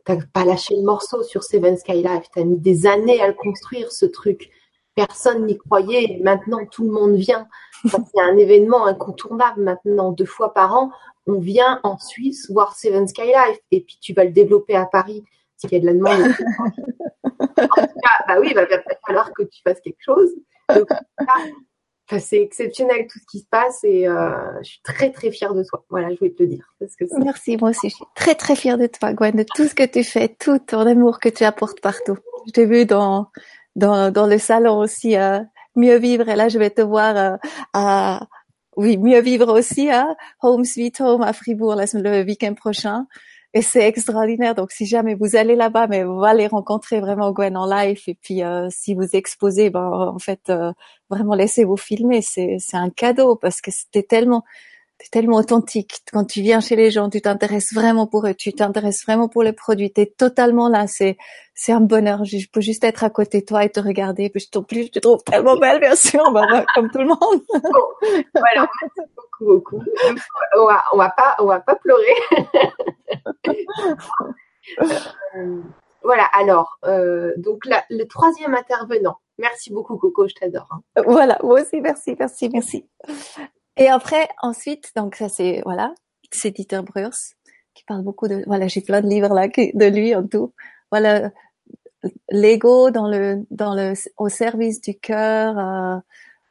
t'as 0.07 0.17
pas 0.33 0.45
lâché 0.45 0.75
le 0.75 0.83
morceau 0.83 1.21
sur 1.21 1.43
Seven 1.43 1.77
Sky 1.77 2.01
Life. 2.01 2.25
Tu 2.33 2.39
as 2.39 2.45
mis 2.45 2.57
des 2.57 2.87
années 2.87 3.21
à 3.21 3.27
le 3.27 3.33
construire, 3.33 3.91
ce 3.91 4.05
truc. 4.05 4.49
Personne 4.95 5.45
n'y 5.45 5.57
croyait. 5.57 6.03
Et 6.05 6.19
maintenant, 6.23 6.65
tout 6.65 6.85
le 6.85 6.91
monde 6.91 7.15
vient. 7.15 7.47
C'est 7.85 8.19
un 8.19 8.37
événement 8.37 8.87
incontournable 8.87 9.61
maintenant, 9.61 10.11
deux 10.11 10.25
fois 10.25 10.53
par 10.53 10.75
an 10.75 10.91
on 11.27 11.39
vient 11.39 11.79
en 11.83 11.97
Suisse 11.97 12.49
voir 12.49 12.75
Seven 12.75 13.07
Sky 13.07 13.27
Life 13.27 13.59
et 13.71 13.81
puis 13.81 13.97
tu 14.01 14.13
vas 14.13 14.23
le 14.23 14.31
développer 14.31 14.75
à 14.75 14.85
Paris 14.85 15.23
s'il 15.57 15.71
y 15.73 15.75
a 15.75 15.79
de 15.79 15.85
la 15.85 15.93
demande. 15.93 16.21
en 17.23 17.47
tout 17.47 17.99
cas, 18.01 18.25
bah 18.27 18.37
oui, 18.39 18.47
il 18.51 18.55
va 18.55 18.65
falloir 19.05 19.31
que 19.33 19.43
tu 19.43 19.61
fasses 19.63 19.81
quelque 19.81 20.01
chose. 20.03 20.31
C'est 22.09 22.41
exceptionnel 22.41 23.07
tout 23.09 23.19
ce 23.19 23.25
qui 23.29 23.39
se 23.39 23.47
passe 23.49 23.83
et 23.83 24.07
euh, 24.07 24.31
je 24.61 24.69
suis 24.69 24.81
très 24.83 25.11
très 25.11 25.31
fière 25.31 25.53
de 25.53 25.63
toi. 25.63 25.85
Voilà, 25.89 26.09
je 26.11 26.19
voulais 26.19 26.31
te 26.31 26.43
le 26.43 26.49
dire. 26.49 26.73
Merci, 27.19 27.57
moi 27.57 27.71
aussi, 27.71 27.89
je 27.89 27.95
suis 27.95 28.05
très 28.15 28.35
très 28.35 28.55
fière 28.55 28.77
de 28.77 28.87
toi, 28.87 29.13
Gwen, 29.13 29.35
de 29.35 29.45
tout 29.55 29.67
ce 29.67 29.75
que 29.75 29.85
tu 29.85 30.03
fais, 30.03 30.29
tout 30.29 30.59
ton 30.59 30.85
amour 30.87 31.19
que 31.19 31.29
tu 31.29 31.43
apportes 31.43 31.81
partout. 31.81 32.17
Je 32.47 32.51
t'ai 32.53 32.65
vu 32.65 32.85
dans, 32.85 33.27
dans, 33.75 34.11
dans 34.11 34.27
le 34.27 34.37
salon 34.37 34.77
aussi, 34.77 35.17
euh, 35.17 35.39
mieux 35.75 35.97
vivre 35.97 36.27
et 36.27 36.35
là 36.35 36.49
je 36.49 36.57
vais 36.57 36.71
te 36.71 36.81
voir 36.81 37.15
euh, 37.15 37.37
à 37.73 38.27
oui, 38.77 38.97
mieux 38.97 39.21
vivre 39.21 39.57
aussi 39.57 39.89
à 39.89 40.01
hein. 40.01 40.15
Home 40.41 40.63
Sweet 40.63 41.01
Home 41.01 41.23
à 41.23 41.33
Fribourg 41.33 41.75
le 41.75 42.23
week-end 42.23 42.53
prochain. 42.53 43.07
Et 43.53 43.61
c'est 43.61 43.87
extraordinaire. 43.87 44.55
Donc, 44.55 44.71
si 44.71 44.85
jamais 44.85 45.15
vous 45.15 45.35
allez 45.35 45.55
là-bas, 45.55 45.87
mais 45.87 46.03
vous 46.03 46.23
allez 46.23 46.47
rencontrer 46.47 46.99
vraiment 46.99 47.31
Gwen 47.31 47.55
en 47.57 47.65
live. 47.65 48.01
Et 48.07 48.15
puis, 48.15 48.43
euh, 48.43 48.67
si 48.69 48.93
vous 48.93 49.15
exposez, 49.15 49.69
ben, 49.69 49.89
en 49.89 50.19
fait, 50.19 50.41
euh, 50.49 50.73
vraiment 51.09 51.33
laissez-vous 51.33 51.77
filmer. 51.77 52.21
C'est, 52.21 52.57
c'est 52.59 52.77
un 52.77 52.89
cadeau 52.89 53.35
parce 53.35 53.61
que 53.61 53.71
c'était 53.71 54.03
tellement, 54.03 54.43
t'es 54.97 55.07
tellement 55.11 55.37
authentique. 55.37 56.01
Quand 56.11 56.25
tu 56.25 56.41
viens 56.41 56.59
chez 56.59 56.75
les 56.75 56.89
gens, 56.91 57.09
tu 57.09 57.21
t'intéresses 57.21 57.73
vraiment 57.73 58.07
pour 58.07 58.25
eux, 58.25 58.33
tu 58.33 58.51
t'intéresses 58.53 59.03
vraiment 59.05 59.29
pour 59.29 59.43
les 59.43 59.53
produits. 59.53 59.91
T'es 59.91 60.05
totalement 60.05 60.69
là. 60.69 60.87
C'est, 60.87 61.17
c'est 61.53 61.71
un 61.71 61.81
bonheur. 61.81 62.25
Je 62.25 62.47
peux 62.51 62.61
juste 62.61 62.83
être 62.83 63.03
à 63.03 63.09
côté 63.09 63.41
de 63.41 63.45
toi 63.45 63.63
et 63.63 63.69
te 63.69 63.79
regarder. 63.79 64.29
Puis 64.29 64.47
je 64.53 64.59
plus, 64.59 64.85
je 64.85 64.91
te 64.91 64.99
trouve 64.99 65.23
tellement 65.23 65.57
belle, 65.57 65.79
bien 65.79 65.95
sûr, 65.95 66.23
comme 66.73 66.89
tout 66.89 66.99
le 66.99 67.07
monde. 67.07 67.41
voilà, 68.35 68.67
merci 68.81 69.11
beaucoup, 69.15 69.45
beaucoup. 69.45 69.83
On 70.57 70.65
va, 70.65 70.83
on 70.93 70.97
va 70.97 71.09
pas, 71.09 71.35
on 71.39 71.45
va 71.45 71.59
pas 71.59 71.75
pleurer. 71.75 72.15
Euh, 75.37 75.61
voilà. 76.03 76.25
Alors, 76.33 76.77
euh, 76.83 77.31
donc 77.37 77.61
le 77.89 78.03
troisième 78.03 78.53
intervenant. 78.53 79.17
Merci 79.37 79.71
beaucoup, 79.71 79.97
Coco. 79.97 80.27
Je 80.27 80.33
t'adore. 80.33 80.67
Hein. 80.71 81.03
Voilà. 81.05 81.37
Moi 81.41 81.61
aussi. 81.61 81.79
Merci, 81.79 82.17
merci, 82.19 82.49
merci. 82.49 82.85
Et 83.77 83.87
après, 83.87 84.27
ensuite, 84.41 84.91
donc 84.95 85.15
ça 85.15 85.29
c'est 85.29 85.61
voilà, 85.65 85.93
c'est 86.31 86.51
Dieter 86.51 86.81
Breurs 86.81 87.17
qui 87.73 87.83
parle 87.85 88.03
beaucoup 88.03 88.27
de 88.27 88.43
voilà, 88.47 88.67
j'ai 88.67 88.81
plein 88.81 89.01
de 89.01 89.07
livres 89.07 89.33
là 89.33 89.47
de 89.47 89.85
lui 89.85 90.15
en 90.15 90.27
tout. 90.27 90.53
Voilà, 90.91 91.31
l'ego 92.29 92.91
dans 92.91 93.07
le 93.07 93.45
dans 93.51 93.75
le 93.75 93.93
au 94.17 94.29
service 94.29 94.81
du 94.81 94.97
cœur. 94.99 95.57
Euh, 95.59 95.99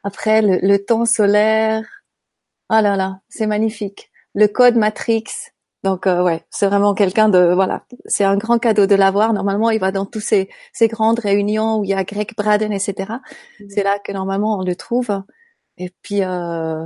après 0.03 0.41
le, 0.41 0.59
le 0.61 0.83
temps 0.83 1.05
solaire. 1.05 1.83
Ah 2.69 2.81
là 2.81 2.95
là, 2.95 3.19
c'est 3.29 3.47
magnifique. 3.47 4.09
Le 4.33 4.47
code 4.47 4.75
Matrix. 4.75 5.25
Donc 5.83 6.07
euh, 6.07 6.23
ouais, 6.23 6.45
c'est 6.49 6.67
vraiment 6.67 6.93
quelqu'un 6.93 7.29
de 7.29 7.53
voilà, 7.53 7.83
c'est 8.05 8.23
un 8.23 8.37
grand 8.37 8.57
cadeau 8.59 8.87
de 8.87 8.95
l'avoir. 8.95 9.33
Normalement, 9.33 9.69
il 9.69 9.79
va 9.79 9.91
dans 9.91 10.05
tous 10.05 10.21
ces 10.21 10.49
ces 10.73 10.87
grandes 10.87 11.19
réunions 11.19 11.79
où 11.79 11.83
il 11.83 11.89
y 11.89 11.93
a 11.93 12.03
Greg 12.03 12.33
Braden, 12.37 12.71
etc. 12.73 13.13
Mmh. 13.59 13.65
C'est 13.69 13.83
là 13.83 13.99
que 13.99 14.11
normalement 14.11 14.59
on 14.59 14.63
le 14.63 14.75
trouve. 14.75 15.11
Et 15.77 15.91
puis 16.01 16.23
euh, 16.23 16.85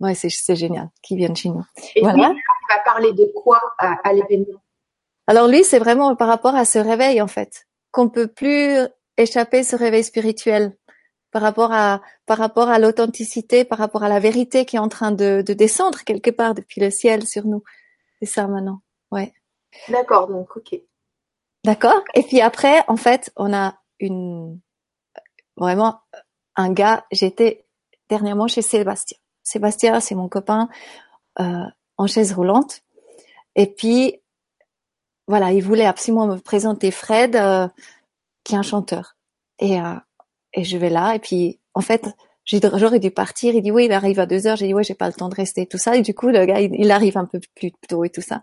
Ouais, 0.00 0.14
c'est 0.14 0.56
génial 0.56 0.90
qu'ils 1.02 1.18
viennent 1.18 1.36
chez 1.36 1.50
nous. 1.50 1.64
Et 1.94 2.00
voilà. 2.00 2.30
lui, 2.30 2.36
il 2.36 2.74
va 2.74 2.82
parler 2.84 3.12
de 3.12 3.30
quoi 3.34 3.60
à, 3.78 4.12
l'événement? 4.12 4.60
Alors 5.26 5.48
lui, 5.48 5.64
c'est 5.64 5.78
vraiment 5.78 6.14
par 6.16 6.28
rapport 6.28 6.54
à 6.54 6.64
ce 6.64 6.78
réveil 6.78 7.22
en 7.22 7.28
fait, 7.28 7.66
qu'on 7.90 8.08
peut 8.08 8.26
plus 8.26 8.76
échapper 9.16 9.62
ce 9.62 9.76
réveil 9.76 10.02
spirituel 10.02 10.76
par 11.30 11.42
rapport 11.42 11.72
à 11.72 12.02
par 12.26 12.38
rapport 12.38 12.68
à 12.68 12.78
l'authenticité, 12.78 13.64
par 13.64 13.78
rapport 13.78 14.02
à 14.02 14.08
la 14.08 14.20
vérité 14.20 14.64
qui 14.64 14.76
est 14.76 14.80
en 14.80 14.88
train 14.88 15.12
de, 15.12 15.42
de 15.46 15.52
descendre 15.52 16.00
quelque 16.04 16.30
part 16.30 16.54
depuis 16.54 16.80
le 16.80 16.90
ciel 16.90 17.26
sur 17.26 17.46
nous. 17.46 17.62
C'est 18.20 18.28
ça 18.28 18.46
maintenant. 18.46 18.80
Ouais. 19.10 19.32
D'accord, 19.88 20.28
donc 20.28 20.56
ok. 20.56 20.80
D'accord? 21.64 22.02
Et 22.14 22.22
puis 22.22 22.40
après, 22.40 22.84
en 22.88 22.96
fait, 22.96 23.32
on 23.36 23.54
a 23.54 23.78
une 23.98 24.60
vraiment 25.56 26.00
un 26.56 26.72
gars. 26.72 27.06
J'étais 27.10 27.66
dernièrement 28.08 28.48
chez 28.48 28.62
Sébastien. 28.62 29.18
Sébastien, 29.44 30.00
c'est 30.00 30.14
mon 30.14 30.28
copain 30.28 30.68
euh, 31.38 31.64
en 31.96 32.06
chaise 32.06 32.32
roulante. 32.32 32.80
Et 33.54 33.66
puis, 33.66 34.20
voilà, 35.28 35.52
il 35.52 35.62
voulait 35.62 35.84
absolument 35.84 36.26
me 36.26 36.38
présenter 36.38 36.90
Fred, 36.90 37.36
euh, 37.36 37.68
qui 38.42 38.54
est 38.54 38.58
un 38.58 38.62
chanteur. 38.62 39.16
Et, 39.60 39.80
euh, 39.80 39.94
et 40.54 40.64
je 40.64 40.76
vais 40.76 40.90
là. 40.90 41.14
Et 41.14 41.18
puis, 41.18 41.60
en 41.74 41.82
fait, 41.82 42.08
j'aurais 42.44 42.98
dû 42.98 43.10
partir. 43.10 43.54
Il 43.54 43.62
dit 43.62 43.70
oui, 43.70 43.84
il 43.84 43.92
arrive 43.92 44.18
à 44.18 44.26
deux 44.26 44.46
heures. 44.46 44.56
J'ai 44.56 44.66
dit 44.66 44.74
ouais, 44.74 44.82
j'ai 44.82 44.94
pas 44.94 45.06
le 45.06 45.12
temps 45.12 45.28
de 45.28 45.34
rester 45.34 45.66
tout 45.66 45.78
ça. 45.78 45.94
Et 45.94 46.02
du 46.02 46.14
coup, 46.14 46.28
le 46.28 46.44
gars, 46.46 46.60
il, 46.60 46.90
arrive 46.90 47.16
un 47.18 47.26
peu 47.26 47.40
plus 47.54 47.72
tôt 47.88 48.04
et 48.04 48.10
tout 48.10 48.22
ça. 48.22 48.42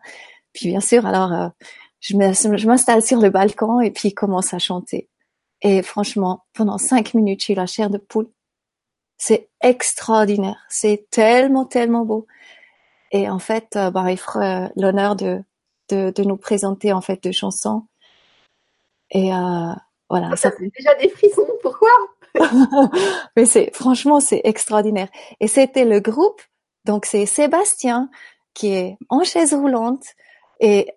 Puis 0.54 0.68
bien 0.68 0.82
sûr, 0.82 1.06
alors 1.06 1.52
je 2.00 2.68
m'installe 2.68 3.02
sur 3.02 3.20
le 3.20 3.30
balcon 3.30 3.80
et 3.80 3.92
puis 3.92 4.10
il 4.10 4.14
commence 4.14 4.54
à 4.54 4.60
chanter. 4.60 5.10
Et 5.62 5.82
franchement, 5.82 6.46
pendant 6.54 6.78
cinq 6.78 7.14
minutes, 7.14 7.44
j'ai 7.46 7.54
eu 7.54 7.56
la 7.56 7.68
chair 7.68 7.90
de 7.90 7.98
poule. 7.98 8.30
C'est 9.22 9.50
extraordinaire. 9.62 10.66
C'est 10.68 11.06
tellement, 11.12 11.66
tellement 11.66 12.06
beau. 12.06 12.26
Et 13.12 13.30
en 13.30 13.38
fait, 13.38 13.76
euh, 13.76 13.92
bah, 13.92 14.12
il 14.12 14.18
fera 14.18 14.72
l'honneur 14.76 15.16
de, 15.16 15.44
de, 15.90 16.10
de, 16.10 16.24
nous 16.24 16.38
présenter 16.38 16.92
en 16.92 17.02
fait 17.02 17.24
deux 17.24 17.32
chansons. 17.32 17.86
Et 19.12 19.32
euh, 19.32 19.74
voilà. 20.10 20.30
Ah, 20.32 20.36
ça, 20.36 20.50
fait 20.50 20.72
déjà 20.76 20.96
des 20.96 21.08
frissons. 21.10 21.46
Pourquoi? 21.62 21.92
Mais 23.36 23.46
c'est 23.46 23.70
franchement, 23.76 24.20
c'est 24.20 24.42
extraordinaire. 24.44 25.10
Et 25.40 25.48
c'était 25.48 25.86
le 25.86 26.00
groupe. 26.00 26.42
Donc 26.86 27.06
c'est 27.06 27.28
Sébastien 27.28 28.10
qui 28.56 28.74
est 28.74 28.98
en 29.10 29.24
chaise 29.24 29.54
roulante 29.54 30.16
et 30.60 30.90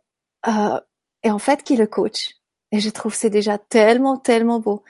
euh, 0.49 0.81
et 1.25 1.31
en 1.31 1.39
fait 1.39 1.63
qui 1.63 1.77
le 1.77 1.87
coach. 1.87 2.31
Et 2.73 2.81
je 2.81 2.89
trouve 2.89 3.13
c'est 3.13 3.29
déjà 3.29 3.59
tellement, 3.59 4.17
tellement 4.17 4.61
beau. 4.61 4.83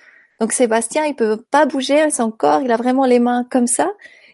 Donc 0.45 0.53
Sébastien, 0.53 1.07
il 1.07 1.17
peut 1.17 1.43
pas 1.51 1.65
bouger 1.65 2.11
son 2.11 2.31
corps, 2.31 2.61
il 2.61 2.71
a 2.71 2.77
vraiment 2.77 3.07
les 3.07 3.19
mains 3.19 3.47
comme 3.51 3.67
ça. 3.67 3.91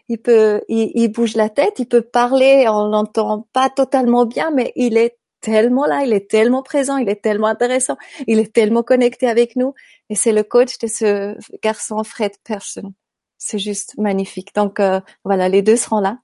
Il 0.09 0.17
peut, 0.17 0.61
il, 0.67 1.07
bouge 1.07 1.37
la 1.37 1.47
tête, 1.47 1.79
il 1.79 1.87
peut 1.87 2.01
parler, 2.01 2.65
on 2.67 2.87
l'entend 2.87 3.47
pas 3.53 3.69
totalement 3.69 4.25
bien, 4.25 4.51
mais 4.51 4.73
il 4.75 4.97
est 4.97 5.17
tellement 5.39 5.85
là, 5.85 6.03
il 6.03 6.11
est 6.11 6.29
tellement 6.29 6.63
présent, 6.63 6.97
il 6.97 7.07
est 7.07 7.21
tellement 7.21 7.47
intéressant, 7.47 7.95
il 8.27 8.39
est 8.39 8.51
tellement 8.51 8.83
connecté 8.83 9.29
avec 9.29 9.55
nous. 9.55 9.73
Et 10.09 10.15
c'est 10.15 10.33
le 10.33 10.43
coach 10.43 10.79
de 10.79 10.87
ce 10.87 11.37
garçon 11.63 12.03
Fred 12.03 12.33
Person. 12.43 12.93
c'est 13.37 13.57
juste 13.57 13.97
magnifique. 13.97 14.53
Donc 14.53 14.81
euh, 14.81 14.99
voilà, 15.23 15.47
les 15.47 15.61
deux 15.61 15.77
seront 15.77 16.01
là. 16.01 16.17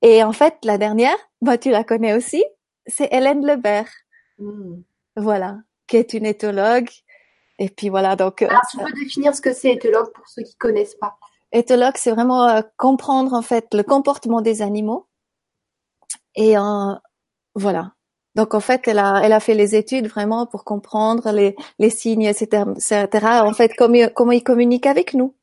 Et 0.00 0.22
en 0.22 0.32
fait, 0.32 0.54
la 0.62 0.78
dernière, 0.78 1.16
moi 1.40 1.58
tu 1.58 1.70
la 1.70 1.82
connais 1.82 2.14
aussi, 2.14 2.44
c'est 2.86 3.12
Hélène 3.12 3.44
Lebert. 3.44 3.90
Hmm. 4.38 4.82
Voilà, 5.16 5.56
qui 5.88 5.96
est 5.96 6.14
une 6.14 6.26
éthologue. 6.26 6.88
Et 7.58 7.68
puis 7.68 7.88
voilà, 7.88 8.16
donc. 8.16 8.42
Euh, 8.42 8.48
Alors, 8.48 8.62
tu 8.70 8.78
peux 8.78 8.92
définir 8.92 9.34
ce 9.34 9.40
que 9.40 9.52
c'est 9.52 9.72
éthologue 9.72 10.12
pour 10.12 10.28
ceux 10.28 10.42
qui 10.42 10.56
connaissent 10.56 10.96
pas. 10.96 11.16
Éthologue, 11.52 11.94
c'est 11.96 12.10
vraiment 12.10 12.48
euh, 12.48 12.62
comprendre 12.76 13.32
en 13.32 13.42
fait 13.42 13.72
le 13.74 13.82
comportement 13.82 14.40
des 14.40 14.62
animaux. 14.62 15.06
Et 16.34 16.56
voilà. 17.54 17.92
Donc 18.34 18.54
en 18.54 18.60
fait, 18.60 18.88
elle 18.88 18.98
a, 18.98 19.20
elle 19.22 19.32
a 19.32 19.40
fait 19.40 19.54
les 19.54 19.76
études 19.76 20.08
vraiment 20.08 20.46
pour 20.46 20.64
comprendre 20.64 21.30
les, 21.30 21.54
les 21.78 21.90
signes, 21.90 22.24
etc., 22.24 22.64
etc. 22.72 23.26
En 23.44 23.52
fait, 23.52 23.72
comment, 23.76 24.08
comment 24.14 24.32
ils 24.32 24.42
communiquent 24.42 24.86
avec 24.86 25.14
nous. 25.14 25.36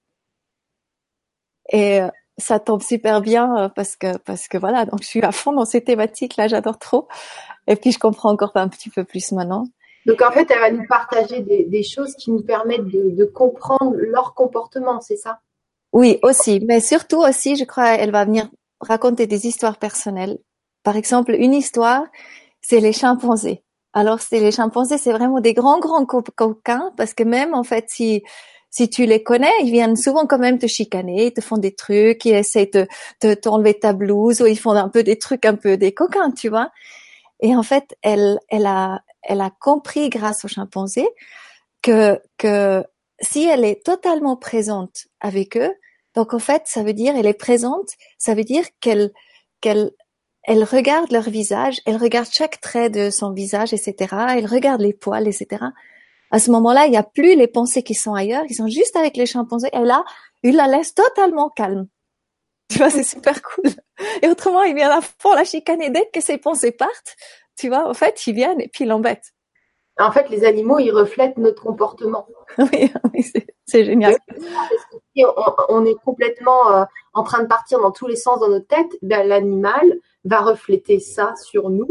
Et 1.70 2.02
euh, 2.02 2.10
ça 2.38 2.60
tombe 2.60 2.82
super 2.82 3.22
bien 3.22 3.56
euh, 3.58 3.70
parce 3.70 3.96
que 3.96 4.18
parce 4.18 4.48
que 4.48 4.58
voilà, 4.58 4.86
donc 4.86 5.02
je 5.04 5.08
suis 5.08 5.22
à 5.22 5.32
fond 5.32 5.54
dans 5.54 5.66
ces 5.66 5.84
thématiques 5.84 6.36
là, 6.36 6.48
j'adore 6.48 6.80
trop. 6.80 7.08
Et 7.68 7.76
puis 7.78 7.92
je 7.94 8.00
comprends 8.00 8.32
encore 8.32 8.52
un 8.56 8.68
petit 8.68 8.90
peu 8.90 9.06
plus 9.06 9.32
maintenant. 9.32 9.66
Donc 10.06 10.22
en 10.22 10.32
fait, 10.32 10.50
elle 10.50 10.60
va 10.60 10.72
nous 10.72 10.88
partager 10.88 11.42
des, 11.42 11.66
des 11.66 11.84
choses 11.84 12.16
qui 12.16 12.32
nous 12.32 12.42
permettent 12.42 12.88
de, 12.88 13.12
de 13.12 13.26
comprendre 13.26 13.96
leur 13.98 14.34
comportement, 14.34 15.00
c'est 15.02 15.18
ça? 15.18 15.40
Oui, 15.94 16.20
aussi, 16.24 16.62
mais 16.66 16.80
surtout 16.80 17.22
aussi, 17.22 17.56
je 17.56 17.66
crois, 17.66 17.96
elle 17.96 18.12
va 18.12 18.26
venir 18.26 18.50
raconter 18.80 19.28
des 19.28 19.48
histoires 19.48 19.78
personnelles. 19.78 20.40
Par 20.84 20.96
exemple, 20.96 21.36
une 21.38 21.54
histoire, 21.54 22.04
c'est 22.62 22.80
les 22.80 22.94
chimpanzés. 22.94 23.64
Alors, 23.94 24.22
c'est 24.22 24.40
les 24.40 24.52
chimpanzés, 24.52 24.98
c'est 24.98 25.12
vraiment 25.12 25.42
des 25.42 25.54
grands 25.54 25.80
grands 25.80 26.06
coquins 26.06 26.92
parce 26.98 27.14
que 27.14 27.24
même 27.24 27.54
en 27.54 27.64
fait, 27.64 27.86
si 27.90 28.24
si 28.74 28.90
tu 28.90 29.06
les 29.06 29.22
connais, 29.22 29.52
ils 29.64 29.72
viennent 29.72 29.98
souvent 29.98 30.26
quand 30.26 30.40
même 30.40 30.58
te 30.58 30.66
chicaner, 30.66 31.26
ils 31.28 31.34
te 31.34 31.42
font 31.42 31.58
des 31.58 31.74
trucs, 31.76 32.24
ils 32.24 32.36
essaient 32.36 32.70
de, 32.74 32.88
de 33.22 33.34
t'enlever 33.34 33.74
ta 33.78 33.92
blouse 33.92 34.42
ou 34.42 34.46
ils 34.46 34.58
font 34.58 34.72
un 34.72 34.88
peu 34.88 35.04
des 35.04 35.18
trucs 35.20 35.46
un 35.46 35.56
peu 35.56 35.76
des 35.76 35.94
coquins, 35.94 36.32
tu 36.32 36.48
vois? 36.48 36.72
Et 37.42 37.56
en 37.56 37.64
fait, 37.64 37.98
elle, 38.02 38.40
elle 38.50 38.66
a, 38.66 39.02
elle 39.24 39.42
a 39.42 39.52
compris 39.60 40.10
grâce 40.10 40.46
aux 40.46 40.48
chimpanzés 40.48 41.10
que, 41.82 42.22
que 42.38 42.84
si 43.20 43.44
elle 43.44 43.66
est 43.66 43.84
totalement 43.86 44.36
présente 44.36 45.08
avec 45.20 45.58
eux, 45.58 45.74
donc 46.16 46.34
en 46.34 46.40
fait, 46.40 46.64
ça 46.66 46.84
veut 46.84 46.94
dire 46.94 47.16
elle 47.16 47.26
est 47.26 47.34
présente, 47.34 47.90
ça 48.18 48.34
veut 48.34 48.44
dire 48.44 48.66
qu'elle, 48.80 49.12
qu'elle, 49.62 49.92
elle 50.44 50.64
regarde 50.64 51.12
leur 51.12 51.30
visage, 51.30 51.80
elle 51.86 51.98
regarde 51.98 52.28
chaque 52.32 52.60
trait 52.62 52.90
de 52.90 53.10
son 53.10 53.32
visage, 53.32 53.74
etc. 53.74 54.16
Elle 54.30 54.48
regarde 54.48 54.82
les 54.82 54.94
poils, 54.94 55.28
etc 55.28 55.68
à 56.32 56.40
ce 56.40 56.50
moment-là, 56.52 56.86
il 56.86 56.92
n'y 56.92 56.98
a 56.98 57.04
plus 57.04 57.36
les 57.36 57.48
pensées 57.48 57.84
qui 57.84 57.94
sont 57.94 58.14
ailleurs, 58.14 58.46
qui 58.48 58.54
sont 58.54 58.68
juste 58.68 58.96
avec 58.96 59.18
les 59.18 59.26
chimpanzés. 59.26 59.70
Et 59.74 59.80
là, 59.80 60.04
il 60.44 60.56
la 60.56 60.68
laisse 60.68 60.96
totalement 60.96 61.50
calme. 61.50 61.88
Tu 62.70 62.78
vois, 62.78 62.90
c'est 62.90 63.04
super 63.04 63.42
cool. 63.42 63.66
Et 64.22 64.30
autrement, 64.30 64.64
il 64.64 64.74
vient 64.74 64.88
là 64.88 65.02
pour 65.20 65.36
la 65.36 65.44
chicaner 65.44 65.90
dès 65.90 66.10
que 66.14 66.22
ses 66.22 66.38
pensées 66.38 66.72
partent. 66.72 67.18
Tu 67.56 67.68
vois, 67.70 67.88
en 67.88 67.94
fait, 67.94 68.26
ils 68.28 68.34
viennent 68.34 68.62
et 68.62 68.68
puis 68.68 68.86
ils 68.86 68.88
l'embêtent. 68.88 69.34
En 70.00 70.12
fait, 70.12 70.30
les 70.30 70.46
animaux, 70.46 70.80
ils 70.80 70.92
reflètent 70.92 71.38
notre 71.38 71.64
comportement. 71.64 72.28
oui, 72.58 72.92
c'est 73.66 73.86
génial. 73.86 74.18
Si 75.16 75.24
on, 75.70 75.86
est 75.86 75.96
complètement 76.04 76.74
euh, 76.74 76.84
en 77.14 77.24
train 77.24 77.44
de 77.44 77.48
partir 77.48 77.80
dans 77.80 77.92
tous 77.92 78.08
les 78.08 78.16
sens 78.16 78.40
dans 78.40 78.48
notre 78.48 78.68
tête, 78.68 78.98
ben, 79.02 79.28
l'animal 79.28 80.00
va 80.24 80.42
refléter 80.42 81.00
ça 81.00 81.36
sur 81.36 81.70
nous. 81.70 81.88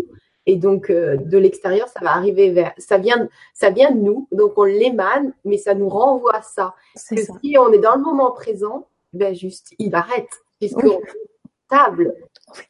Et 0.47 0.57
donc, 0.57 0.91
euh, 0.91 1.17
de 1.17 1.39
l'extérieur, 1.39 1.89
ça 1.89 2.01
va 2.01 2.13
arriver 2.13 2.51
vers, 2.51 2.73
ça 2.79 2.99
vient, 2.99 3.29
ça 3.55 3.71
vient 3.71 3.93
de 3.93 4.01
nous, 4.01 4.27
donc 4.33 4.55
on 4.57 4.65
l'émane, 4.65 5.33
mais 5.45 5.59
ça 5.59 5.75
nous 5.75 5.89
renvoie 5.89 6.37
à 6.37 6.43
ça. 6.43 6.75
Que 7.09 7.17
si 7.17 7.57
on 7.59 7.73
est 7.73 7.79
dans 7.79 7.95
le 7.95 8.03
moment 8.03 8.33
présent, 8.33 8.89
ben 9.13 9.35
juste, 9.35 9.75
il 9.79 9.95
arrête, 9.95 10.31
puisqu'on 10.59 10.93
est 10.93 11.01
stable, 11.67 12.15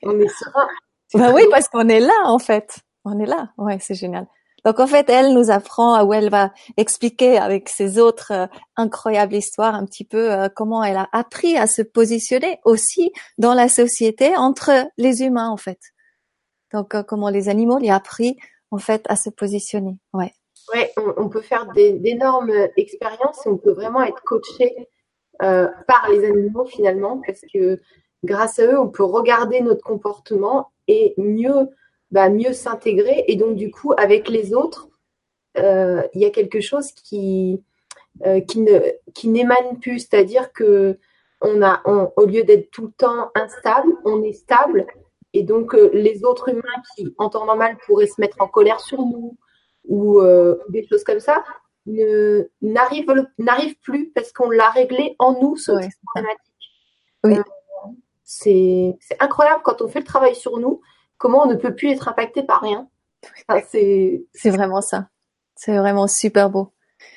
on 0.03 0.18
est 0.18 0.29
serein. 0.29 0.68
Ben 1.14 1.32
oui, 1.34 1.42
parce 1.50 1.68
qu'on 1.68 1.88
est 1.88 2.00
là, 2.00 2.22
en 2.24 2.38
fait. 2.38 2.80
On 3.04 3.18
est 3.18 3.26
là. 3.26 3.50
Ouais, 3.56 3.78
c'est 3.80 3.94
génial. 3.94 4.26
Donc 4.64 4.78
en 4.78 4.86
fait, 4.86 5.08
elle 5.08 5.32
nous 5.32 5.50
apprend 5.50 6.04
où 6.04 6.12
elle 6.12 6.30
va 6.30 6.52
expliquer 6.76 7.38
avec 7.38 7.68
ses 7.68 7.98
autres 7.98 8.32
euh, 8.32 8.46
incroyables 8.76 9.34
histoires 9.34 9.74
un 9.74 9.86
petit 9.86 10.04
peu 10.04 10.32
euh, 10.32 10.48
comment 10.54 10.84
elle 10.84 10.98
a 10.98 11.08
appris 11.12 11.56
à 11.56 11.66
se 11.66 11.82
positionner 11.82 12.60
aussi 12.64 13.12
dans 13.38 13.54
la 13.54 13.68
société 13.68 14.36
entre 14.36 14.70
les 14.98 15.22
humains 15.22 15.48
en 15.48 15.56
fait. 15.56 15.78
Donc, 16.72 16.94
euh, 16.94 17.02
comment 17.02 17.30
les 17.30 17.48
animaux 17.48 17.78
lui 17.78 17.90
appris 17.90 18.36
en 18.70 18.78
fait 18.78 19.04
à 19.08 19.16
se 19.16 19.30
positionner. 19.30 19.96
Ouais. 20.12 20.32
Ouais, 20.74 20.92
on, 21.16 21.28
peut 21.28 21.40
faire 21.40 21.66
d'énormes 21.72 22.52
expériences 22.76 23.44
et 23.44 23.48
on 23.48 23.56
peut 23.56 23.72
vraiment 23.72 24.02
être 24.02 24.22
coaché 24.22 24.88
par 25.40 26.06
les 26.10 26.24
animaux 26.24 26.66
finalement 26.66 27.20
parce 27.26 27.40
que 27.52 27.80
grâce 28.22 28.60
à 28.60 28.66
eux, 28.66 28.78
on 28.78 28.88
peut 28.88 29.02
regarder 29.02 29.62
notre 29.62 29.82
comportement 29.82 30.70
et 30.90 31.14
mieux, 31.16 31.68
bah, 32.11 32.29
mieux 32.29 32.53
s'intégrer. 32.53 33.24
Et 33.29 33.37
donc, 33.37 33.57
du 33.57 33.70
coup, 33.70 33.92
avec 33.96 34.29
les 34.29 34.55
autres, 34.55 34.88
euh, 35.59 36.03
il 36.14 36.20
y 36.20 36.24
a 36.24 36.31
quelque 36.31 36.61
chose 36.61 36.92
qui, 36.92 37.62
qui 38.48 38.61
ne 38.61 38.81
qui 39.14 39.29
n'émane 39.29 39.79
plus, 39.81 40.00
c'est-à-dire 40.00 40.53
que 40.53 40.98
on 41.42 41.62
a, 41.62 41.83
au 42.16 42.26
lieu 42.26 42.42
d'être 42.44 42.70
tout 42.70 42.87
le 42.87 42.92
temps 42.92 43.31
instable, 43.35 43.90
on 44.05 44.22
est 44.22 44.35
stable 44.35 44.87
et 45.33 45.42
donc, 45.42 45.74
euh, 45.74 45.90
les 45.92 46.24
autres 46.24 46.48
humains 46.48 46.83
qui, 46.94 47.14
en 47.18 47.29
temps 47.29 47.46
normal, 47.46 47.76
pourraient 47.87 48.07
se 48.07 48.20
mettre 48.20 48.37
en 48.40 48.48
colère 48.48 48.81
sur 48.81 48.98
nous 48.98 49.37
ou 49.88 50.20
euh, 50.20 50.57
des 50.68 50.87
choses 50.87 51.05
comme 51.05 51.20
ça, 51.20 51.44
n'arrivent 51.87 53.79
plus 53.83 54.11
parce 54.11 54.33
qu'on 54.33 54.50
l'a 54.50 54.70
réglé 54.70 55.16
en 55.18 55.40
nous, 55.40 55.57
ce 55.57 55.72
problématique. 55.72 56.55
Oui. 57.24 57.37
C'est 58.32 58.96
incroyable 59.18 59.62
quand 59.64 59.82
on 59.82 59.88
fait 59.88 59.98
le 59.98 60.04
travail 60.04 60.36
sur 60.36 60.58
nous, 60.58 60.80
comment 61.18 61.42
on 61.42 61.46
ne 61.46 61.56
peut 61.56 61.74
plus 61.74 61.90
être 61.90 62.06
impacté 62.06 62.44
par 62.44 62.60
rien. 62.60 62.88
c'est 64.34 64.50
vraiment 64.50 64.80
ça. 64.80 65.08
C'est 65.56 65.76
vraiment 65.76 66.06
super 66.06 66.48
beau. 66.48 66.72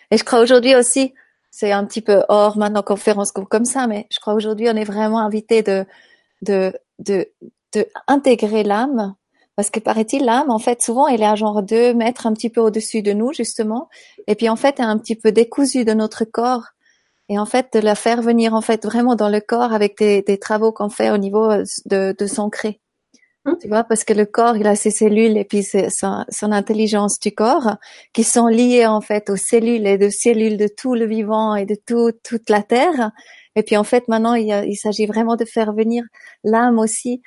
Et 0.10 0.18
je 0.18 0.24
crois 0.24 0.40
aujourd'hui 0.40 0.76
aussi, 0.76 1.14
c'est 1.52 1.72
un 1.72 1.86
petit 1.86 2.02
peu 2.02 2.24
hors 2.30 2.58
maintenant 2.58 2.82
conférence 2.82 3.32
comme 3.32 3.64
ça, 3.64 3.86
mais 3.86 4.08
je 4.12 4.20
crois 4.20 4.34
aujourd'hui 4.34 4.68
on 4.70 4.76
est 4.76 4.84
vraiment 4.84 5.20
invité 5.20 5.62
de, 5.62 5.86
de, 6.42 6.74
de, 6.98 7.30
de 7.74 7.86
intégrer 8.08 8.64
l'âme 8.64 9.14
parce 9.56 9.70
que 9.70 9.80
paraît-il 9.80 10.26
l'âme 10.26 10.50
en 10.50 10.58
fait 10.58 10.82
souvent 10.82 11.08
elle 11.08 11.22
est 11.22 11.28
à 11.28 11.36
genre 11.36 11.62
deux 11.62 11.94
mètres 11.94 12.26
un 12.26 12.34
petit 12.34 12.50
peu 12.50 12.60
au-dessus 12.60 13.04
de 13.04 13.14
nous 13.14 13.34
justement 13.34 13.88
et 14.26 14.34
puis 14.34 14.50
en 14.50 14.56
fait 14.56 14.80
elle 14.80 14.86
est 14.86 14.90
un 14.90 14.98
petit 14.98 15.16
peu 15.16 15.32
décousue 15.32 15.86
de 15.86 15.94
notre 15.94 16.26
corps 16.26 16.70
et 17.30 17.40
en 17.40 17.46
fait 17.46 17.74
de 17.74 17.80
la 17.80 17.96
faire 17.96 18.22
venir 18.22 18.54
en 18.54 18.62
fait 18.62 18.84
vraiment 18.86 19.16
dans 19.16 19.30
le 19.30 19.40
corps 19.40 19.74
avec 19.74 19.98
des, 19.98 20.22
des 20.22 20.38
travaux 20.38 20.72
qu'on 20.72 20.90
fait 20.90 21.12
au 21.12 21.18
niveau 21.18 21.50
de, 21.86 22.16
de 22.18 22.26
s'ancrer 22.28 22.80
hum. 23.46 23.58
tu 23.62 23.68
vois 23.68 23.84
parce 23.84 24.04
que 24.04 24.14
le 24.14 24.26
corps 24.26 24.58
il 24.58 24.68
a 24.68 24.76
ses 24.76 24.92
cellules 24.92 25.38
et 25.38 25.46
puis 25.46 25.64
son, 25.64 26.26
son, 26.30 26.52
intelligence 26.52 27.20
du 27.20 27.32
corps 27.32 27.78
qui 28.14 28.24
sont 28.24 28.48
liées 28.48 28.86
en 28.86 29.02
fait 29.02 29.30
aux 29.30 29.38
cellules 29.38 29.88
et 29.88 29.98
de 29.98 30.10
cellules 30.10 30.58
de 30.58 30.68
tout 30.68 30.96
le 30.96 31.06
vivant 31.06 31.56
et 31.56 31.66
de 31.66 31.76
tout 31.76 32.12
toute 32.24 32.50
la 32.50 32.62
terre 32.62 33.12
et 33.56 33.64
puis 33.64 33.78
en 33.78 33.84
fait 33.84 34.08
maintenant 34.08 34.34
il, 34.34 34.48
il 34.68 34.76
s'agit 34.76 35.06
vraiment 35.06 35.36
de 35.36 35.46
faire 35.46 35.74
venir 35.74 36.04
l'âme 36.44 36.80
aussi 36.80 37.22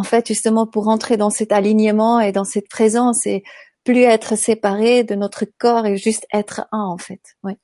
en 0.00 0.02
fait, 0.02 0.26
justement, 0.26 0.66
pour 0.66 0.88
entrer 0.88 1.16
dans 1.18 1.30
cet 1.30 1.52
alignement 1.52 2.20
et 2.20 2.32
dans 2.32 2.44
cette 2.44 2.68
présence 2.68 3.26
et 3.26 3.42
plus 3.84 4.02
être 4.02 4.36
séparé 4.36 5.04
de 5.04 5.14
notre 5.14 5.44
corps 5.58 5.86
et 5.86 5.96
juste 5.96 6.26
être 6.32 6.66
un, 6.72 6.84
en 6.84 6.98
fait. 6.98 7.20
Oui. 7.42 7.54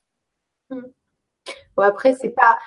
Bon, 1.77 1.83
après, 1.83 2.15
c'est 2.15 2.29
pas, 2.31 2.57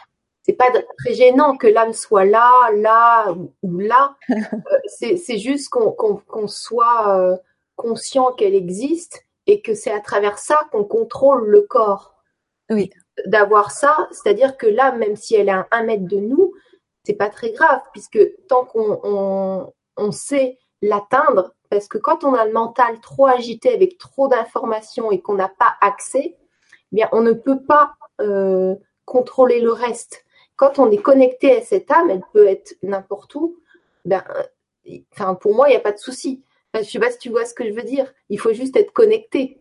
c'est 0.43 0.53
pas 0.53 0.71
très 0.99 1.15
gênant 1.15 1.57
que 1.57 1.67
l'âme 1.67 1.93
soit 1.93 2.25
là, 2.25 2.71
là 2.73 3.35
ou 3.63 3.79
là. 3.79 4.17
Euh, 4.31 5.17
c'est 5.17 5.39
juste 5.39 5.69
qu'on 5.69 6.49
soit 6.49 7.17
euh, 7.17 7.37
conscient 7.77 8.33
qu'elle 8.33 8.55
existe 8.55 9.27
et 9.47 9.63
que 9.63 9.75
c'est 9.75 9.91
à 9.91 10.01
travers 10.01 10.39
ça 10.39 10.61
qu'on 10.71 10.85
contrôle 10.85 11.49
le 11.49 11.63
corps. 11.63 12.15
Oui. 12.71 12.91
D'avoir 13.27 13.73
ça, 13.73 14.09
c'est-à-dire 14.13 14.57
que 14.57 14.67
l'âme, 14.67 14.99
même 14.99 15.17
si 15.17 15.35
elle 15.35 15.49
est 15.49 15.53
à 15.53 15.67
un 15.73 15.83
mètre 15.83 16.07
de 16.07 16.19
nous, 16.19 16.55
c'est 17.05 17.15
pas 17.15 17.29
très 17.29 17.51
grave 17.51 17.81
puisque 17.93 18.21
tant 18.49 18.65
qu'on 18.65 19.73
on, 19.97 20.13
sait 20.13 20.59
l'atteindre, 20.83 21.55
parce 21.69 21.89
que 21.89 21.99
quand 21.99 22.25
on 22.25 22.35
a 22.35 22.45
le 22.45 22.53
mental 22.53 23.01
trop 23.01 23.27
agité 23.27 23.75
avec 23.75 23.99
trop 23.99 24.29
d'informations 24.29 25.11
et 25.11 25.21
qu'on 25.21 25.35
n'a 25.35 25.49
pas 25.49 25.75
accès, 25.81 26.37
eh 26.37 26.95
bien 26.95 27.09
on 27.13 27.23
ne 27.23 27.33
peut 27.33 27.63
pas 27.63 27.95
euh, 28.21 28.75
contrôler 29.11 29.61
le 29.61 29.73
reste. 29.73 30.25
Quand 30.55 30.79
on 30.79 30.89
est 30.93 31.03
connecté 31.03 31.57
à 31.57 31.63
cette 31.63 31.91
âme, 31.91 32.11
elle 32.11 32.23
peut 32.33 32.47
être 32.47 32.77
n'importe 32.85 33.35
où. 33.35 33.57
Ben, 34.05 34.23
enfin 35.13 35.35
pour 35.35 35.53
moi 35.53 35.69
il 35.69 35.73
n'y 35.73 35.77
a 35.77 35.81
pas 35.81 35.91
de 35.91 35.99
souci. 35.99 36.45
Je 36.75 36.83
sais 36.85 37.01
pas 37.01 37.11
si 37.11 37.19
tu 37.19 37.31
vois 37.31 37.45
ce 37.45 37.53
que 37.53 37.67
je 37.67 37.73
veux 37.73 37.83
dire. 37.83 38.07
Il 38.29 38.39
faut 38.39 38.53
juste 38.53 38.77
être 38.77 38.93
connecté. 38.93 39.59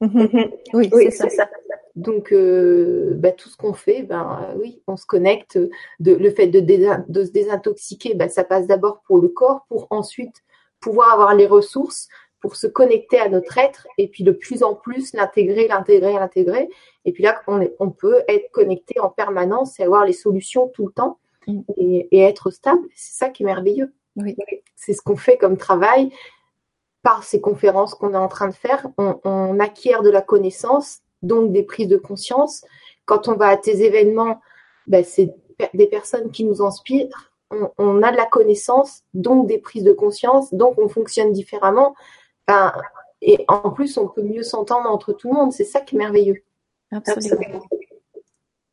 oui, 0.00 0.88
c'est 0.90 1.10
ça. 1.10 1.28
ça. 1.28 1.50
Donc, 1.94 2.32
euh, 2.32 3.12
bah, 3.16 3.32
tout 3.32 3.50
ce 3.50 3.56
qu'on 3.58 3.74
fait, 3.74 4.02
ben 4.02 4.54
oui, 4.56 4.82
on 4.86 4.96
se 4.96 5.04
connecte. 5.04 5.58
De, 5.98 6.14
le 6.14 6.30
fait 6.30 6.46
de, 6.46 6.60
se 6.60 7.30
désintoxiquer, 7.30 8.14
ben, 8.14 8.30
ça 8.30 8.44
passe 8.44 8.66
d'abord 8.66 9.02
pour 9.02 9.18
le 9.18 9.28
corps, 9.28 9.66
pour 9.68 9.86
ensuite 9.90 10.36
pouvoir 10.80 11.12
avoir 11.12 11.34
les 11.34 11.46
ressources 11.46 12.08
pour 12.40 12.56
se 12.56 12.66
connecter 12.66 13.18
à 13.18 13.28
notre 13.28 13.58
être 13.58 13.86
et 13.98 14.08
puis 14.08 14.24
de 14.24 14.32
plus 14.32 14.62
en 14.62 14.74
plus 14.74 15.12
l'intégrer, 15.12 15.68
l'intégrer, 15.68 16.14
l'intégrer. 16.14 16.68
Et 17.04 17.12
puis 17.12 17.22
là, 17.22 17.40
on, 17.46 17.68
on, 17.78 17.90
peut 17.90 18.22
être 18.28 18.50
connecté 18.50 18.98
en 19.00 19.10
permanence 19.10 19.78
et 19.78 19.84
avoir 19.84 20.04
les 20.04 20.12
solutions 20.12 20.68
tout 20.68 20.86
le 20.86 20.92
temps 20.92 21.18
mm. 21.46 21.60
et, 21.76 22.20
être 22.20 22.50
stable. 22.50 22.86
C'est 22.94 23.18
ça 23.18 23.28
qui 23.28 23.42
est 23.42 23.46
merveilleux. 23.46 23.92
Oui. 24.16 24.36
C'est 24.74 24.94
ce 24.94 25.02
qu'on 25.02 25.16
fait 25.16 25.36
comme 25.36 25.56
travail 25.56 26.10
par 27.02 27.24
ces 27.24 27.40
conférences 27.40 27.94
qu'on 27.94 28.14
est 28.14 28.18
en 28.18 28.28
train 28.28 28.48
de 28.48 28.54
faire. 28.54 28.86
On, 28.96 29.60
acquiert 29.60 30.02
de 30.02 30.10
la 30.10 30.22
connaissance, 30.22 31.00
donc 31.22 31.52
des 31.52 31.62
prises 31.62 31.88
de 31.88 31.96
conscience. 31.96 32.64
Quand 33.04 33.28
on 33.28 33.36
va 33.36 33.48
à 33.48 33.56
tes 33.56 33.82
événements, 33.82 34.40
ben, 34.86 35.04
c'est 35.04 35.34
des 35.74 35.86
personnes 35.86 36.30
qui 36.30 36.44
nous 36.44 36.62
inspirent. 36.62 37.32
On, 37.50 37.70
on, 37.78 38.02
a 38.02 38.12
de 38.12 38.16
la 38.16 38.26
connaissance, 38.26 39.02
donc 39.12 39.46
des 39.46 39.58
prises 39.58 39.84
de 39.84 39.92
conscience, 39.92 40.52
donc 40.54 40.78
on 40.78 40.88
fonctionne 40.88 41.32
différemment 41.32 41.94
et 43.22 43.44
en 43.48 43.70
plus, 43.70 43.96
on 43.98 44.08
peut 44.08 44.22
mieux 44.22 44.42
s'entendre 44.42 44.88
entre 44.88 45.12
tout 45.12 45.28
le 45.28 45.34
monde. 45.34 45.52
C'est 45.52 45.64
ça 45.64 45.80
qui 45.80 45.96
est 45.96 45.98
merveilleux. 45.98 46.42
Absolument. 46.90 47.62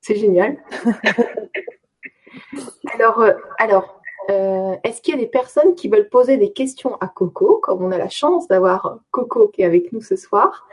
C'est 0.02 0.16
génial. 0.16 0.58
alors, 2.94 3.20
euh, 3.20 3.34
alors 3.58 4.02
euh, 4.30 4.76
est-ce 4.84 5.02
qu'il 5.02 5.16
y 5.16 5.18
a 5.18 5.20
des 5.20 5.28
personnes 5.28 5.76
qui 5.76 5.90
veulent 5.90 6.10
poser 6.10 6.38
des 6.38 6.54
questions 6.54 6.96
à 6.96 7.08
Coco, 7.08 7.60
comme 7.62 7.84
on 7.84 7.92
a 7.92 7.98
la 7.98 8.10
chance 8.10 8.48
d'avoir 8.48 9.00
Coco 9.12 9.50
qui 9.50 9.62
est 9.62 9.66
avec 9.66 9.92
nous 9.92 10.02
ce 10.02 10.16
soir? 10.16 10.68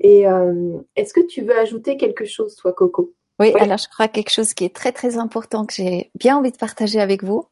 Et 0.00 0.28
euh, 0.28 0.78
est-ce 0.96 1.14
que 1.14 1.20
tu 1.20 1.42
veux 1.42 1.56
ajouter 1.56 1.96
quelque 1.96 2.24
chose, 2.24 2.56
toi, 2.56 2.72
Coco? 2.72 3.12
Oui, 3.40 3.52
alors 3.58 3.78
je 3.78 3.88
crois 3.88 4.06
quelque 4.06 4.30
chose 4.30 4.54
qui 4.54 4.64
est 4.64 4.74
très 4.74 4.92
très 4.92 5.16
important 5.16 5.64
que 5.64 5.74
j'ai 5.74 6.10
bien 6.14 6.36
envie 6.36 6.52
de 6.52 6.56
partager 6.56 7.00
avec 7.00 7.24
vous. 7.24 7.46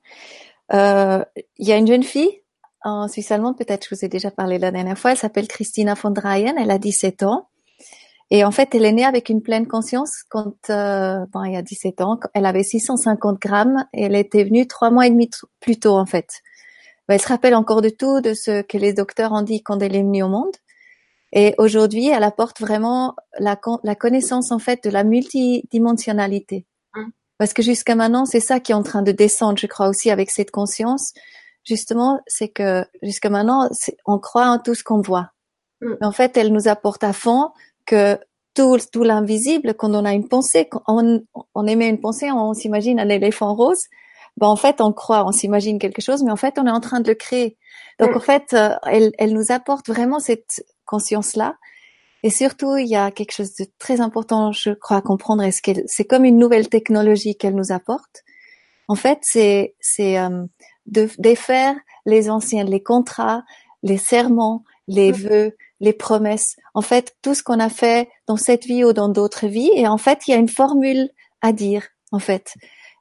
Il 0.71 1.25
y 1.59 1.73
a 1.73 1.77
une 1.77 1.87
jeune 1.87 2.05
fille 2.05 2.42
en 2.85 3.09
Suisse 3.09 3.31
allemande, 3.31 3.57
peut-être 3.57 3.87
je 3.88 3.95
vous 3.95 4.05
ai 4.05 4.09
déjà 4.09 4.31
parlé 4.31 4.59
la 4.59 4.71
dernière 4.71 4.99
fois, 4.99 5.12
elle 5.12 5.16
s'appelle 5.16 5.49
Christina 5.49 5.95
von 5.95 6.11
Dreyen, 6.11 6.55
elle 6.59 6.71
a 6.71 6.79
17 6.79 7.23
ans. 7.23 7.49
Et 8.31 8.45
en 8.45 8.51
fait, 8.51 8.75
elle 8.75 8.87
est 8.87 8.92
née 8.92 9.05
avec 9.05 9.29
une 9.29 9.42
pleine 9.42 9.66
conscience 9.66 10.23
quand, 10.31 10.55
euh, 10.71 11.27
bon, 11.33 11.45
il 11.45 11.53
y 11.53 11.57
a 11.57 11.62
17 11.62 12.01
ans, 12.01 12.18
elle 12.33 12.47
avait 12.47 12.62
650 12.62 13.38
grammes 13.38 13.85
et 13.92 14.05
elle 14.05 14.16
était 14.16 14.45
venue 14.45 14.66
trois 14.66 14.90
mois 14.90 15.07
et 15.07 15.11
demi 15.11 15.29
plus 15.61 15.79
tôt, 15.79 15.97
en 15.97 16.07
fait. 16.07 16.40
Elle 17.09 17.21
se 17.21 17.29
rappelle 17.29 17.55
encore 17.55 17.83
de 17.83 17.90
tout, 17.90 18.23
de 18.23 18.33
ce 18.33 18.62
que 18.62 18.79
les 18.79 18.95
docteurs 18.95 19.33
ont 19.33 19.42
dit 19.42 19.62
quand 19.62 19.83
elle 19.83 19.95
est 19.95 20.03
venue 20.03 20.23
au 20.23 20.29
monde. 20.29 20.57
Et 21.33 21.55
aujourd'hui, 21.59 22.09
elle 22.09 22.23
apporte 22.23 22.61
vraiment 22.61 23.16
la, 23.38 23.61
la 23.85 23.95
connaissance, 23.95 24.51
en 24.51 24.59
fait, 24.59 24.85
de 24.85 24.90
la 24.90 25.05
multidimensionnalité. 25.05 26.64
Hum. 26.97 27.11
Parce 27.37 27.53
que 27.53 27.62
jusqu'à 27.62 27.95
maintenant, 27.95 28.25
c'est 28.25 28.40
ça 28.40 28.61
qui 28.61 28.73
est 28.73 28.75
en 28.75 28.83
train 28.83 29.03
de 29.03 29.12
descendre, 29.12 29.59
je 29.59 29.66
crois 29.66 29.88
aussi, 29.88 30.11
avec 30.11 30.31
cette 30.31 30.51
conscience 30.51 31.12
justement, 31.64 32.20
c'est 32.27 32.48
que 32.48 32.85
jusqu'à 33.03 33.31
maintenant, 33.31 33.68
on 34.07 34.18
croit 34.18 34.46
en 34.46 34.59
tout 34.59 34.75
ce 34.75 34.85
qu'on 34.85 35.01
voit. 35.01 35.31
Mm. 35.81 35.94
Mais 36.01 36.07
en 36.07 36.12
fait, 36.12 36.37
elle 36.37 36.53
nous 36.53 36.68
apporte 36.68 37.05
à 37.05 37.12
fond 37.12 37.51
que 37.87 38.18
tout, 38.55 38.79
tout 38.92 39.03
l'invisible, 39.03 39.75
quand 39.75 39.94
on 39.94 40.05
a 40.05 40.12
une 40.12 40.29
pensée, 40.29 40.68
quand 40.68 40.83
on, 40.87 41.22
on 41.55 41.66
émet 41.66 41.88
une 41.88 42.01
pensée, 42.01 42.31
on 42.31 42.53
s'imagine 42.55 43.01
un 43.01 43.09
éléphant 43.09 43.55
rose. 43.55 43.85
Ben 44.38 44.46
en 44.46 44.57
fait, 44.57 44.81
on 44.81 44.92
croit, 44.92 45.27
on 45.27 45.33
s'imagine 45.33 45.79
quelque 45.79 46.01
chose, 46.01 46.22
mais 46.22 46.33
en 46.33 46.37
fait, 46.37 46.59
on 46.59 46.66
est 46.66 46.70
en 46.70 46.81
train 46.81 47.01
de 47.01 47.09
le 47.09 47.14
créer. 47.14 47.57
Donc, 47.98 48.12
mm. 48.12 48.16
en 48.16 48.20
fait, 48.20 48.55
euh, 48.55 48.75
elle, 48.87 49.12
elle 49.18 49.33
nous 49.33 49.53
apporte 49.53 49.88
vraiment 49.88 50.20
cette 50.20 50.64
conscience-là. 50.87 51.57
Et 52.25 52.31
surtout, 52.31 52.77
il 52.77 52.87
y 52.87 52.94
a 52.94 53.11
quelque 53.11 53.33
chose 53.33 53.55
de 53.57 53.66
très 53.79 54.01
important, 54.01 54.53
je 54.53 54.70
crois, 54.70 54.98
à 54.98 55.03
comprendre. 55.03 55.42
Est-ce 55.42 55.61
qu'elle, 55.61 55.83
c'est 55.87 56.05
comme 56.05 56.25
une 56.25 56.38
nouvelle 56.38 56.68
technologie 56.68 57.37
qu'elle 57.37 57.57
nous 57.57 57.72
apporte? 57.72 58.22
En 58.87 58.94
fait, 58.94 59.18
c'est, 59.22 59.75
c'est, 59.81 60.18
euh, 60.18 60.44
de 60.87 61.09
défaire 61.18 61.75
les 62.07 62.31
anciens, 62.31 62.64
les 62.64 62.83
contrats, 62.83 63.42
les 63.83 63.99
serments, 63.99 64.64
les 64.88 65.12
vœux, 65.12 65.57
les 65.81 65.92
promesses. 65.92 66.57
En 66.75 66.83
fait, 66.83 67.16
tout 67.23 67.35
ce 67.35 67.42
qu'on 67.42 67.61
a 67.61 67.68
fait 67.68 68.09
dans 68.27 68.37
cette 68.37 68.64
vie 68.64 68.85
ou 68.85 68.92
dans 68.92 69.09
d'autres 69.09 69.47
vies. 69.47 69.71
Et 69.75 69.87
en 69.87 69.99
fait, 69.99 70.27
il 70.27 70.33
y 70.33 70.35
a 70.35 70.38
une 70.38 70.49
formule 70.49 71.11
à 71.40 71.53
dire, 71.53 71.87
en 72.11 72.18
fait. 72.18 72.55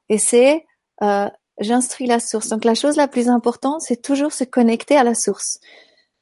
Et 0.08 0.18
c'est 0.18 0.64
euh, 1.02 1.28
j'instruis 1.58 2.06
la 2.06 2.20
source. 2.20 2.48
Donc 2.48 2.64
la 2.64 2.74
chose 2.74 2.96
la 2.96 3.08
plus 3.08 3.28
importante, 3.28 3.80
c'est 3.80 4.02
toujours 4.02 4.32
se 4.32 4.44
connecter 4.44 4.96
à 4.96 5.04
la 5.04 5.14
source. 5.14 5.58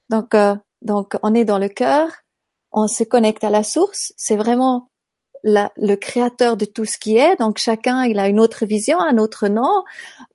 Donc 0.08 0.34
euh, 0.34 0.54
donc 0.82 1.16
on 1.22 1.34
est 1.34 1.44
dans 1.44 1.58
le 1.58 1.68
cœur, 1.68 2.08
on 2.72 2.86
se 2.86 3.04
connecte 3.04 3.44
à 3.44 3.50
la 3.50 3.62
source. 3.62 4.12
C'est 4.16 4.36
vraiment 4.36 4.90
la, 5.42 5.72
le 5.76 5.94
créateur 5.96 6.56
de 6.56 6.64
tout 6.64 6.84
ce 6.84 6.98
qui 6.98 7.16
est. 7.16 7.36
Donc 7.36 7.58
chacun, 7.58 8.04
il 8.04 8.18
a 8.18 8.28
une 8.28 8.40
autre 8.40 8.66
vision, 8.66 9.00
un 9.00 9.18
autre 9.18 9.48
nom, 9.48 9.84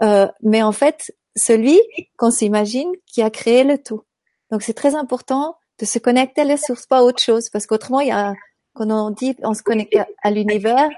euh, 0.01 0.27
mais 0.41 0.63
en 0.63 0.71
fait, 0.71 1.15
celui 1.35 1.79
qu'on 2.17 2.31
s'imagine 2.31 2.91
qui 3.05 3.21
a 3.21 3.29
créé 3.29 3.63
le 3.63 3.77
tout. 3.77 4.03
Donc 4.51 4.61
c'est 4.61 4.73
très 4.73 4.95
important 4.95 5.57
de 5.79 5.85
se 5.85 5.99
connecter 5.99 6.41
à 6.41 6.45
la 6.45 6.57
source, 6.57 6.85
pas 6.85 7.03
autre 7.03 7.21
chose, 7.21 7.49
parce 7.49 7.65
qu'autrement, 7.65 7.99
il 7.99 8.07
y 8.07 8.11
a, 8.11 8.33
quand 8.73 8.89
on 8.89 9.09
dit 9.09 9.35
on 9.43 9.53
se 9.53 9.63
connecte 9.63 9.97
à 10.23 10.31
l'univers, 10.31 10.89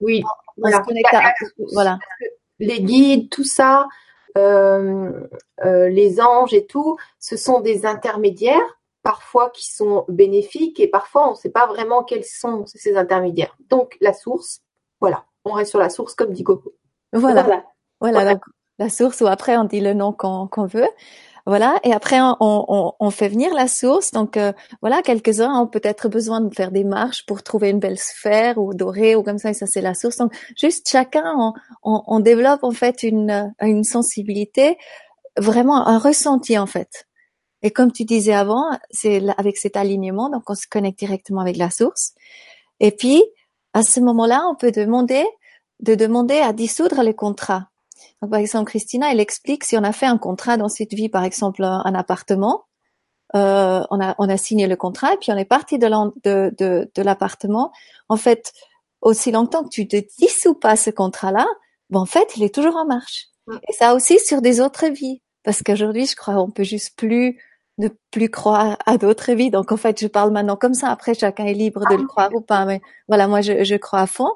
oui, 0.00 0.22
on, 0.62 0.70
se 0.70 0.80
connecte 0.80 1.14
à, 1.14 1.32
voilà. 1.72 1.98
Les 2.58 2.80
guides, 2.80 3.30
tout 3.30 3.44
ça, 3.44 3.86
euh, 4.36 5.12
euh, 5.64 5.88
les 5.88 6.20
anges 6.20 6.54
et 6.54 6.66
tout, 6.66 6.96
ce 7.20 7.36
sont 7.36 7.60
des 7.60 7.86
intermédiaires 7.86 8.78
parfois 9.04 9.50
qui 9.50 9.72
sont 9.72 10.04
bénéfiques 10.08 10.80
et 10.80 10.88
parfois 10.88 11.28
on 11.28 11.32
ne 11.32 11.36
sait 11.36 11.50
pas 11.50 11.66
vraiment 11.66 12.02
quels 12.02 12.24
sont 12.24 12.64
ces 12.66 12.96
intermédiaires. 12.96 13.54
Donc 13.68 13.96
la 14.00 14.14
source, 14.14 14.62
voilà, 15.00 15.26
on 15.44 15.52
reste 15.52 15.70
sur 15.70 15.78
la 15.78 15.90
source 15.90 16.14
comme 16.14 16.32
dit 16.32 16.42
Coco. 16.42 16.74
Voilà, 17.12 17.64
voilà, 18.00 18.32
Donc, 18.32 18.42
la 18.78 18.88
source 18.88 19.20
ou 19.20 19.26
après 19.28 19.56
on 19.56 19.64
dit 19.64 19.80
le 19.80 19.94
nom 19.94 20.12
qu'on 20.12 20.66
veut. 20.66 20.88
Voilà, 21.46 21.78
et 21.84 21.92
après 21.92 22.18
on, 22.22 22.36
on, 22.40 22.94
on, 22.98 23.10
fait 23.10 23.28
venir 23.28 23.52
la 23.52 23.68
source. 23.68 24.10
Donc 24.12 24.38
euh, 24.38 24.52
voilà, 24.80 25.02
quelques-uns 25.02 25.52
ont 25.60 25.66
peut-être 25.66 26.08
besoin 26.08 26.40
de 26.40 26.52
faire 26.54 26.70
des 26.70 26.84
marches 26.84 27.26
pour 27.26 27.42
trouver 27.42 27.68
une 27.68 27.80
belle 27.80 27.98
sphère 27.98 28.56
ou 28.56 28.72
dorée 28.72 29.14
ou 29.14 29.22
comme 29.22 29.36
ça, 29.36 29.50
et 29.50 29.54
ça 29.54 29.66
c'est 29.66 29.82
la 29.82 29.92
source. 29.92 30.16
Donc 30.16 30.32
juste 30.56 30.88
chacun, 30.88 31.52
on, 31.82 32.02
on, 32.06 32.20
développe 32.20 32.64
en 32.64 32.70
fait 32.70 33.02
une, 33.02 33.54
une 33.60 33.84
sensibilité, 33.84 34.78
vraiment 35.36 35.86
un 35.86 35.98
ressenti 35.98 36.58
en 36.58 36.66
fait. 36.66 37.06
Et 37.64 37.70
comme 37.70 37.90
tu 37.90 38.04
disais 38.04 38.34
avant, 38.34 38.78
c'est 38.90 39.22
avec 39.38 39.56
cet 39.56 39.76
alignement, 39.76 40.28
donc 40.28 40.48
on 40.48 40.54
se 40.54 40.66
connecte 40.68 40.98
directement 40.98 41.40
avec 41.40 41.56
la 41.56 41.70
source. 41.70 42.12
Et 42.78 42.92
puis, 42.92 43.24
à 43.72 43.82
ce 43.82 44.00
moment-là, 44.00 44.46
on 44.50 44.54
peut 44.54 44.70
demander 44.70 45.24
de 45.80 45.94
demander 45.94 46.36
à 46.36 46.52
dissoudre 46.52 47.02
les 47.02 47.14
contrats. 47.14 47.70
Donc, 48.20 48.30
par 48.30 48.38
exemple, 48.38 48.70
Christina, 48.70 49.10
elle 49.10 49.18
explique 49.18 49.64
si 49.64 49.78
on 49.78 49.82
a 49.82 49.92
fait 49.92 50.06
un 50.06 50.18
contrat 50.18 50.58
dans 50.58 50.68
cette 50.68 50.92
vie, 50.92 51.08
par 51.08 51.24
exemple 51.24 51.64
un, 51.64 51.94
appartement, 51.94 52.64
euh, 53.34 53.82
on, 53.90 53.98
a, 53.98 54.14
on 54.18 54.28
a 54.28 54.36
signé 54.36 54.66
le 54.66 54.76
contrat 54.76 55.14
et 55.14 55.16
puis 55.16 55.32
on 55.32 55.36
est 55.36 55.46
parti 55.46 55.78
de, 55.78 55.88
de, 56.22 56.54
de, 56.58 56.90
de 56.94 57.02
l'appartement. 57.02 57.72
En 58.10 58.16
fait, 58.16 58.52
aussi 59.00 59.32
longtemps 59.32 59.64
que 59.64 59.70
tu 59.70 59.88
ne 59.90 60.00
dissous 60.18 60.54
pas 60.54 60.76
ce 60.76 60.90
contrat-là, 60.90 61.46
ben, 61.88 62.00
en 62.00 62.06
fait, 62.06 62.36
il 62.36 62.42
est 62.42 62.54
toujours 62.54 62.76
en 62.76 62.84
marche. 62.84 63.28
Et 63.68 63.72
ça 63.72 63.94
aussi 63.94 64.18
sur 64.20 64.42
des 64.42 64.60
autres 64.60 64.86
vies. 64.86 65.22
Parce 65.44 65.62
qu'aujourd'hui, 65.62 66.06
je 66.06 66.16
crois, 66.16 66.36
on 66.36 66.50
peut 66.50 66.62
juste 66.64 66.96
plus 66.96 67.38
ne 67.78 67.88
plus 68.10 68.30
croire 68.30 68.78
à 68.86 68.98
d'autres 68.98 69.32
vies. 69.32 69.50
Donc 69.50 69.72
en 69.72 69.76
fait, 69.76 70.00
je 70.00 70.06
parle 70.06 70.30
maintenant 70.32 70.56
comme 70.56 70.74
ça. 70.74 70.88
Après, 70.88 71.14
chacun 71.14 71.44
est 71.46 71.54
libre 71.54 71.84
de 71.90 71.96
le 71.96 72.06
croire 72.06 72.30
ou 72.34 72.40
pas. 72.40 72.64
Mais 72.64 72.80
voilà, 73.08 73.26
moi, 73.26 73.40
je, 73.40 73.64
je 73.64 73.74
crois 73.76 74.00
à 74.00 74.06
fond. 74.06 74.30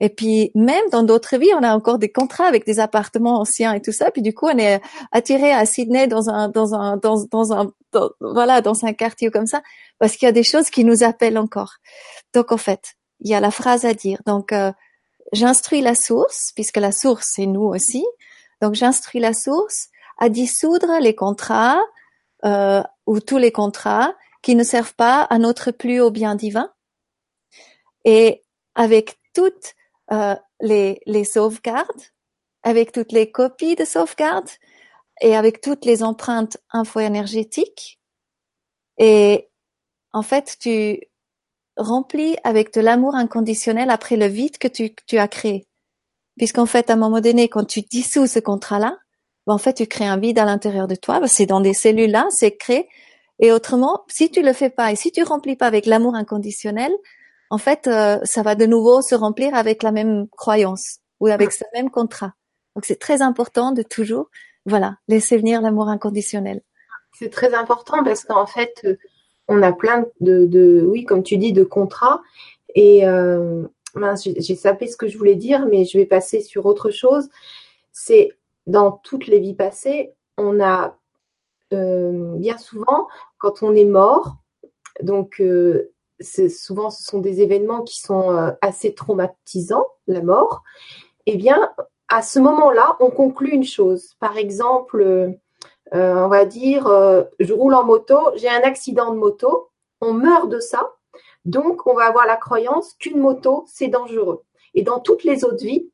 Et 0.00 0.08
puis 0.08 0.50
même 0.54 0.84
dans 0.90 1.02
d'autres 1.02 1.36
vies, 1.36 1.52
on 1.56 1.62
a 1.62 1.74
encore 1.74 1.98
des 1.98 2.10
contrats 2.10 2.46
avec 2.46 2.66
des 2.66 2.80
appartements 2.80 3.40
anciens 3.40 3.72
et 3.74 3.82
tout 3.82 3.92
ça. 3.92 4.10
Puis 4.10 4.22
du 4.22 4.34
coup, 4.34 4.46
on 4.46 4.58
est 4.58 4.80
attiré 5.12 5.52
à 5.52 5.66
Sydney 5.66 6.06
dans 6.08 6.28
un 6.28 6.48
dans 6.48 6.74
un 6.74 6.96
dans, 6.96 7.24
dans 7.30 7.52
un 7.52 7.72
voilà 8.20 8.60
dans 8.60 8.84
un 8.84 8.92
quartier 8.92 9.30
comme 9.30 9.46
ça 9.46 9.62
parce 9.98 10.16
qu'il 10.16 10.26
y 10.26 10.28
a 10.28 10.32
des 10.32 10.44
choses 10.44 10.70
qui 10.70 10.84
nous 10.84 11.04
appellent 11.04 11.38
encore. 11.38 11.74
Donc 12.34 12.52
en 12.52 12.56
fait, 12.56 12.94
il 13.20 13.30
y 13.30 13.34
a 13.34 13.40
la 13.40 13.50
phrase 13.50 13.84
à 13.84 13.94
dire. 13.94 14.20
Donc 14.26 14.52
euh, 14.52 14.72
j'instruis 15.32 15.80
la 15.80 15.94
source 15.94 16.52
puisque 16.54 16.78
la 16.78 16.92
source 16.92 17.32
c'est 17.34 17.46
nous 17.46 17.64
aussi. 17.64 18.04
Donc 18.60 18.74
j'instruis 18.74 19.20
la 19.20 19.32
source 19.32 19.88
à 20.18 20.28
dissoudre 20.28 20.98
les 21.00 21.14
contrats, 21.14 21.80
euh, 22.44 22.82
ou 23.06 23.20
tous 23.20 23.38
les 23.38 23.52
contrats 23.52 24.14
qui 24.42 24.54
ne 24.54 24.64
servent 24.64 24.94
pas 24.94 25.22
à 25.22 25.38
notre 25.38 25.70
plus 25.70 26.00
haut 26.00 26.10
bien 26.10 26.34
divin. 26.34 26.72
Et 28.04 28.44
avec 28.74 29.18
toutes 29.34 29.74
euh, 30.12 30.36
les, 30.60 31.00
les 31.06 31.24
sauvegardes, 31.24 32.02
avec 32.62 32.92
toutes 32.92 33.12
les 33.12 33.30
copies 33.30 33.76
de 33.76 33.84
sauvegarde 33.84 34.48
et 35.20 35.36
avec 35.36 35.60
toutes 35.60 35.84
les 35.84 36.02
empreintes 36.02 36.58
info-énergétiques. 36.70 38.00
Et 38.98 39.50
en 40.12 40.22
fait, 40.22 40.56
tu 40.60 41.00
remplis 41.76 42.36
avec 42.44 42.72
de 42.74 42.80
l'amour 42.80 43.14
inconditionnel 43.14 43.90
après 43.90 44.16
le 44.16 44.26
vide 44.26 44.58
que 44.58 44.68
tu, 44.68 44.94
tu 45.06 45.18
as 45.18 45.28
créé. 45.28 45.68
Puisqu'en 46.36 46.66
fait, 46.66 46.90
à 46.90 46.94
un 46.94 46.96
moment 46.96 47.20
donné, 47.20 47.48
quand 47.48 47.64
tu 47.64 47.82
dissous 47.82 48.26
ce 48.26 48.38
contrat-là, 48.38 48.96
ben, 49.48 49.54
en 49.54 49.58
fait, 49.58 49.72
tu 49.72 49.86
crées 49.86 50.06
un 50.06 50.18
vide 50.18 50.38
à 50.38 50.44
l'intérieur 50.44 50.86
de 50.86 50.94
toi. 50.94 51.20
Ben, 51.20 51.26
c'est 51.26 51.46
dans 51.46 51.62
des 51.62 51.72
cellules 51.72 52.10
là, 52.10 52.26
c'est 52.28 52.54
créé. 52.56 52.86
Et 53.40 53.50
autrement, 53.50 54.04
si 54.08 54.30
tu 54.30 54.42
le 54.42 54.52
fais 54.52 54.68
pas 54.68 54.92
et 54.92 54.96
si 54.96 55.10
tu 55.10 55.22
remplis 55.22 55.56
pas 55.56 55.66
avec 55.66 55.86
l'amour 55.86 56.14
inconditionnel, 56.14 56.92
en 57.48 57.56
fait, 57.56 57.86
euh, 57.86 58.18
ça 58.24 58.42
va 58.42 58.54
de 58.54 58.66
nouveau 58.66 59.00
se 59.00 59.14
remplir 59.14 59.54
avec 59.54 59.82
la 59.82 59.90
même 59.90 60.28
croyance 60.28 60.98
ou 61.18 61.28
avec 61.28 61.52
ce 61.52 61.64
même 61.72 61.90
contrat. 61.90 62.34
Donc, 62.76 62.84
c'est 62.84 62.98
très 62.98 63.22
important 63.22 63.72
de 63.72 63.80
toujours, 63.80 64.28
voilà, 64.66 64.96
laisser 65.08 65.38
venir 65.38 65.62
l'amour 65.62 65.88
inconditionnel. 65.88 66.60
C'est 67.18 67.30
très 67.30 67.54
important 67.54 68.04
parce 68.04 68.24
qu'en 68.24 68.46
fait, 68.46 68.86
on 69.48 69.62
a 69.62 69.72
plein 69.72 70.04
de, 70.20 70.44
de, 70.44 70.84
oui, 70.86 71.04
comme 71.04 71.22
tu 71.22 71.38
dis, 71.38 71.54
de 71.54 71.64
contrats. 71.64 72.20
Et 72.74 73.08
euh, 73.08 73.66
j'ai 74.14 74.56
sapé 74.56 74.88
ce 74.88 74.98
que 74.98 75.08
je 75.08 75.16
voulais 75.16 75.36
dire, 75.36 75.66
mais 75.70 75.86
je 75.86 75.96
vais 75.96 76.04
passer 76.04 76.42
sur 76.42 76.66
autre 76.66 76.90
chose. 76.90 77.30
C'est 77.92 78.32
dans 78.68 78.92
toutes 78.92 79.26
les 79.26 79.40
vies 79.40 79.54
passées, 79.54 80.14
on 80.36 80.60
a 80.60 80.96
euh, 81.72 82.36
bien 82.36 82.58
souvent, 82.58 83.08
quand 83.38 83.62
on 83.62 83.74
est 83.74 83.86
mort, 83.86 84.36
donc 85.02 85.40
euh, 85.40 85.90
souvent 86.20 86.90
ce 86.90 87.02
sont 87.02 87.18
des 87.18 87.40
événements 87.40 87.82
qui 87.82 87.98
sont 87.98 88.30
euh, 88.30 88.52
assez 88.60 88.94
traumatisants, 88.94 89.86
la 90.06 90.22
mort, 90.22 90.62
eh 91.26 91.36
bien, 91.36 91.72
à 92.08 92.22
ce 92.22 92.38
moment-là, 92.38 92.96
on 93.00 93.10
conclut 93.10 93.50
une 93.50 93.64
chose. 93.64 94.14
Par 94.20 94.36
exemple, 94.36 95.34
on 95.92 96.28
va 96.28 96.44
dire, 96.46 96.84
je 97.38 97.52
roule 97.52 97.74
en 97.74 97.84
moto, 97.84 98.18
j'ai 98.36 98.48
un 98.48 98.62
accident 98.62 99.12
de 99.12 99.18
moto, 99.18 99.70
on 100.00 100.14
meurt 100.14 100.48
de 100.48 100.58
ça, 100.58 100.94
donc 101.44 101.86
on 101.86 101.94
va 101.94 102.06
avoir 102.06 102.26
la 102.26 102.36
croyance 102.36 102.94
qu'une 102.94 103.18
moto, 103.18 103.64
c'est 103.66 103.88
dangereux. 103.88 104.42
Et 104.72 104.82
dans 104.82 105.00
toutes 105.00 105.24
les 105.24 105.44
autres 105.44 105.64
vies, 105.64 105.90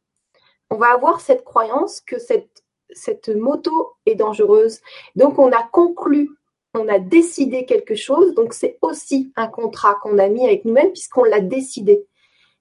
on 0.71 0.77
va 0.77 0.93
avoir 0.93 1.21
cette 1.21 1.45
croyance 1.45 2.01
que 2.01 2.19
cette, 2.19 2.64
cette 2.95 3.29
moto 3.29 3.93
est 4.07 4.15
dangereuse. 4.15 4.81
Donc 5.17 5.39
on 5.39 5.51
a 5.53 5.63
conclu 5.63 6.31
on 6.75 6.89
a 6.89 6.99
décidé 6.99 7.65
quelque 7.65 7.95
chose, 7.95 8.35
donc 8.35 8.53
c'est 8.53 8.79
aussi 8.83 9.33
un 9.37 9.47
contrat 9.47 9.95
qu'on 10.03 10.19
a 10.19 10.29
mis 10.29 10.45
avec 10.45 10.65
nous-mêmes 10.65 10.91
puisqu'on 10.91 11.25
l'a 11.25 11.41
décidé. 11.41 12.05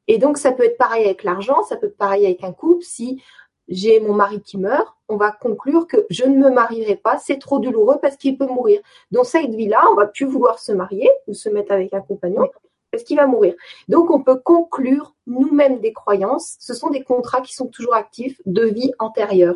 Et 0.08 0.18
donc 0.18 0.38
ça 0.38 0.52
peut 0.52 0.64
être 0.64 0.78
pareil 0.78 1.06
avec 1.06 1.24
l'argent, 1.24 1.64
ça 1.64 1.78
peut 1.78 1.88
être 1.88 1.98
pareil 1.98 2.26
avec 2.26 2.44
un 2.44 2.52
couple. 2.52 2.84
Si 2.84 3.22
j'ai 3.68 4.00
mon 4.00 4.14
mari 4.14 4.42
qui 4.42 4.58
meurt, 4.58 4.94
on 5.08 5.16
va 5.16 5.32
conclure 5.32 5.88
que 5.88 6.06
je 6.10 6.26
ne 6.26 6.38
me 6.38 6.52
marierai 6.52 6.96
pas, 6.96 7.18
c'est 7.18 7.40
trop 7.40 7.60
douloureux 7.60 7.98
parce 8.02 8.18
qu'il 8.18 8.38
peut 8.38 8.46
mourir. 8.46 8.82
Dans 9.12 9.24
cette 9.24 9.56
vie-là, 9.56 9.84
on 9.92 9.96
va 9.96 10.06
plus 10.06 10.26
vouloir 10.26 10.60
se 10.60 10.72
marier 10.72 11.10
ou 11.28 11.34
se 11.34 11.50
mettre 11.50 11.72
avec 11.72 11.94
un 11.94 12.02
compagnon 12.02 12.50
parce 12.92 13.04
qu'il 13.04 13.18
va 13.18 13.26
mourir. 13.26 13.56
Donc 13.88 14.12
on 14.12 14.22
peut 14.22 14.38
conclure 14.38 15.16
nous-mêmes 15.26 15.80
des 15.80 15.94
croyances. 15.94 16.58
Ce 16.60 16.76
sont 16.76 16.92
des 16.92 17.04
contrats 17.04 17.42
qui 17.42 17.56
sont 17.56 17.68
toujours 17.68 17.96
actifs 17.96 18.40
de 18.46 18.66
vie 18.66 18.92
antérieure. 19.00 19.56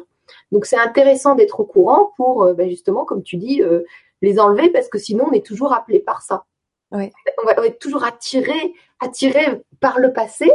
Donc 0.52 0.66
c'est 0.66 0.78
intéressant 0.78 1.36
d'être 1.36 1.60
au 1.60 1.66
courant 1.66 2.12
pour 2.18 2.44
euh, 2.44 2.54
ben, 2.54 2.70
justement, 2.70 3.06
comme 3.06 3.24
tu 3.24 3.38
dis, 3.38 3.62
euh, 3.62 3.84
les 4.22 4.40
enlever 4.40 4.70
parce 4.70 4.90
que 4.90 4.98
sinon 4.98 5.26
on 5.30 5.32
est 5.32 5.46
toujours 5.46 5.74
appelé 5.74 6.00
par 6.00 6.22
ça. 6.22 6.46
Oui. 6.92 7.12
On, 7.42 7.46
va, 7.46 7.54
être 7.66 7.80
toujours 7.80 8.04
attiré, 8.04 8.74
attiré 9.00 9.62
par 9.80 10.00
le 10.00 10.14
passé 10.14 10.50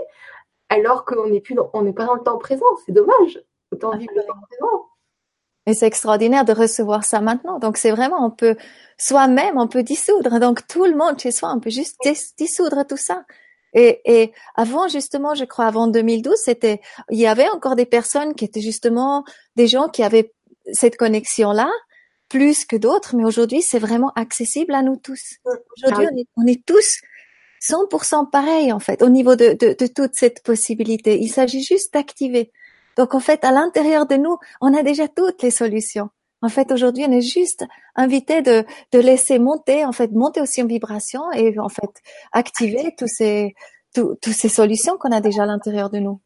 alors 0.69 1.05
qu'on 1.05 1.29
n'est 1.29 1.41
plus, 1.41 1.57
on 1.75 1.83
n'est 1.83 1.93
pas 1.93 2.07
dans 2.07 2.15
le 2.15 2.23
temps 2.23 2.39
présent. 2.39 2.65
C'est 2.87 2.93
dommage. 2.93 3.43
Autant 3.71 3.97
vivre 3.97 4.13
le 4.15 4.23
temps 4.23 4.41
présent. 4.49 4.87
Et 5.67 5.75
c'est 5.75 5.87
extraordinaire 5.87 6.45
de 6.45 6.53
recevoir 6.53 7.05
ça 7.05 7.21
maintenant. 7.21 7.59
Donc 7.59 7.77
c'est 7.77 7.91
vraiment, 7.91 8.25
on 8.25 8.31
peut 8.31 8.57
soi-même, 8.99 9.59
on 9.59 9.69
peut 9.69 9.83
dissoudre. 9.83 10.41
Donc 10.41 10.67
tout 10.67 10.85
le 10.85 10.97
monde 10.97 11.19
chez 11.19 11.31
soi, 11.31 11.53
on 11.55 11.61
peut 11.61 11.71
juste 11.71 11.99
dissoudre 12.37 12.85
tout 12.87 12.97
ça. 12.97 13.25
Et, 13.75 14.01
et 14.05 14.33
avant 14.55 14.89
justement, 14.89 15.35
je 15.35 15.45
crois 15.45 15.67
avant 15.67 15.87
2012, 15.87 16.35
c'était, 16.37 16.81
il 17.11 17.19
y 17.19 17.27
avait 17.27 17.49
encore 17.49 17.77
des 17.77 17.87
personnes 17.87 18.35
qui 18.35 18.45
étaient 18.45 18.61
justement 18.61 19.25
des 19.57 19.67
gens 19.67 19.89
qui 19.89 20.03
avaient 20.03 20.33
cette 20.73 20.97
connexion 20.97 21.53
là 21.53 21.71
plus 22.33 22.65
que 22.65 22.77
d'autres, 22.77 23.15
mais 23.15 23.25
aujourd'hui, 23.25 23.61
c'est 23.61 23.79
vraiment 23.79 24.11
accessible 24.17 24.73
à 24.73 24.81
nous 24.81 24.97
tous. 24.97 25.37
Aujourd'hui, 25.77 26.07
ah 26.09 26.31
on, 26.39 26.47
est, 26.47 26.65
tous 26.65 27.03
100% 27.61 28.31
pareil, 28.31 28.73
en 28.73 28.79
fait, 28.79 29.03
au 29.03 29.11
niveau 29.11 29.37
de, 29.37 29.53
de, 29.53 29.87
toute 29.87 30.15
cette 30.15 30.43
possibilité. 30.43 31.21
Il 31.21 31.29
s'agit 31.29 31.63
juste 31.63 31.93
d'activer. 31.93 32.51
Donc, 32.97 33.15
en 33.15 33.21
fait, 33.21 33.45
à 33.45 33.53
l'intérieur 33.53 34.07
de 34.07 34.15
nous, 34.15 34.39
on 34.63 34.73
a 34.73 34.83
déjà 34.83 35.09
toutes 35.09 35.43
les 35.43 35.51
solutions. 35.51 36.09
En 36.43 36.49
fait, 36.49 36.73
aujourd'hui, 36.73 37.05
on 37.09 37.13
est 37.13 37.21
juste 37.21 37.65
invité 37.95 38.43
de, 38.43 38.65
de 38.93 38.99
laisser 38.99 39.39
monter, 39.39 39.85
en 39.85 39.93
fait, 39.93 40.11
monter 40.11 40.41
aussi 40.41 40.63
en 40.63 40.67
vibration 40.67 41.31
et, 41.33 41.57
en 41.59 41.69
fait, 41.69 41.91
activer 42.33 42.95
tous 42.99 43.07
ces, 43.07 43.55
toutes 43.95 44.25
ces 44.25 44.49
solutions 44.49 44.99
qu'on 44.99 45.13
a 45.13 45.21
déjà 45.21 45.45
à 45.45 45.47
l'intérieur 45.47 45.89
de 45.89 45.99
nous. 45.99 46.21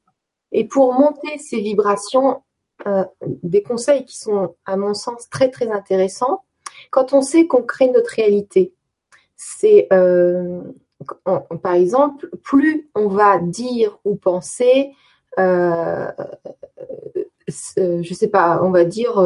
Et 0.53 0.67
pour 0.67 0.95
monter 0.95 1.39
ces 1.39 1.61
vibrations, 1.61 2.43
euh, 2.87 3.05
des 3.43 3.63
conseils 3.63 4.05
qui 4.05 4.17
sont, 4.17 4.55
à 4.65 4.77
mon 4.77 4.95
sens, 4.95 5.29
très 5.29 5.51
très 5.51 5.71
intéressants. 5.71 6.45
Quand 6.91 7.13
on 7.13 7.21
sait 7.21 7.47
qu'on 7.47 7.63
crée 7.63 7.91
notre 7.91 8.15
réalité, 8.15 8.75
c'est 9.37 9.89
euh, 9.93 10.61
par 11.63 11.75
exemple, 11.75 12.31
plus 12.43 12.89
on 12.95 13.09
va 13.09 13.39
dire 13.39 13.99
ou 14.05 14.17
penser, 14.17 14.93
euh, 15.39 16.11
je 17.49 18.15
sais 18.15 18.29
pas, 18.29 18.61
on 18.63 18.71
va 18.71 18.85
dire, 18.85 19.19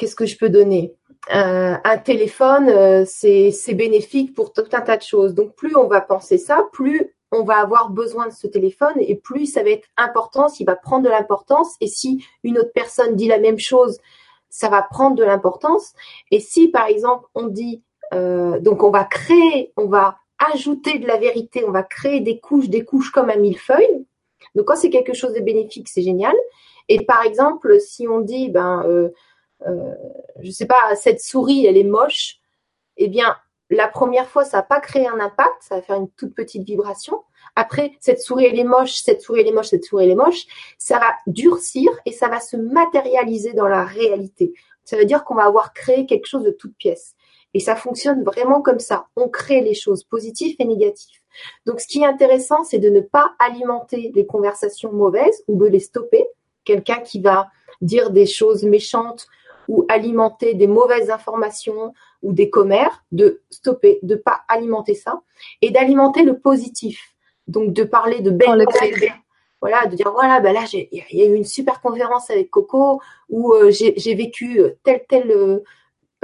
qu'est-ce 0.00 0.16
que 0.16 0.24
je 0.24 0.38
peux 0.38 0.48
donner? 0.48 0.94
Un 1.28 1.98
téléphone, 1.98 3.04
c'est 3.04 3.74
bénéfique 3.74 4.34
pour 4.34 4.54
tout 4.54 4.64
un 4.72 4.80
tas 4.80 4.96
de 4.96 5.02
choses. 5.02 5.34
Donc 5.34 5.54
plus 5.54 5.76
on 5.76 5.86
va 5.86 6.00
penser 6.00 6.38
ça, 6.38 6.66
plus 6.72 7.14
on 7.30 7.44
va 7.44 7.58
avoir 7.58 7.90
besoin 7.90 8.26
de 8.26 8.32
ce 8.32 8.46
téléphone 8.46 8.94
et 8.96 9.14
plus 9.14 9.46
ça 9.46 9.62
va 9.62 9.70
être 9.70 9.86
important, 9.98 10.48
s'il 10.48 10.66
va 10.66 10.76
prendre 10.76 11.04
de 11.04 11.10
l'importance 11.10 11.76
et 11.80 11.86
si 11.86 12.24
une 12.42 12.58
autre 12.58 12.72
personne 12.74 13.14
dit 13.14 13.28
la 13.28 13.38
même 13.38 13.58
chose, 13.58 13.98
ça 14.48 14.68
va 14.70 14.82
prendre 14.82 15.14
de 15.14 15.22
l'importance. 15.22 15.92
Et 16.30 16.40
si 16.40 16.68
par 16.68 16.86
exemple 16.86 17.26
on 17.34 17.46
dit, 17.46 17.82
euh, 18.14 18.58
donc 18.58 18.82
on 18.82 18.90
va 18.90 19.04
créer, 19.04 19.72
on 19.76 19.86
va 19.86 20.16
ajouter 20.52 20.98
de 20.98 21.06
la 21.06 21.18
vérité, 21.18 21.64
on 21.68 21.70
va 21.70 21.82
créer 21.82 22.20
des 22.20 22.40
couches, 22.40 22.70
des 22.70 22.84
couches 22.84 23.10
comme 23.10 23.28
un 23.28 23.36
millefeuille. 23.36 24.06
Donc 24.54 24.66
quand 24.66 24.76
c'est 24.76 24.90
quelque 24.90 25.12
chose 25.12 25.34
de 25.34 25.40
bénéfique, 25.40 25.88
c'est 25.88 26.02
génial. 26.02 26.34
Et 26.88 27.04
par 27.04 27.22
exemple, 27.24 27.78
si 27.78 28.08
on 28.08 28.20
dit, 28.20 28.48
ben, 28.48 29.10
euh, 29.66 29.94
je 30.40 30.50
sais 30.50 30.66
pas, 30.66 30.94
cette 30.96 31.20
souris, 31.20 31.66
elle 31.66 31.76
est 31.76 31.84
moche, 31.84 32.38
eh 32.96 33.08
bien, 33.08 33.36
la 33.70 33.88
première 33.88 34.28
fois, 34.28 34.44
ça 34.44 34.58
n'a 34.58 34.62
pas 34.62 34.80
créé 34.80 35.06
un 35.06 35.20
impact, 35.20 35.54
ça 35.60 35.76
va 35.76 35.82
faire 35.82 35.96
une 35.96 36.10
toute 36.10 36.34
petite 36.34 36.64
vibration. 36.64 37.22
Après, 37.56 37.92
cette 38.00 38.20
souris, 38.20 38.46
elle 38.46 38.58
est 38.58 38.64
moche, 38.64 38.96
cette 38.96 39.22
souris, 39.22 39.40
elle 39.40 39.48
est 39.48 39.52
moche, 39.52 39.68
cette 39.68 39.84
souris, 39.84 40.04
elle 40.04 40.10
est 40.10 40.16
moche. 40.16 40.46
Ça 40.78 40.98
va 40.98 41.14
durcir 41.26 41.90
et 42.04 42.12
ça 42.12 42.28
va 42.28 42.40
se 42.40 42.56
matérialiser 42.56 43.52
dans 43.52 43.68
la 43.68 43.84
réalité. 43.84 44.52
Ça 44.84 44.96
veut 44.96 45.04
dire 45.04 45.24
qu'on 45.24 45.36
va 45.36 45.44
avoir 45.44 45.72
créé 45.72 46.06
quelque 46.06 46.26
chose 46.26 46.42
de 46.42 46.50
toute 46.50 46.76
pièce. 46.76 47.14
Et 47.54 47.60
ça 47.60 47.76
fonctionne 47.76 48.22
vraiment 48.24 48.60
comme 48.60 48.78
ça. 48.78 49.06
On 49.16 49.28
crée 49.28 49.60
les 49.60 49.74
choses 49.74 50.04
positives 50.04 50.56
et 50.58 50.64
négatives. 50.64 51.18
Donc, 51.66 51.80
ce 51.80 51.86
qui 51.86 52.02
est 52.02 52.06
intéressant, 52.06 52.64
c'est 52.64 52.78
de 52.78 52.90
ne 52.90 53.00
pas 53.00 53.32
alimenter 53.38 54.12
les 54.14 54.26
conversations 54.26 54.92
mauvaises 54.92 55.42
ou 55.48 55.56
de 55.56 55.66
les 55.66 55.80
stopper. 55.80 56.24
Quelqu'un 56.64 56.98
qui 57.00 57.20
va 57.20 57.48
dire 57.80 58.10
des 58.10 58.26
choses 58.26 58.62
méchantes 58.64 59.26
ou 59.68 59.84
alimenter 59.88 60.54
des 60.54 60.66
mauvaises 60.66 61.10
informations 61.10 61.92
ou 62.22 62.32
des 62.32 62.50
commères, 62.50 63.04
de 63.12 63.42
stopper, 63.50 63.98
de 64.02 64.14
pas 64.14 64.40
alimenter 64.48 64.94
ça 64.94 65.20
et 65.62 65.70
d'alimenter 65.70 66.22
le 66.22 66.38
positif. 66.38 67.14
Donc 67.48 67.72
de 67.72 67.84
parler 67.84 68.20
de 68.20 68.30
belles. 68.30 68.66
Voilà, 69.60 69.86
de 69.86 69.94
dire 69.94 70.10
voilà, 70.10 70.40
ben 70.40 70.54
là 70.54 70.64
il 70.72 70.88
y 71.10 71.22
a 71.22 71.26
eu 71.26 71.34
une 71.34 71.44
super 71.44 71.82
conférence 71.82 72.30
avec 72.30 72.50
Coco 72.50 73.02
où 73.28 73.52
euh, 73.52 73.70
j'ai 73.70 74.14
vécu 74.14 74.62
tel 74.84 75.04
tel 75.06 75.30
euh, 75.30 75.58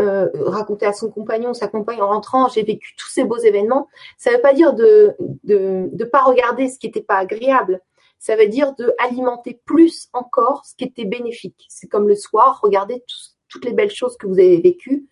euh, 0.00 0.28
raconter 0.34 0.86
à 0.86 0.94
son 0.94 1.10
compagnon, 1.10 1.52
sa 1.52 1.68
compagne 1.68 2.00
en 2.00 2.08
rentrant, 2.08 2.48
j'ai 2.48 2.62
vécu 2.62 2.94
tous 2.96 3.08
ces 3.08 3.24
beaux 3.24 3.36
événements. 3.36 3.88
Ça 4.16 4.30
ne 4.30 4.36
veut 4.36 4.42
pas 4.42 4.54
dire 4.54 4.72
de 4.72 5.14
de 5.44 5.90
de 5.92 6.04
pas 6.04 6.22
regarder 6.22 6.68
ce 6.68 6.78
qui 6.78 6.86
n'était 6.86 7.02
pas 7.02 7.16
agréable. 7.16 7.82
Ça 8.18 8.36
veut 8.36 8.48
dire 8.48 8.74
de 8.76 8.94
alimenter 8.98 9.60
plus 9.64 10.08
encore 10.12 10.64
ce 10.64 10.74
qui 10.74 10.84
était 10.84 11.04
bénéfique. 11.04 11.66
C'est 11.68 11.86
comme 11.86 12.08
le 12.08 12.16
soir, 12.16 12.60
regarder 12.62 13.04
toutes 13.48 13.64
les 13.64 13.72
belles 13.72 13.90
choses 13.90 14.16
que 14.16 14.26
vous 14.26 14.38
avez 14.38 14.60
vécues 14.60 15.06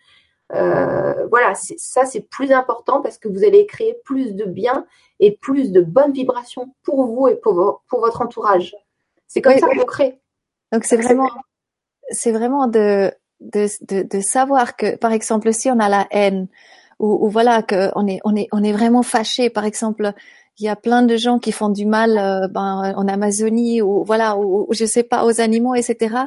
euh, 0.52 1.26
voilà, 1.28 1.55
ça 1.55 2.05
c'est 2.05 2.28
plus 2.28 2.52
important 2.52 3.00
parce 3.00 3.18
que 3.18 3.28
vous 3.28 3.44
allez 3.44 3.66
créer 3.66 3.96
plus 4.05 4.34
de 4.34 4.44
bien 4.44 4.86
et 5.18 5.36
plus 5.36 5.72
de 5.72 5.80
bonnes 5.80 6.12
vibrations 6.12 6.74
pour 6.82 7.07
vous 7.07 7.28
et 7.28 7.36
pour, 7.36 7.82
pour 7.88 8.00
votre 8.00 8.20
entourage. 8.20 8.76
C'est 9.26 9.40
comme 9.40 9.59
ça 9.59 9.66
qu'on 9.68 9.84
crée. 9.84 10.20
Donc 10.70 10.84
c'est 10.84 10.96
vraiment, 10.96 11.30
c'est 12.11 12.32
vraiment 12.32 12.66
de, 12.66 13.11
de, 13.40 13.66
de, 13.82 14.02
de, 14.02 14.20
savoir 14.20 14.76
que, 14.76 14.96
par 14.96 15.12
exemple, 15.12 15.52
si 15.52 15.70
on 15.70 15.78
a 15.78 15.88
la 15.88 16.07
haine 16.11 16.48
ou, 17.05 17.28
voilà 17.28 17.62
que 17.62 17.90
on 17.96 18.07
est, 18.07 18.20
on 18.24 18.34
est, 18.36 18.48
on 18.52 18.62
est 18.62 18.72
vraiment 18.72 19.02
fâché, 19.02 19.50
par 19.50 19.64
exemple, 19.64 20.12
il 20.59 20.64
y 20.64 20.68
a 20.68 20.76
plein 20.76 21.02
de 21.02 21.16
gens 21.16 21.38
qui 21.38 21.52
font 21.52 21.68
du 21.68 21.86
mal 21.86 22.16
euh, 22.16 22.48
ben, 22.48 22.94
en 22.96 23.09
Amazonie 23.09 23.82
ou 23.82 24.05
voilà 24.05 24.36
ou, 24.38 24.68
je 24.70 24.84
sais 24.84 25.02
pas 25.02 25.24
aux 25.24 25.40
animaux 25.40 25.74
etc 25.74 26.26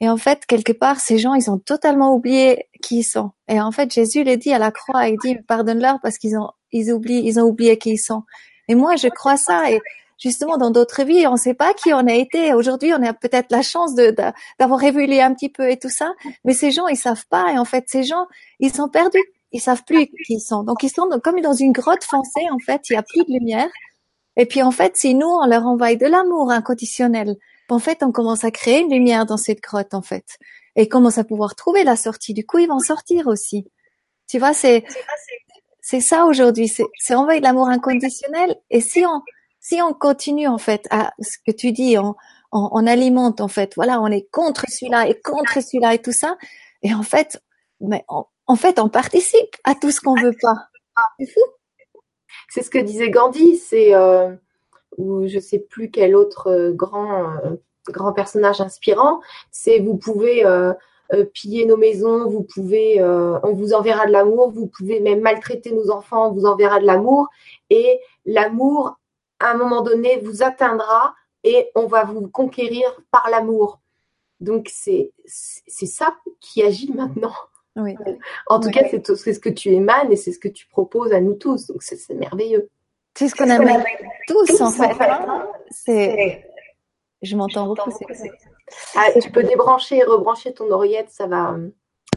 et 0.00 0.08
en 0.08 0.16
fait, 0.16 0.44
quelque 0.46 0.72
part, 0.72 1.00
ces 1.00 1.18
gens, 1.18 1.34
ils 1.34 1.50
ont 1.50 1.58
totalement 1.58 2.14
oublié 2.14 2.68
qui 2.82 2.98
ils 2.98 3.04
sont. 3.04 3.30
Et 3.48 3.60
en 3.60 3.72
fait, 3.72 3.92
Jésus 3.92 4.24
les 4.24 4.36
dit 4.36 4.52
à 4.52 4.58
la 4.58 4.70
croix, 4.70 5.08
il 5.08 5.16
dit, 5.18 5.36
pardonne-leur 5.46 6.00
parce 6.02 6.18
qu'ils 6.18 6.36
ont, 6.36 6.50
ils 6.72 6.92
oublient, 6.92 7.22
ils 7.24 7.40
ont 7.40 7.44
oublié 7.44 7.78
qui 7.78 7.92
ils 7.92 7.98
sont. 7.98 8.22
Et 8.68 8.74
moi, 8.74 8.96
je 8.96 9.08
crois 9.08 9.38
ça. 9.38 9.70
Et 9.70 9.80
justement, 10.18 10.58
dans 10.58 10.70
d'autres 10.70 11.02
vies, 11.02 11.26
on 11.26 11.32
ne 11.32 11.38
sait 11.38 11.54
pas 11.54 11.72
qui 11.72 11.94
on 11.94 12.06
a 12.06 12.12
été. 12.12 12.52
Aujourd'hui, 12.52 12.92
on 12.92 13.02
a 13.02 13.14
peut-être 13.14 13.50
la 13.50 13.62
chance 13.62 13.94
de, 13.94 14.14
d'avoir 14.58 14.82
évolué 14.82 15.22
un 15.22 15.32
petit 15.32 15.48
peu 15.48 15.70
et 15.70 15.78
tout 15.78 15.88
ça. 15.88 16.12
Mais 16.44 16.52
ces 16.52 16.72
gens, 16.72 16.88
ils 16.88 16.96
savent 16.96 17.26
pas. 17.30 17.52
Et 17.54 17.58
en 17.58 17.64
fait, 17.64 17.84
ces 17.88 18.02
gens, 18.02 18.26
ils 18.60 18.74
sont 18.74 18.88
perdus. 18.88 19.24
Ils 19.56 19.60
savent 19.60 19.84
plus 19.84 20.06
qui 20.06 20.34
ils 20.34 20.40
sont. 20.40 20.64
Donc, 20.64 20.82
ils 20.82 20.90
sont 20.90 21.08
comme 21.24 21.40
dans 21.40 21.54
une 21.54 21.72
grotte 21.72 22.04
foncée. 22.04 22.46
En 22.52 22.58
fait, 22.58 22.82
il 22.90 22.92
y 22.92 22.96
a 22.96 23.02
plus 23.02 23.24
de 23.24 23.32
lumière. 23.32 23.68
Et 24.36 24.44
puis, 24.44 24.62
en 24.62 24.70
fait, 24.70 24.96
si 24.96 25.14
nous, 25.14 25.26
on 25.26 25.46
leur 25.46 25.64
envoie 25.66 25.94
de 25.94 26.04
l'amour 26.04 26.50
inconditionnel, 26.50 27.36
en 27.70 27.78
fait, 27.78 28.02
on 28.02 28.12
commence 28.12 28.44
à 28.44 28.50
créer 28.50 28.80
une 28.80 28.92
lumière 28.92 29.24
dans 29.24 29.38
cette 29.38 29.60
grotte, 29.60 29.94
en 29.94 30.02
fait. 30.02 30.38
et 30.76 30.82
ils 30.82 30.88
commencent 30.90 31.16
à 31.16 31.24
pouvoir 31.24 31.54
trouver 31.54 31.84
la 31.84 31.96
sortie. 31.96 32.34
Du 32.34 32.44
coup, 32.44 32.58
ils 32.58 32.68
vont 32.68 32.80
sortir 32.80 33.28
aussi. 33.28 33.66
Tu 34.28 34.38
vois, 34.38 34.52
c'est 34.52 34.84
c'est 35.80 36.00
ça 36.00 36.26
aujourd'hui. 36.26 36.68
C'est 36.68 36.84
c'est 36.98 37.14
envoyer 37.14 37.40
de 37.40 37.44
l'amour 37.46 37.68
inconditionnel. 37.68 38.56
Et 38.70 38.82
si 38.82 39.04
on 39.06 39.22
si 39.60 39.80
on 39.80 39.94
continue 39.94 40.48
en 40.48 40.58
fait 40.58 40.86
à 40.90 41.12
ce 41.20 41.38
que 41.46 41.52
tu 41.56 41.72
dis, 41.72 41.96
on, 41.98 42.14
on, 42.52 42.86
alimente 42.86 43.40
en 43.40 43.48
fait. 43.48 43.72
Voilà, 43.76 44.00
on 44.00 44.08
est 44.08 44.28
contre 44.30 44.64
celui-là 44.68 45.08
et 45.08 45.18
contre 45.20 45.62
celui-là 45.62 45.94
et 45.94 46.02
tout 46.02 46.12
ça. 46.12 46.36
Et 46.82 46.92
en 46.94 47.02
fait, 47.02 47.42
mais 47.80 48.04
en 48.46 48.56
fait, 48.56 48.78
on 48.78 48.88
participe 48.88 49.56
à 49.64 49.74
tout 49.74 49.90
ce 49.90 50.00
qu'on 50.00 50.14
veut 50.14 50.36
pas. 50.40 50.68
C'est 51.18 51.26
fou. 51.26 51.40
C'est 52.48 52.62
ce 52.62 52.70
que 52.70 52.78
disait 52.78 53.10
Gandhi. 53.10 53.56
C'est 53.56 53.94
euh, 53.94 54.34
ou 54.98 55.26
je 55.26 55.38
sais 55.38 55.58
plus 55.58 55.90
quel 55.90 56.16
autre 56.16 56.48
euh, 56.48 56.72
grand 56.72 57.24
euh, 57.24 57.56
grand 57.88 58.12
personnage 58.12 58.60
inspirant. 58.60 59.20
C'est 59.50 59.78
vous 59.78 59.96
pouvez 59.96 60.44
euh, 60.44 60.72
piller 61.34 61.66
nos 61.66 61.76
maisons, 61.76 62.28
vous 62.28 62.42
pouvez, 62.42 63.00
on 63.00 63.52
vous 63.52 63.74
enverra 63.74 64.06
de 64.06 64.10
l'amour, 64.10 64.50
vous 64.50 64.66
pouvez 64.66 64.98
même 64.98 65.20
maltraiter 65.20 65.70
nos 65.70 65.90
enfants, 65.92 66.30
on 66.30 66.32
vous 66.32 66.46
enverra 66.46 66.80
de 66.80 66.84
l'amour, 66.84 67.28
et 67.70 68.00
l'amour, 68.24 68.98
à 69.38 69.52
un 69.52 69.54
moment 69.54 69.82
donné, 69.82 70.18
vous 70.18 70.42
atteindra 70.42 71.14
et 71.44 71.70
on 71.76 71.86
va 71.86 72.02
vous 72.02 72.26
conquérir 72.26 72.82
par 73.12 73.30
l'amour. 73.30 73.78
Donc 74.40 74.68
c'est 74.68 75.12
c'est 75.26 75.86
ça 75.86 76.16
qui 76.40 76.64
agit 76.64 76.92
maintenant. 76.92 77.34
Oui. 77.76 77.94
En 78.46 78.58
tout 78.60 78.70
cas, 78.70 78.84
c'est 78.88 79.04
ce 79.34 79.38
que 79.38 79.48
tu 79.48 79.70
émanes 79.70 80.10
et 80.10 80.16
c'est 80.16 80.32
ce 80.32 80.38
que 80.38 80.48
tu 80.48 80.66
proposes 80.66 81.12
à 81.12 81.20
nous 81.20 81.34
tous. 81.34 81.66
Donc 81.66 81.82
c'est 81.82 82.14
merveilleux. 82.14 82.70
C'est 83.14 83.28
ce 83.28 83.34
qu'on 83.34 83.48
amène 83.48 83.82
tous, 84.26 84.60
en 84.60 84.70
fait. 84.70 84.92
Hein. 85.00 85.48
C'est. 85.70 86.46
Je 87.22 87.36
m'entends 87.36 87.66
beaucoup. 87.66 87.90
Ah, 88.94 89.08
tu 89.20 89.30
peux 89.30 89.42
débrancher 89.42 89.98
et 89.98 90.04
rebrancher 90.04 90.52
ton 90.52 90.70
oreillette, 90.70 91.10
ça 91.10 91.26
va, 91.26 91.56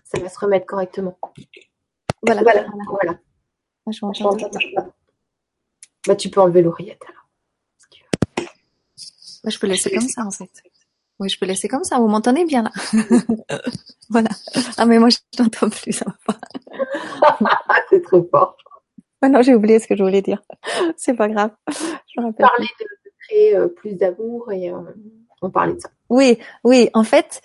ça 0.03 0.20
va 0.20 0.30
se 0.30 0.39
remettre 0.39 0.66
correctement. 0.66 1.18
Voilà. 2.22 2.41
Voilà. 2.41 2.66
voilà. 2.89 3.20
je 3.89 4.05
m'entends. 4.05 4.36
Bah, 6.07 6.16
tu 6.16 6.30
peux 6.30 6.41
enlever 6.41 6.62
l'oreillette 6.62 7.01
alors. 7.07 8.47
Bah, 9.43 9.49
je 9.49 9.60
peux 9.60 9.68
laisser 9.68 9.91
comme 9.91 10.07
ça 10.07 10.26
en 10.26 10.32
fait. 10.32 10.49
Oui, 11.20 11.30
je 11.30 11.38
peux 11.38 11.45
laisser 11.45 11.67
comme 11.67 11.84
ça. 11.84 11.99
Vous 11.99 12.07
m'entendez 12.07 12.45
bien 12.45 12.63
là 12.63 12.72
Voilà. 14.09 14.30
Ah 14.78 14.86
mais 14.86 14.99
moi 14.99 15.09
je 15.09 15.17
t'entends 15.36 15.70
plus, 15.70 15.91
ça 15.91 16.05
va 16.05 16.34
pas. 16.34 17.49
C'est 17.89 18.01
trop 18.01 18.28
fort. 18.30 18.55
Maintenant, 19.22 19.41
j'ai 19.41 19.53
oublié 19.53 19.80
ce 19.80 19.88
que 19.88 19.95
je 19.95 20.03
voulais 20.03 20.22
dire. 20.22 20.41
C'est 20.97 21.13
pas 21.13 21.28
grave. 21.28 21.51
Je 21.67 22.22
rappelle. 22.22 22.45
Parler 22.45 22.67
de, 22.80 22.86
créer 23.28 23.55
euh, 23.55 23.67
plus 23.67 23.95
d'amour 23.95 24.51
et 24.51 24.72
euh, 24.72 24.80
on 25.41 25.49
parlait 25.49 25.74
de 25.74 25.80
ça. 25.80 25.89
Oui, 26.09 26.39
oui. 26.63 26.89
En 26.93 27.03
fait, 27.03 27.41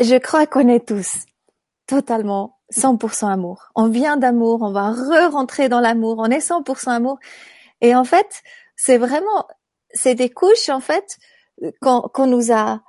je 0.00 0.16
crois 0.16 0.46
qu'on 0.46 0.68
est 0.68 0.86
tous 0.86 1.26
totalement 1.86 2.58
100% 2.72 3.30
amour. 3.30 3.70
On 3.74 3.88
vient 3.88 4.16
d'amour, 4.16 4.62
on 4.62 4.72
va 4.72 4.90
re-rentrer 4.90 5.68
dans 5.68 5.80
l'amour, 5.80 6.16
on 6.18 6.26
est 6.26 6.38
100% 6.38 6.90
amour. 6.90 7.18
Et 7.80 7.94
en 7.94 8.04
fait, 8.04 8.42
c'est 8.76 8.98
vraiment, 8.98 9.46
c'est 9.90 10.14
des 10.14 10.30
couches, 10.30 10.68
en 10.68 10.80
fait, 10.80 11.18
qu'on 11.80 12.26
nous 12.26 12.52
a, 12.52 12.80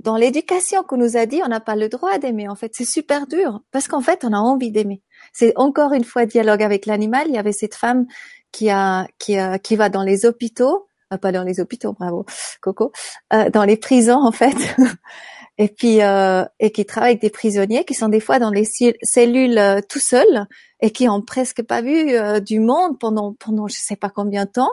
dans 0.00 0.16
l'éducation 0.16 0.82
qu'on 0.82 0.96
nous 0.96 1.16
a 1.16 1.26
dit, 1.26 1.40
on 1.44 1.48
n'a 1.48 1.60
pas 1.60 1.76
le 1.76 1.88
droit 1.88 2.18
d'aimer. 2.18 2.48
En 2.48 2.56
fait, 2.56 2.72
c'est 2.74 2.84
super 2.84 3.26
dur 3.26 3.60
parce 3.72 3.88
qu'en 3.88 4.00
fait, 4.00 4.24
on 4.24 4.32
a 4.32 4.38
envie 4.38 4.70
d'aimer. 4.70 5.02
C'est 5.32 5.52
encore 5.56 5.92
une 5.92 6.04
fois 6.04 6.26
dialogue 6.26 6.62
avec 6.62 6.86
l'animal. 6.86 7.26
Il 7.28 7.34
y 7.34 7.38
avait 7.38 7.52
cette 7.52 7.74
femme 7.74 8.06
qui 8.52 8.70
a 8.70 9.06
qui 9.18 9.36
a, 9.36 9.58
qui 9.58 9.76
va 9.76 9.88
dans 9.88 10.02
les 10.02 10.26
hôpitaux, 10.26 10.88
euh, 11.12 11.18
pas 11.18 11.32
dans 11.32 11.44
les 11.44 11.60
hôpitaux, 11.60 11.92
bravo 11.92 12.26
Coco, 12.60 12.92
euh, 13.32 13.50
dans 13.50 13.64
les 13.64 13.76
prisons 13.76 14.24
en 14.24 14.32
fait. 14.32 14.56
et 15.58 15.68
puis 15.68 16.02
euh, 16.02 16.44
et 16.60 16.70
qui 16.70 16.84
travaille 16.84 17.12
avec 17.12 17.22
des 17.22 17.30
prisonniers 17.30 17.84
qui 17.84 17.94
sont 17.94 18.08
des 18.08 18.20
fois 18.20 18.38
dans 18.38 18.50
les 18.50 18.64
cellules 19.02 19.58
euh, 19.58 19.80
tout 19.88 19.98
seuls 19.98 20.46
et 20.80 20.90
qui 20.90 21.08
ont 21.08 21.22
presque 21.22 21.62
pas 21.62 21.80
vu 21.80 22.14
euh, 22.14 22.40
du 22.40 22.60
monde 22.60 22.98
pendant 22.98 23.34
pendant 23.34 23.66
je 23.68 23.76
sais 23.76 23.96
pas 23.96 24.10
combien 24.10 24.44
de 24.44 24.50
temps. 24.50 24.72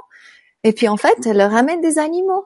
Et 0.64 0.74
puis 0.74 0.88
en 0.88 0.98
fait, 0.98 1.26
elle 1.26 1.42
ramène 1.42 1.82
des 1.82 2.00
animaux. 2.00 2.46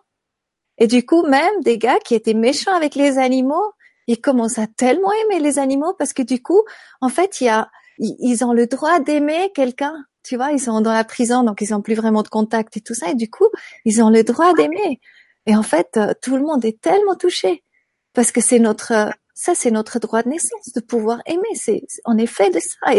Et 0.78 0.88
du 0.88 1.05
coup, 1.05 1.25
même 1.28 1.61
des 1.61 1.78
gars 1.78 1.99
qui 1.99 2.15
étaient 2.15 2.34
méchants 2.34 2.75
avec 2.75 2.95
les 2.95 3.17
animaux, 3.17 3.73
ils 4.07 4.21
commencent 4.21 4.59
à 4.59 4.67
tellement 4.67 5.11
aimer 5.11 5.39
les 5.39 5.59
animaux 5.59 5.93
parce 5.97 6.13
que 6.13 6.21
du 6.21 6.41
coup, 6.41 6.61
en 7.01 7.09
fait, 7.09 7.41
il 7.41 7.45
y 7.45 7.49
a 7.49 7.69
ils, 7.99 8.43
ont 8.43 8.53
le 8.53 8.67
droit 8.67 8.99
d'aimer 8.99 9.51
quelqu'un. 9.53 10.05
Tu 10.23 10.36
vois, 10.36 10.51
ils 10.51 10.59
sont 10.59 10.82
dans 10.82 10.93
la 10.93 11.03
prison, 11.03 11.43
donc 11.43 11.61
ils 11.61 11.73
ont 11.73 11.82
plus 11.82 11.95
vraiment 11.95 12.21
de 12.21 12.28
contact 12.28 12.78
et 12.78 12.82
tout 12.82 12.93
ça. 12.93 13.09
Et 13.09 13.15
du 13.15 13.30
coup, 13.30 13.47
ils 13.86 14.01
ont 14.01 14.09
le 14.09 14.23
droit 14.23 14.53
d'aimer. 14.53 14.99
Et 15.45 15.55
en 15.55 15.63
fait, 15.63 15.97
euh, 15.97 16.13
tout 16.21 16.36
le 16.36 16.43
monde 16.43 16.65
est 16.65 16.82
tellement 16.82 17.15
touché 17.15 17.63
parce 18.13 18.32
que 18.32 18.41
c'est 18.41 18.59
notre, 18.59 18.93
ça, 19.34 19.55
c'est 19.55 19.71
notre 19.71 19.99
droit 19.99 20.23
de 20.23 20.30
naissance 20.30 20.73
de 20.75 20.82
pouvoir 20.82 21.21
aimer. 21.25 21.55
C'est, 21.55 21.84
on 22.05 22.17
est 22.17 22.28
fait 22.28 22.49
de 22.49 22.59
ça. 22.59 22.93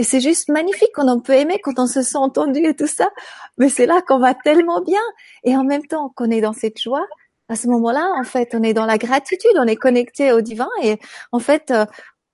Et 0.00 0.02
c'est 0.02 0.20
juste 0.20 0.48
magnifique 0.48 0.92
quand 0.94 1.06
on 1.14 1.20
peut 1.20 1.34
aimer, 1.34 1.60
quand 1.62 1.78
on 1.78 1.86
se 1.86 2.00
sent 2.00 2.16
entendu 2.16 2.60
et 2.60 2.74
tout 2.74 2.86
ça. 2.86 3.10
Mais 3.58 3.68
c'est 3.68 3.84
là 3.84 4.00
qu'on 4.00 4.18
va 4.18 4.32
tellement 4.32 4.80
bien. 4.80 5.02
Et 5.44 5.54
en 5.54 5.62
même 5.62 5.84
temps 5.84 6.10
qu'on 6.16 6.30
est 6.30 6.40
dans 6.40 6.54
cette 6.54 6.80
joie, 6.80 7.06
à 7.50 7.54
ce 7.54 7.68
moment-là, 7.68 8.10
en 8.18 8.24
fait, 8.24 8.54
on 8.54 8.62
est 8.62 8.72
dans 8.72 8.86
la 8.86 8.96
gratitude, 8.96 9.50
on 9.58 9.66
est 9.66 9.76
connecté 9.76 10.32
au 10.32 10.40
divin 10.40 10.70
et 10.82 10.96
en 11.32 11.38
fait, 11.38 11.70
euh, 11.70 11.84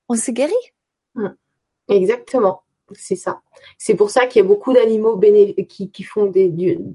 on 0.08 0.14
se 0.14 0.30
guérit. 0.30 0.54
Mm. 1.16 1.30
Exactement, 1.88 2.62
c'est 2.92 3.16
ça. 3.16 3.40
C'est 3.78 3.96
pour 3.96 4.10
ça 4.10 4.26
qu'il 4.26 4.42
y 4.42 4.44
a 4.44 4.48
beaucoup 4.48 4.72
d'animaux 4.72 5.20
qui, 5.68 6.02
font 6.04 6.32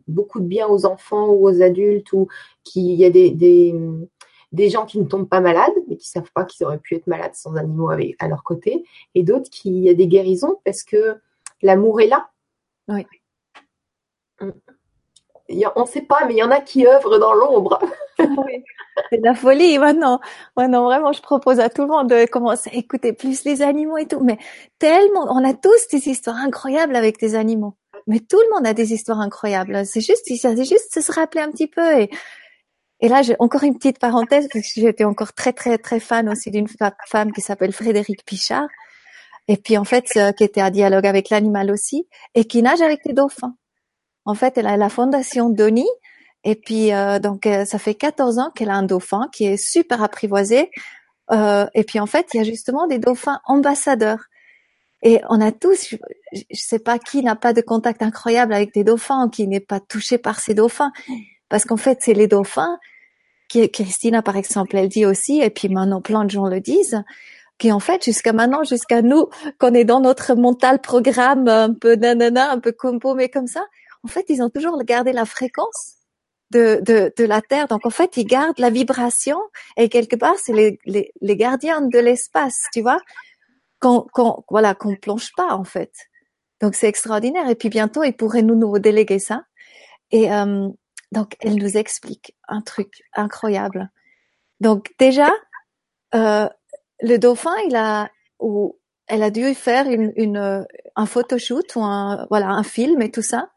beaucoup 0.08 0.40
de 0.40 0.46
bien 0.46 0.70
aux 0.70 0.86
enfants 0.86 1.28
ou 1.28 1.50
aux 1.50 1.62
adultes, 1.62 2.14
ou 2.14 2.30
qu'il 2.64 2.94
y 2.94 3.04
a 3.04 3.10
des, 3.10 3.76
des, 4.52 4.70
gens 4.70 4.86
qui 4.86 5.00
ne 5.00 5.06
tombent 5.06 5.30
pas 5.30 5.42
malades, 5.42 5.74
mais 5.88 5.98
qui 5.98 6.08
savent 6.08 6.32
pas 6.34 6.46
qu'ils 6.46 6.66
auraient 6.66 6.80
pu 6.80 6.96
être 6.96 7.08
malades 7.08 7.36
sans 7.36 7.56
animaux 7.56 7.90
avec, 7.90 8.16
à 8.20 8.28
leur 8.28 8.44
côté, 8.44 8.84
et 9.16 9.24
d'autres 9.24 9.50
qui 9.50 9.72
y 9.82 9.90
a 9.90 9.94
des 9.94 10.08
guérisons 10.08 10.60
parce 10.66 10.84
que 10.84 11.18
l'amour 11.62 12.02
est 12.02 12.08
là. 12.08 12.30
Oui. 12.88 13.06
On 15.76 15.82
ne 15.82 15.86
sait 15.86 16.02
pas, 16.02 16.26
mais 16.26 16.34
il 16.34 16.38
y 16.38 16.44
en 16.44 16.52
a 16.52 16.62
qui 16.62 16.88
œuvrent 16.88 17.20
dans 17.20 17.34
l'ombre. 17.34 17.80
c'est 19.10 19.18
de 19.18 19.24
la 19.24 19.36
folie 19.36 19.78
maintenant. 19.78 20.20
Maintenant, 20.56 20.86
vraiment, 20.86 21.12
je 21.12 21.22
propose 21.22 21.60
à 21.60 21.70
tout 21.70 21.82
le 21.82 21.88
monde 21.88 22.10
de 22.10 22.26
commencer 22.26 22.70
à 22.74 22.78
écouter 22.78 23.14
plus 23.14 23.44
les 23.44 23.62
animaux 23.62 23.98
et 23.98 24.08
tout. 24.08 24.22
Mais 24.22 24.38
tellement, 24.80 25.28
on 25.30 25.44
a 25.44 25.54
tous 25.54 25.88
des 25.92 26.08
histoires 26.10 26.38
incroyables 26.38 26.96
avec 26.96 27.20
des 27.20 27.36
animaux. 27.36 27.76
Mais 28.08 28.20
tout 28.20 28.40
le 28.40 28.56
monde 28.56 28.66
a 28.66 28.74
des 28.74 28.94
histoires 28.94 29.20
incroyables. 29.20 29.86
C'est 29.86 30.02
juste, 30.02 30.24
c'est 30.26 30.66
juste 30.66 31.02
se 31.02 31.12
rappeler 31.12 31.42
un 31.42 31.52
petit 31.52 31.68
peu. 31.68 32.00
Et, 32.00 32.10
et 33.02 33.10
là, 33.10 33.22
j'ai 33.24 33.36
encore 33.40 33.64
une 33.64 33.76
petite 33.76 34.00
parenthèse 34.00 34.48
parce 34.52 34.74
que 34.74 34.82
j'étais 34.82 35.04
encore 35.04 35.34
très, 35.34 35.54
très, 35.54 35.78
très 35.78 36.00
fan 36.00 36.30
aussi 36.30 36.52
d'une 36.52 36.68
femme 37.08 37.32
qui 37.34 37.42
s'appelle 37.42 37.74
Frédéric 37.74 38.24
Pichard. 38.26 38.68
Et 39.48 39.58
puis, 39.58 39.78
en 39.78 39.84
fait, 39.84 40.06
euh, 40.18 40.32
qui 40.32 40.44
était 40.44 40.62
à 40.62 40.70
dialogue 40.70 41.08
avec 41.08 41.30
l'animal 41.30 41.72
aussi 41.72 42.08
et 42.36 42.46
qui 42.46 42.62
nage 42.62 42.82
avec 42.82 43.04
des 43.04 43.14
dauphins. 43.14 43.56
En 44.26 44.36
fait, 44.36 44.58
elle 44.58 44.68
a 44.68 44.78
la 44.78 44.90
fondation 44.90 45.50
Doni. 45.50 45.88
Et 46.44 46.56
puis, 46.56 46.94
euh, 46.94 47.20
donc, 47.20 47.46
euh, 47.46 47.66
ça 47.66 47.80
fait 47.80 47.96
14 47.96 48.40
ans 48.40 48.52
qu'elle 48.56 48.70
a 48.70 48.76
un 48.76 48.84
dauphin 48.84 49.28
qui 49.32 49.46
est 49.46 49.58
super 49.58 50.04
apprivoisé. 50.04 50.72
Euh, 51.32 51.66
et 51.74 51.84
puis, 51.84 52.00
en 52.00 52.08
fait, 52.08 52.28
il 52.34 52.38
y 52.38 52.40
a 52.40 52.44
justement 52.44 52.88
des 52.88 53.00
dauphins 53.00 53.40
ambassadeurs. 53.46 54.26
Et 55.04 55.22
on 55.30 55.42
a 55.42 55.52
tous, 55.52 55.90
je, 55.90 55.98
ne 56.34 56.42
sais 56.54 56.80
pas 56.80 57.00
qui 57.00 57.24
n'a 57.24 57.36
pas 57.36 57.54
de 57.54 57.62
contact 57.62 58.04
incroyable 58.04 58.54
avec 58.54 58.74
des 58.74 58.84
dauphins, 58.84 59.30
qui 59.30 59.48
n'est 59.48 59.60
pas 59.60 59.80
touché 59.80 60.18
par 60.18 60.40
ces 60.40 60.54
dauphins. 60.54 60.92
Parce 61.50 61.66
qu'en 61.66 61.78
fait, 61.78 62.00
c'est 62.02 62.14
les 62.14 62.28
dauphins, 62.28 62.78
Christina, 63.74 64.22
par 64.22 64.38
exemple, 64.38 64.76
elle 64.78 64.90
dit 64.90 65.06
aussi, 65.06 65.40
et 65.42 65.50
puis 65.50 65.70
maintenant 65.70 66.02
plein 66.02 66.26
de 66.26 66.30
gens 66.30 66.48
le 66.48 66.60
disent, 66.60 67.04
qui 67.58 67.72
en 67.72 67.80
fait, 67.80 68.04
jusqu'à 68.04 68.34
maintenant, 68.34 68.64
jusqu'à 68.64 69.02
nous, 69.02 69.28
qu'on 69.60 69.74
est 69.74 69.84
dans 69.84 70.00
notre 70.00 70.36
mental 70.36 70.82
programme 70.82 71.48
un 71.48 71.74
peu 71.74 71.96
nanana, 71.96 72.52
un 72.52 72.60
peu 72.60 72.72
compo, 72.72 73.14
mais 73.14 73.30
comme 73.30 73.48
ça, 73.48 73.66
en 74.04 74.08
fait, 74.08 74.26
ils 74.30 74.42
ont 74.42 74.50
toujours 74.50 74.82
gardé 74.84 75.14
la 75.14 75.26
fréquence 75.26 75.98
de, 76.52 76.82
de, 76.82 77.14
de 77.16 77.24
la 77.24 77.42
Terre. 77.42 77.68
Donc, 77.68 77.86
en 77.86 77.90
fait, 77.90 78.18
ils 78.18 78.26
gardent 78.26 78.60
la 78.60 78.70
vibration 78.70 79.38
et 79.78 79.90
quelque 79.90 80.16
part, 80.16 80.36
c'est 80.38 80.54
les, 80.54 80.80
les, 80.86 81.12
les, 81.22 81.36
gardiens 81.36 81.82
de 81.82 82.00
l'espace, 82.00 82.66
tu 82.74 82.82
vois, 82.82 83.00
qu'on 83.80 84.08
qu'on 84.14 84.44
voilà, 84.50 84.74
qu'on 84.74 84.96
plonge 84.96 85.32
pas, 85.38 85.54
en 85.54 85.64
fait. 85.64 85.92
Donc, 86.62 86.76
c'est 86.76 86.88
extraordinaire. 86.88 87.50
Et 87.50 87.56
puis, 87.56 87.70
bientôt, 87.70 88.04
ils 88.04 88.14
pourraient 88.14 88.44
nous, 88.44 88.56
nous 88.56 88.80
déléguer 88.80 89.20
ça. 89.20 89.44
Et 90.12 90.32
euh, 90.32 90.68
donc, 91.12 91.36
elle 91.42 91.56
nous 91.56 91.78
explique 91.78 92.36
un 92.48 92.62
truc 92.62 93.04
incroyable. 93.14 93.90
Donc, 94.60 94.94
déjà, 94.98 95.30
euh, 96.16 96.48
le 97.02 97.18
dauphin, 97.18 97.56
il 97.68 97.76
a, 97.76 98.10
ou 98.40 98.80
elle 99.08 99.24
a 99.24 99.30
dû 99.30 99.54
faire 99.54 99.88
une, 99.88 100.14
une, 100.16 100.66
un 100.96 101.06
photoshoot 101.06 101.76
ou 101.76 101.82
un, 101.82 102.28
voilà, 102.30 102.48
un 102.48 102.64
film 102.64 103.02
et 103.02 103.12
tout 103.12 103.22
ça. 103.22 103.50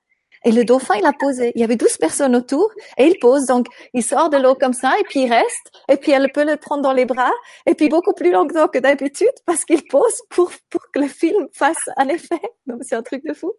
Et 0.46 0.52
le 0.52 0.64
dauphin, 0.64 0.96
il 0.96 1.06
a 1.06 1.12
posé. 1.12 1.52
Il 1.54 1.60
y 1.60 1.64
avait 1.64 1.76
12 1.76 1.96
personnes 1.96 2.36
autour 2.36 2.70
et 2.98 3.06
il 3.06 3.18
pose. 3.18 3.46
Donc, 3.46 3.66
il 3.94 4.02
sort 4.02 4.28
de 4.28 4.36
l'eau 4.36 4.54
comme 4.54 4.74
ça 4.74 4.92
et 5.00 5.04
puis 5.04 5.20
il 5.20 5.32
reste. 5.32 5.72
Et 5.88 5.96
puis, 5.96 6.12
elle 6.12 6.30
peut 6.32 6.44
le 6.44 6.56
prendre 6.56 6.82
dans 6.82 6.92
les 6.92 7.06
bras. 7.06 7.32
Et 7.66 7.74
puis, 7.74 7.88
beaucoup 7.88 8.12
plus 8.12 8.30
longtemps 8.30 8.68
que 8.68 8.78
d'habitude 8.78 9.32
parce 9.46 9.64
qu'il 9.64 9.82
pose 9.84 10.22
pour, 10.28 10.52
pour 10.68 10.82
que 10.92 11.00
le 11.00 11.08
film 11.08 11.48
fasse 11.52 11.88
un 11.96 12.08
effet. 12.08 12.40
Donc, 12.66 12.80
c'est 12.82 12.94
un 12.94 13.02
truc 13.02 13.24
de 13.24 13.32
fou. 13.32 13.52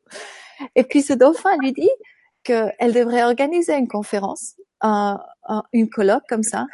Et 0.75 0.83
puis, 0.83 1.01
ce 1.01 1.13
dauphin 1.13 1.57
lui 1.59 1.73
dit 1.73 1.89
qu'elle 2.45 2.93
devrait 2.93 3.23
organiser 3.23 3.73
une 3.75 3.87
conférence, 3.87 4.55
un, 4.81 5.19
une 5.73 5.89
colloque 5.89 6.23
comme 6.29 6.43
ça, 6.43 6.65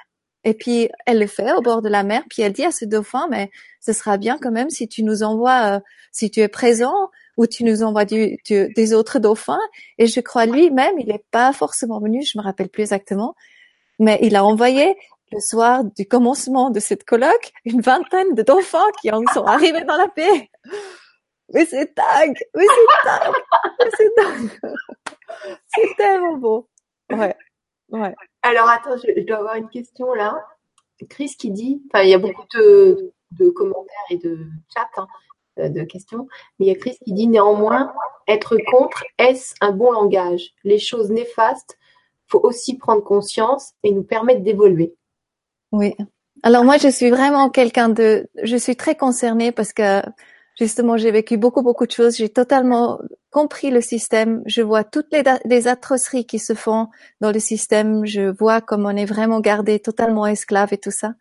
Et 0.43 0.53
puis 0.53 0.89
elle 1.05 1.19
le 1.19 1.28
fait 1.28 1.51
au 1.53 1.61
bord 1.61 1.82
de 1.82 1.89
la 1.89 2.03
mer. 2.03 2.24
Puis 2.30 2.41
elle 2.41 2.53
dit 2.53 2.65
à 2.65 2.72
ce 2.72 2.86
dauphin, 2.86 3.28
mais 3.30 3.51
ce 3.80 3.93
sera 3.93 4.17
bien 4.17 4.38
quand 4.41 4.51
même 4.51 4.69
si 4.69 4.88
tu 4.88 5.03
nous 5.03 5.24
envoies, 5.24 5.78
euh, 5.78 5.80
si 6.11 6.30
tu 6.32 6.39
es 6.41 6.47
présent 6.47 6.95
ou 7.38 7.47
tu 7.47 7.63
nous 7.63 7.84
envoies 7.84 8.05
du, 8.05 8.38
des 8.49 8.93
autres 8.93 9.19
dauphins. 9.19 9.59
Et 9.97 10.07
je 10.07 10.19
crois 10.19 10.45
lui-même, 10.45 10.95
il 10.99 11.07
n'est 11.07 11.24
pas 11.32 11.53
forcément 11.53 11.99
venu, 11.99 12.24
je 12.24 12.38
me 12.38 12.43
rappelle 12.43 12.69
plus 12.69 12.84
exactement, 12.84 13.36
mais 13.99 14.19
il 14.22 14.36
a 14.36 14.43
envoyé 14.43 14.95
le 15.32 15.39
soir 15.39 15.84
du 15.84 16.05
commencement 16.05 16.69
de 16.72 16.80
cette 16.80 17.05
colloque 17.05 17.53
une 17.65 17.82
vingtaine 17.82 18.34
de 18.34 18.41
dauphins 18.43 18.91
qui 19.01 19.11
en 19.11 19.22
sont 19.34 19.45
arrivés 19.45 19.86
dans 19.86 19.97
la 19.97 20.07
paix. 20.09 20.49
Mais 21.53 21.65
c'est 21.65 21.95
dingue, 21.95 22.38
mais 22.55 22.65
c'est 22.65 23.09
dingue, 23.09 23.34
c'est 23.97 24.11
dingue. 24.17 24.74
C'est 25.67 25.95
tellement 25.97 26.38
beau. 26.38 26.67
Ouais, 27.11 27.36
ouais. 27.89 28.15
Alors 28.41 28.69
attends, 28.69 28.97
je, 28.97 29.21
dois 29.21 29.38
avoir 29.38 29.55
une 29.55 29.69
question 29.69 30.13
là. 30.13 30.36
Chris 31.09 31.36
qui 31.38 31.51
dit, 31.51 31.82
enfin 31.88 32.03
il 32.03 32.09
y 32.09 32.13
a 32.13 32.19
beaucoup 32.19 32.45
de, 32.53 33.11
de 33.32 33.49
commentaires 33.49 34.05
et 34.11 34.17
de 34.17 34.45
chats, 34.73 34.88
hein, 34.97 35.07
euh, 35.59 35.69
de 35.69 35.84
questions, 35.84 36.27
mais 36.59 36.67
il 36.67 36.69
y 36.69 36.71
a 36.71 36.79
Chris 36.79 36.97
qui 37.03 37.13
dit 37.13 37.27
néanmoins, 37.27 37.91
être 38.27 38.55
contre, 38.69 39.03
est-ce 39.17 39.55
un 39.61 39.71
bon 39.71 39.91
langage? 39.91 40.51
Les 40.63 40.79
choses 40.79 41.09
néfastes, 41.09 41.77
faut 42.27 42.39
aussi 42.43 42.77
prendre 42.77 43.03
conscience 43.03 43.73
et 43.84 43.91
nous 43.91 44.03
permettre 44.03 44.41
d'évoluer. 44.41 44.95
Oui. 45.71 45.95
Alors 46.43 46.63
moi, 46.63 46.77
je 46.77 46.88
suis 46.88 47.09
vraiment 47.09 47.49
quelqu'un 47.49 47.89
de, 47.89 48.27
je 48.41 48.55
suis 48.55 48.75
très 48.75 48.95
concernée 48.95 49.51
parce 49.51 49.73
que 49.73 50.01
justement, 50.60 50.97
j'ai 50.97 51.12
vécu 51.12 51.38
beaucoup, 51.38 51.62
beaucoup 51.62 51.86
de 51.86 51.91
choses. 51.91 52.18
J'ai 52.18 52.30
totalement 52.30 52.99
compris 53.30 53.72
le 53.72 53.82
système. 53.82 54.43
Je 54.45 54.62
vois 54.62 54.84
toutes 54.84 55.08
les, 55.12 55.24
les, 55.45 55.68
atrocités 55.68 56.24
qui 56.24 56.39
se 56.39 56.54
font 56.54 56.88
dans 57.22 57.32
le 57.32 57.39
système. 57.39 58.06
Je 58.06 58.22
vois 58.22 58.62
comme 58.62 58.86
on 58.86 58.95
est 58.95 59.06
vraiment 59.06 59.39
gardé 59.39 59.80
totalement 59.80 60.28
esclave 60.28 60.74
et 60.74 60.78
tout 60.78 60.91
ça. 60.91 61.14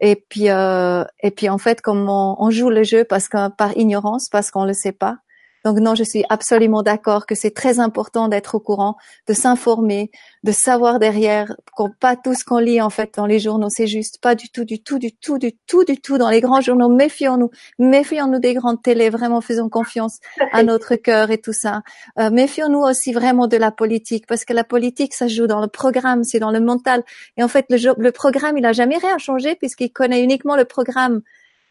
Et 0.00 0.16
puis, 0.16 0.50
euh, 0.50 1.04
et 1.22 1.30
puis 1.30 1.48
en 1.48 1.58
fait, 1.58 1.80
comme 1.80 2.08
on, 2.08 2.36
on, 2.38 2.50
joue 2.50 2.70
le 2.70 2.84
jeu 2.84 3.04
parce 3.04 3.28
que 3.28 3.48
par 3.50 3.76
ignorance, 3.76 4.28
parce 4.28 4.50
qu'on 4.50 4.64
le 4.64 4.74
sait 4.74 4.92
pas. 4.92 5.18
Donc 5.64 5.78
non, 5.80 5.94
je 5.94 6.04
suis 6.04 6.24
absolument 6.28 6.82
d'accord 6.82 7.26
que 7.26 7.34
c'est 7.34 7.50
très 7.50 7.80
important 7.80 8.28
d'être 8.28 8.54
au 8.54 8.60
courant, 8.60 8.96
de 9.26 9.32
s'informer, 9.34 10.10
de 10.44 10.52
savoir 10.52 10.98
derrière, 10.98 11.54
qu'on 11.74 11.90
pas 11.90 12.16
tout 12.16 12.34
ce 12.34 12.44
qu'on 12.44 12.58
lit 12.58 12.80
en 12.80 12.90
fait 12.90 13.14
dans 13.16 13.26
les 13.26 13.38
journaux, 13.38 13.68
c'est 13.70 13.86
juste 13.86 14.20
pas 14.20 14.34
du 14.34 14.48
tout, 14.50 14.64
du 14.64 14.82
tout, 14.82 14.98
du 14.98 15.12
tout, 15.12 15.38
du 15.38 15.52
tout, 15.66 15.84
du 15.84 16.00
tout 16.00 16.18
dans 16.18 16.30
les 16.30 16.40
grands 16.40 16.60
journaux. 16.60 16.88
Méfions-nous, 16.88 17.50
méfions-nous 17.78 18.38
des 18.38 18.54
grandes 18.54 18.82
télés, 18.82 19.10
vraiment 19.10 19.40
faisons 19.40 19.68
confiance 19.68 20.18
à 20.52 20.62
notre 20.62 20.96
cœur 20.96 21.30
et 21.30 21.38
tout 21.38 21.52
ça. 21.52 21.82
Euh, 22.18 22.30
méfions-nous 22.30 22.80
aussi 22.80 23.12
vraiment 23.12 23.46
de 23.46 23.56
la 23.56 23.70
politique 23.70 24.26
parce 24.26 24.44
que 24.44 24.52
la 24.52 24.64
politique 24.64 25.14
ça 25.14 25.28
joue 25.28 25.46
dans 25.46 25.60
le 25.60 25.68
programme, 25.68 26.24
c'est 26.24 26.38
dans 26.38 26.50
le 26.52 26.60
mental. 26.60 27.02
Et 27.36 27.42
en 27.42 27.48
fait 27.48 27.66
le, 27.70 27.94
le 27.98 28.12
programme 28.12 28.56
il 28.58 28.66
a 28.66 28.72
jamais 28.72 28.96
rien 28.98 29.18
changé 29.18 29.56
puisqu'il 29.56 29.90
connaît 29.90 30.22
uniquement 30.22 30.56
le 30.56 30.64
programme. 30.64 31.22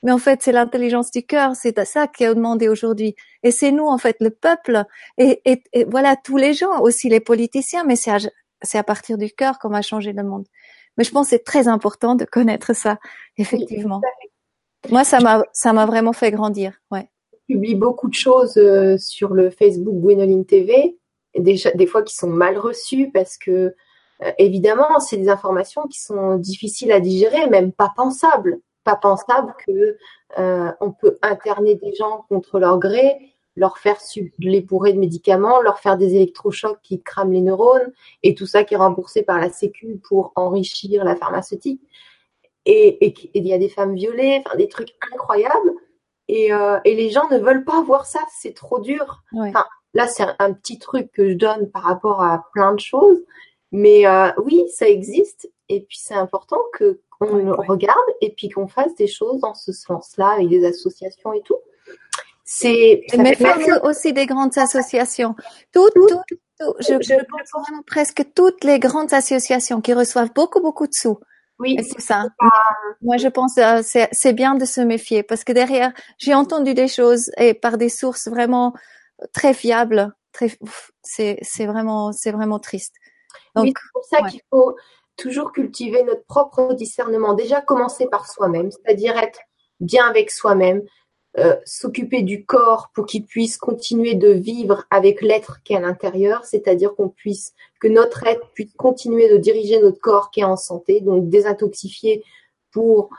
Mais 0.04 0.12
en 0.12 0.18
fait, 0.18 0.42
c'est 0.44 0.52
l'intelligence 0.52 1.12
du 1.12 1.24
cœur, 1.24 1.56
c'est 1.56 1.84
ça 1.86 2.08
qui 2.08 2.24
est 2.24 2.34
demandé 2.34 2.70
aujourd'hui. 2.70 3.16
Et 3.44 3.52
c'est 3.52 3.72
nous, 3.72 3.88
en 3.88 3.98
fait, 3.98 4.18
le 4.20 4.30
peuple, 4.30 4.84
et, 5.18 5.42
et, 5.46 5.86
voilà, 5.86 6.16
tous 6.16 6.38
les 6.38 6.54
gens, 6.54 6.82
aussi 6.82 7.10
les 7.10 7.20
politiciens, 7.20 7.84
mais 7.84 7.96
c'est 7.96 8.12
à, 8.12 8.18
c'est 8.62 8.78
à 8.78 8.84
partir 8.84 9.18
du 9.18 9.32
cœur 9.32 9.60
qu'on 9.60 9.70
va 9.70 9.82
changer 9.82 10.14
le 10.14 10.24
monde. 10.24 10.46
Mais 10.98 11.04
je 11.04 11.12
pense 11.12 11.28
que 11.28 11.30
c'est 11.32 11.44
très 11.44 11.68
important 11.68 12.16
de 12.16 12.26
connaître 12.26 12.74
ça, 12.74 13.00
effectivement. 13.38 14.02
Moi, 14.90 15.04
ça 15.04 15.20
m'a, 15.20 15.44
ça 15.52 15.74
m'a 15.74 15.86
vraiment 15.86 16.14
fait 16.14 16.32
grandir, 16.32 16.80
ouais. 16.92 17.10
Je 17.32 17.54
publie 17.54 17.76
beaucoup 17.76 18.10
de 18.10 18.14
choses 18.14 18.58
euh, 18.58 18.98
sur 18.98 19.34
le 19.34 19.50
Facebook 19.50 19.96
Gwenoline 19.96 20.46
TV, 20.46 20.98
déjà 21.38 21.72
des 21.72 21.88
fois 21.88 22.04
qui 22.04 22.16
sont 22.16 22.28
mal 22.28 22.58
reçues 22.58 23.10
parce 23.14 23.38
que 23.38 23.74
euh, 24.24 24.32
évidemment, 24.38 25.00
c'est 25.00 25.18
des 25.18 25.30
informations 25.30 25.84
qui 25.88 26.02
sont 26.02 26.36
difficiles 26.36 26.92
à 26.92 27.00
digérer, 27.00 27.48
même 27.50 27.72
pas 27.72 27.92
pensables 27.96 28.60
pas 28.88 28.96
pensable 28.96 29.54
que 29.68 29.98
euh, 30.40 30.72
on 30.80 30.94
peut 30.94 31.18
interner 31.22 31.76
des 31.76 31.94
gens 31.94 32.26
contre 32.30 32.58
leur 32.58 32.80
gré, 32.80 33.36
leur 33.58 33.80
faire 33.80 33.98
les 34.40 34.62
bourrer 34.62 34.94
de 34.94 35.00
médicaments, 35.00 35.62
leur 35.62 35.80
faire 35.80 35.98
des 35.98 36.16
électrochocs 36.16 36.80
qui 36.82 37.02
crament 37.02 37.34
les 37.34 37.42
neurones 37.42 37.92
et 38.24 38.34
tout 38.34 38.46
ça 38.46 38.64
qui 38.64 38.76
est 38.76 38.78
remboursé 38.78 39.24
par 39.24 39.40
la 39.40 39.50
Sécu 39.50 40.00
pour 40.08 40.32
enrichir 40.36 41.04
la 41.04 41.18
pharmaceutique. 41.18 41.82
Et 42.66 43.14
il 43.34 43.46
y 43.46 43.54
a 43.54 43.58
des 43.58 43.68
femmes 43.68 43.94
violées, 43.94 44.42
enfin 44.46 44.56
des 44.56 44.70
trucs 44.70 44.96
incroyables. 45.12 45.74
Et, 46.30 46.54
euh, 46.54 46.80
et, 46.86 46.96
les 46.96 47.10
gens 47.10 47.28
ne 47.30 47.38
veulent 47.38 47.66
pas 47.66 47.82
voir 47.82 48.06
ça, 48.06 48.20
c'est 48.38 48.54
trop 48.54 48.80
dur. 48.80 49.24
Enfin, 49.34 49.66
là, 49.94 50.08
c'est 50.08 50.26
un, 50.40 50.54
petit 50.54 50.78
truc 50.78 51.12
que 51.12 51.30
je 51.30 51.34
donne 51.34 51.70
par 51.72 51.84
rapport 51.84 52.22
à 52.22 52.46
plein 52.54 52.74
de 52.74 52.80
choses. 52.80 53.24
Mais 53.72 54.08
euh, 54.08 54.30
oui, 54.44 54.64
ça 54.70 54.88
existe. 54.88 55.50
Et 55.70 55.82
puis, 55.82 55.98
c'est 56.02 56.16
important 56.16 56.60
que 56.74 57.02
qu'on 57.10 57.56
regarde 57.68 57.98
et 58.22 58.32
puis 58.32 58.50
qu'on 58.50 58.68
fasse 58.68 58.94
des 58.96 59.08
choses 59.08 59.42
dans 59.42 59.56
ce 59.56 59.72
sens-là 59.72 60.34
avec 60.34 60.50
des 60.50 60.66
associations 60.66 61.34
et 61.34 61.42
tout. 61.42 61.58
C'est 62.44 63.02
mais 63.18 63.36
faire 63.36 63.84
aussi 63.84 64.14
des 64.14 64.26
grandes 64.26 64.58
associations. 64.58 65.36
Toutes, 65.74 65.94
toutes, 65.94 66.40
je, 66.80 66.94
je 67.02 67.26
pense 67.26 67.68
vraiment 67.68 67.84
presque 67.86 68.24
toutes 68.34 68.64
les 68.64 68.80
grandes 68.80 69.14
associations 69.14 69.82
qui 69.82 69.94
reçoivent 69.94 70.32
beaucoup 70.34 70.62
beaucoup 70.62 70.88
de 70.88 70.94
sous. 70.94 71.20
Oui, 71.60 71.78
c'est 71.84 72.02
ça. 72.02 72.28
Moi, 73.02 73.18
je 73.18 73.28
pense 73.28 73.58
euh, 73.58 73.82
c'est 73.84 74.34
bien 74.34 74.56
de 74.56 74.66
se 74.66 74.80
méfier 74.80 75.24
parce 75.24 75.44
que 75.44 75.52
derrière, 75.52 75.92
j'ai 76.20 76.34
entendu 76.34 76.74
des 76.74 76.88
choses 76.88 77.32
et 77.38 77.54
par 77.54 77.78
des 77.78 77.90
sources 77.90 78.28
vraiment 78.28 78.74
très 79.34 79.54
fiables. 79.54 80.14
Très, 80.32 80.52
c'est 81.04 81.66
vraiment 81.66 82.12
c'est 82.12 82.32
vraiment 82.32 82.60
triste. 82.60 82.94
Donc, 83.56 83.66
oui, 83.66 83.74
c'est 83.76 83.92
pour 83.92 84.06
ça 84.06 84.30
qu'il 84.30 84.42
faut 84.52 84.76
toujours 85.18 85.52
cultiver 85.52 86.04
notre 86.04 86.24
propre 86.26 86.74
discernement. 86.74 87.34
Déjà 87.34 87.62
commencer 87.62 88.08
par 88.08 88.30
soi-même, 88.30 88.72
c'est-à-dire 88.72 89.18
être 89.18 89.40
bien 89.80 90.06
avec 90.06 90.32
soi-même, 90.32 90.84
euh, 91.38 91.56
s'occuper 91.66 92.22
du 92.24 92.46
corps 92.46 92.90
pour 92.96 93.06
qu'il 93.06 93.26
puisse 93.26 93.58
continuer 93.58 94.16
de 94.16 94.30
vivre 94.30 94.86
avec 94.90 95.22
l'être 95.22 95.62
qui 95.64 95.74
est 95.74 95.78
à 95.78 95.82
l'intérieur, 95.82 96.46
c'est-à-dire 96.46 96.96
qu'on 96.96 97.10
puisse 97.10 97.54
que 97.80 97.88
notre 97.88 98.26
être 98.26 98.50
puisse 98.54 98.74
continuer 98.76 99.30
de 99.30 99.38
diriger 99.38 99.80
notre 99.80 100.00
corps 100.00 100.32
qui 100.32 100.40
est 100.40 100.46
en 100.46 100.58
santé, 100.58 101.02
donc 101.02 101.30
désintoxifier 101.30 102.24
pour 102.72 103.10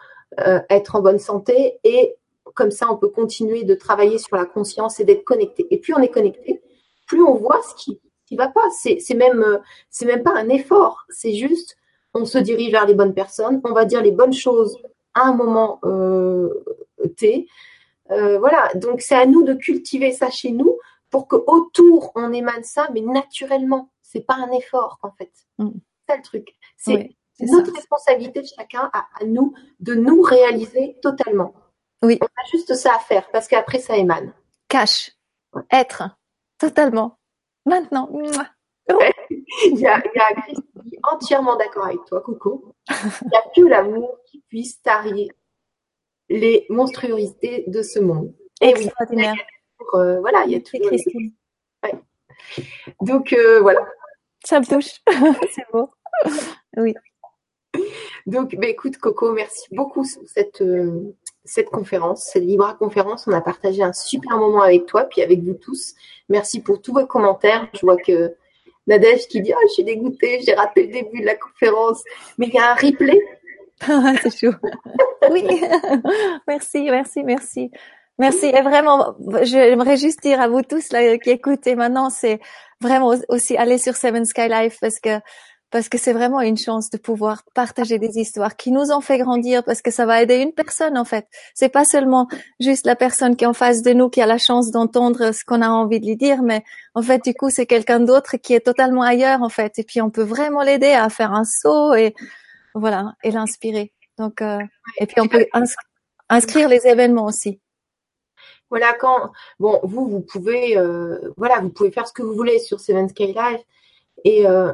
euh, 0.41 0.61
être 0.69 0.97
en 0.97 1.01
bonne 1.01 1.21
santé 1.21 1.79
et 1.85 2.17
comme 2.55 2.73
ça 2.73 2.91
on 2.91 2.97
peut 2.97 3.09
continuer 3.09 3.63
de 3.63 3.75
travailler 3.75 4.19
sur 4.19 4.37
la 4.37 4.47
conscience 4.47 4.99
et 4.99 5.05
d'être 5.05 5.25
connecté. 5.25 5.69
Et 5.71 5.79
plus 5.79 5.95
on 5.95 6.01
est 6.01 6.09
connecté, 6.09 6.61
plus 7.07 7.23
on 7.23 7.35
voit 7.35 7.61
ce 7.63 7.75
qui 7.77 8.01
qui 8.27 8.37
va 8.37 8.49
pas. 8.49 8.69
C'est 8.71 9.15
même 9.15 9.43
euh, 9.43 9.59
même 10.05 10.23
pas 10.23 10.35
un 10.35 10.49
effort, 10.49 11.05
c'est 11.09 11.35
juste 11.35 11.77
on 12.15 12.25
se 12.25 12.39
dirige 12.39 12.73
vers 12.73 12.87
les 12.87 12.95
bonnes 12.95 13.15
personnes, 13.15 13.61
on 13.65 13.73
va 13.73 13.85
dire 13.85 14.03
les 14.03 14.13
bonnes 14.13 14.33
choses 14.33 14.79
à 15.15 15.27
un 15.27 15.35
moment 15.35 15.81
euh, 15.85 16.49
T. 17.17 17.47
Euh, 18.11 18.39
voilà, 18.39 18.71
donc 18.75 19.01
c'est 19.01 19.15
à 19.15 19.27
nous 19.27 19.43
de 19.45 19.55
cultiver 19.55 20.13
ça 20.13 20.31
chez 20.31 20.51
nous 20.51 20.79
pour 21.11 21.29
que 21.29 21.37
autour 21.37 22.13
on 22.15 22.33
émane 22.33 22.65
ça, 22.65 22.89
mais 22.93 23.01
naturellement. 23.01 23.91
C'est 24.03 24.25
pas 24.25 24.35
un 24.35 24.51
effort 24.53 24.99
en 25.03 25.11
fait. 25.13 25.33
Mm. 25.59 25.71
C'est 26.09 26.17
le 26.17 26.23
truc. 26.23 26.49
C'est 26.77 27.11
notre 27.41 27.73
responsabilité 27.73 28.41
de 28.41 28.47
chacun 28.47 28.91
à, 28.93 29.07
nous 29.25 29.55
de 29.81 29.95
nous 29.95 30.23
réaliser 30.23 30.97
totalement. 31.03 31.55
Oui. 32.03 32.19
On 32.21 32.27
a 32.27 32.47
juste 32.51 32.75
ça 32.75 32.95
à 32.95 32.99
faire 32.99 33.31
parce 33.31 33.47
qu'après 33.47 33.79
ça 33.79 33.97
émane. 33.97 34.33
Cache, 34.69 35.13
être, 35.71 36.05
totalement. 36.59 37.19
Maintenant. 37.67 38.09
il 38.91 39.79
y 39.79 39.87
a, 39.87 40.03
il 40.03 40.17
y 40.17 40.21
a 40.21 40.61
qui 40.83 40.95
est 40.97 41.01
entièrement 41.13 41.57
d'accord 41.57 41.87
avec 41.87 42.05
toi, 42.07 42.21
Coco. 42.21 42.75
Il 42.91 43.29
n'y 43.29 43.37
a 43.37 43.43
que 43.55 43.61
l'amour 43.63 44.19
qui 44.27 44.43
puisse 44.49 44.81
tarier 44.83 45.31
les 46.29 46.67
monstruosités 46.69 47.65
de 47.67 47.83
ce 47.83 47.99
monde. 48.01 48.35
Et 48.61 48.75
oui, 48.75 48.89
euh, 49.95 50.21
voilà, 50.21 50.45
il 50.47 50.53
y 50.53 50.57
a 50.57 50.61
tout. 50.61 50.77
Ouais. 50.77 51.95
Donc 53.01 53.33
euh, 53.33 53.61
voilà. 53.61 53.87
Ça 54.45 54.61
me 54.61 54.67
touche, 54.67 55.01
c'est 55.55 55.67
beau. 55.73 55.91
Oui. 56.77 56.95
Donc, 58.27 58.55
bah, 58.57 58.67
écoute, 58.67 58.99
Coco, 58.99 59.33
merci 59.33 59.67
beaucoup 59.73 60.03
pour 60.03 60.29
cette, 60.29 60.61
euh, 60.61 61.17
cette 61.45 61.71
conférence, 61.71 62.25
cette 62.25 62.43
Libra 62.43 62.75
conférence. 62.75 63.27
On 63.27 63.33
a 63.33 63.41
partagé 63.41 63.83
un 63.83 63.93
super 63.93 64.37
moment 64.37 64.63
avec 64.63 64.87
toi, 64.87 65.05
puis 65.05 65.23
avec 65.23 65.43
vous 65.43 65.55
tous. 65.55 65.95
Merci 66.29 66.61
pour 66.61 66.83
tous 66.83 66.93
vos 66.93 67.07
commentaires. 67.07 67.69
Je 67.73 67.81
vois 67.81 67.97
que 67.97 68.35
Nadège 68.89 69.29
qui 69.29 69.41
dit 69.41 69.53
oh, 69.55 69.61
je 69.69 69.73
suis 69.75 69.85
dégoûtée, 69.85 70.41
j'ai 70.45 70.55
raté 70.55 70.87
le 70.87 70.93
début 70.93 71.21
de 71.21 71.27
la 71.27 71.37
conférence, 71.37 72.03
mais 72.39 72.47
il 72.47 72.55
y 72.55 72.59
a 72.59 72.73
un 72.73 72.75
replay. 72.75 73.21
Ah, 73.89 74.13
c'est 74.21 74.37
chaud. 74.37 74.57
oui, 75.31 75.45
merci, 76.49 76.91
merci, 76.91 77.23
merci. 77.23 77.71
Merci. 78.19 78.47
Et 78.47 78.61
vraiment, 78.63 79.15
j'aimerais 79.43 79.97
juste 79.97 80.21
dire 80.21 80.41
à 80.41 80.49
vous 80.49 80.63
tous 80.63 80.91
là 80.91 81.17
qui 81.19 81.31
écoutez 81.31 81.77
maintenant, 81.77 82.11
c'est 82.11 82.41
vraiment 82.81 83.15
aussi 83.29 83.57
aller 83.57 83.79
sur 83.79 83.95
Seven 83.95 84.25
Sky 84.25 84.49
Life 84.49 84.79
parce 84.81 84.99
que 84.99 85.21
parce 85.71 85.89
que 85.89 85.99
c'est 85.99 86.13
vraiment 86.13 86.41
une 86.41 86.57
chance 86.57 86.91
de 86.91 86.99
pouvoir 86.99 87.43
partager 87.55 87.99
des 87.99 88.19
histoires 88.19 88.57
qui 88.57 88.73
nous 88.73 88.91
ont 88.91 89.01
fait 89.01 89.19
grandir 89.19 89.63
parce 89.65 89.83
que 89.83 89.91
ça 89.91 90.07
va 90.07 90.23
aider 90.23 90.37
une 90.37 90.53
personne 90.53 90.97
en 90.97 91.05
fait. 91.05 91.27
C'est 91.55 91.69
pas 91.69 91.85
seulement 91.85 92.29
juste 92.61 92.87
la 92.87 92.97
personne 92.97 93.37
qui 93.37 93.45
est 93.45 93.49
en 93.49 93.53
face 93.53 93.83
de 93.83 93.93
nous 93.93 94.09
qui 94.09 94.21
a 94.21 94.27
la 94.27 94.39
chance 94.39 94.71
d'entendre 94.71 95.33
ce 95.33 95.45
qu'on 95.45 95.63
a 95.63 95.69
envie 95.69 96.01
de 96.01 96.07
lui 96.07 96.17
dire, 96.17 96.43
mais 96.43 96.63
en 96.95 97.03
fait 97.03 97.23
du 97.25 97.35
coup 97.35 97.51
c'est 97.51 97.67
quelqu'un 97.67 98.01
d'autre 98.01 98.37
qui 98.37 98.55
est 98.55 98.61
totalement 98.61 99.03
ailleurs 99.03 99.43
en 99.43 99.49
fait 99.49 99.79
et 99.79 99.85
puis 99.85 100.01
on 100.01 100.11
peut 100.11 100.23
vraiment 100.23 100.63
l'aider 100.63 100.93
à 100.93 101.09
faire 101.09 101.33
un 101.33 101.45
saut 101.45 101.95
et 101.95 102.15
voilà, 102.75 103.15
et 103.23 103.31
l'inspirer. 103.31 103.93
Donc, 104.19 104.43
euh, 104.43 104.59
et 104.99 105.07
puis 105.07 105.21
on 105.21 105.29
peut 105.29 105.47
inscrire 106.29 106.69
les 106.69 106.87
événements 106.87 107.27
aussi. 107.27 107.61
Voilà, 108.71 108.93
quand 108.95 109.33
bon, 109.59 109.81
vous, 109.83 110.09
vous 110.09 110.21
pouvez, 110.21 110.77
euh, 110.77 111.33
voilà, 111.37 111.61
vous 111.61 111.71
pouvez 111.71 111.91
faire 111.91 112.07
ce 112.07 112.13
que 112.13 112.23
vous 112.23 112.35
voulez 112.35 112.59
sur 112.59 112.81
Seven 112.81 113.09
Sky 113.09 113.29
Live 113.29 113.61
et 114.25 114.47
euh, 114.47 114.73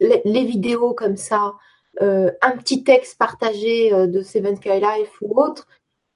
les, 0.00 0.22
les, 0.24 0.44
vidéos 0.44 0.94
comme 0.94 1.16
ça, 1.16 1.54
euh, 2.02 2.30
un 2.42 2.56
petit 2.58 2.84
texte 2.84 3.18
partagé 3.18 3.92
euh, 3.92 4.06
de 4.06 4.20
Seven 4.20 4.56
Sky 4.56 4.80
Life 4.80 5.16
ou 5.22 5.40
autre, 5.40 5.66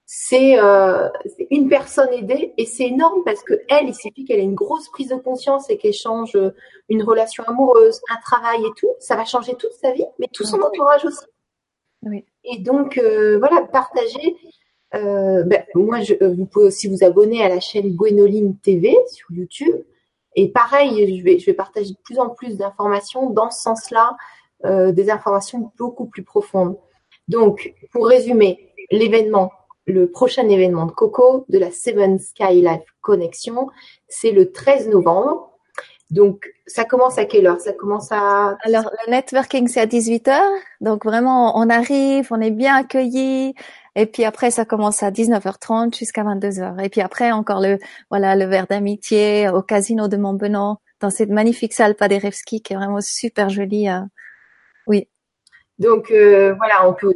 c'est 0.05 0.59
euh, 0.59 1.09
une 1.51 1.69
personne 1.69 2.13
aidée 2.13 2.53
et 2.59 2.67
c'est 2.67 2.89
énorme 2.89 3.23
parce 3.25 3.43
que 3.43 3.55
elle, 3.69 3.89
il 3.89 3.95
suffit 3.95 4.25
qu'elle 4.25 4.41
ait 4.41 4.45
une 4.45 4.55
grosse 4.55 4.89
prise 4.91 5.09
de 5.09 5.15
conscience 5.15 5.71
et 5.71 5.79
qu'elle 5.79 5.95
change 5.95 6.37
une 6.89 7.03
relation 7.03 7.45
amoureuse, 7.45 8.01
un 8.11 8.21
travail 8.23 8.61
et 8.67 8.71
tout, 8.77 8.91
ça 8.99 9.17
va 9.17 9.25
changer 9.25 9.55
toute 9.55 9.73
sa 9.73 9.93
vie, 9.93 10.05
mais 10.19 10.27
tout 10.33 10.45
son 10.45 10.61
entourage 10.61 11.05
aussi. 11.05 11.25
Oui. 12.03 12.25
Et 12.45 12.59
donc 12.59 12.99
voilà, 12.99 13.63
partager. 13.73 14.37
Ben, 14.93 15.65
moi, 15.77 16.01
je, 16.01 16.15
vous 16.25 16.45
pouvez 16.45 16.67
aussi 16.67 16.89
vous 16.89 17.05
abonner 17.05 17.45
à 17.45 17.49
la 17.49 17.61
chaîne 17.61 17.95
Gwenoline 17.95 18.57
TV 18.59 18.97
sur 19.07 19.31
YouTube. 19.31 19.77
Et 20.37 20.51
pareil, 20.51 21.19
je 21.19 21.25
vais, 21.25 21.39
je 21.39 21.47
vais 21.47 21.55
partager 21.55 21.91
de 21.91 21.99
plus 22.05 22.19
en 22.19 22.31
plus 22.31 22.57
d'informations 22.57 23.31
dans 23.31 23.51
ce 23.51 23.63
sens-là, 23.63 24.17
euh, 24.65 24.93
des 24.93 25.11
informations 25.11 25.73
beaucoup 25.79 26.07
plus 26.07 26.23
profondes. 26.23 26.77
Donc, 27.29 27.75
pour 27.93 28.07
résumer, 28.07 28.73
l'événement, 28.91 29.53
le 29.87 30.11
prochain 30.11 30.49
événement 30.49 30.87
de 30.87 30.93
Coco 30.93 31.45
de 31.49 31.59
la 31.59 31.71
Seven 31.71 32.19
Sky 32.19 32.61
Life 32.61 32.85
Connection, 33.01 33.69
c'est 34.09 34.33
le 34.33 34.53
13 34.53 34.89
novembre. 34.89 35.50
Donc, 36.11 36.49
ça 36.67 36.85
commence 36.85 37.19
à 37.19 37.25
quelle 37.25 37.47
heure? 37.47 37.61
Ça 37.61 37.73
commence 37.73 38.11
à... 38.11 38.57
Alors, 38.63 38.91
le 39.07 39.13
networking, 39.13 39.69
c'est 39.69 39.81
à 39.81 39.87
18h. 39.87 40.41
Donc, 40.81 41.05
vraiment, 41.05 41.57
on 41.57 41.71
arrive, 41.71 42.29
on 42.31 42.41
est 42.41 42.51
bien 42.51 42.75
accueillis. 42.75 43.55
Et 43.97 44.07
puis 44.07 44.25
après, 44.25 44.51
ça 44.51 44.65
commence 44.65 45.03
à 45.03 45.11
19h30 45.11 45.97
jusqu'à 45.97 46.23
22h. 46.23 46.83
Et 46.85 46.89
puis 46.89 47.01
après, 47.01 47.33
encore 47.33 47.61
le, 47.61 47.79
voilà, 48.09 48.37
le 48.37 48.45
verre 48.45 48.67
d'amitié 48.67 49.49
au 49.49 49.63
casino 49.63 50.09
de 50.09 50.17
Montbenon, 50.17 50.77
dans 51.01 51.11
cette 51.11 51.31
magnifique 51.31 51.73
salle 51.73 51.95
Paderewski 51.95 52.63
qui 52.63 52.73
est 52.73 52.77
vraiment 52.77 53.01
super 53.01 53.49
jolie. 53.49 53.89
Euh, 53.89 54.01
oui. 54.87 55.09
Donc 55.79 56.11
euh, 56.11 56.55
voilà, 56.55 56.89
on, 56.89 56.93
peut, 56.93 57.15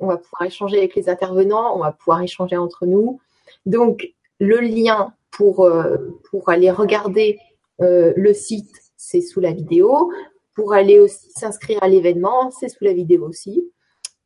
on, 0.00 0.06
va 0.08 0.16
pouvoir 0.18 0.42
échanger 0.42 0.78
avec 0.78 0.94
les 0.96 1.08
intervenants, 1.08 1.76
on 1.76 1.80
va 1.80 1.92
pouvoir 1.92 2.20
échanger 2.22 2.56
entre 2.56 2.84
nous. 2.84 3.20
Donc 3.66 4.08
le 4.40 4.58
lien 4.58 5.14
pour, 5.30 5.64
euh, 5.64 6.18
pour 6.30 6.48
aller 6.48 6.70
regarder 6.70 7.38
le 7.80 8.32
site, 8.32 8.70
c'est 8.96 9.20
sous 9.20 9.40
la 9.40 9.52
vidéo. 9.52 10.10
Pour 10.54 10.72
aller 10.72 10.98
aussi 10.98 11.30
s'inscrire 11.32 11.82
à 11.82 11.88
l'événement, 11.88 12.50
c'est 12.50 12.68
sous 12.68 12.84
la 12.84 12.92
vidéo 12.92 13.26
aussi. 13.26 13.70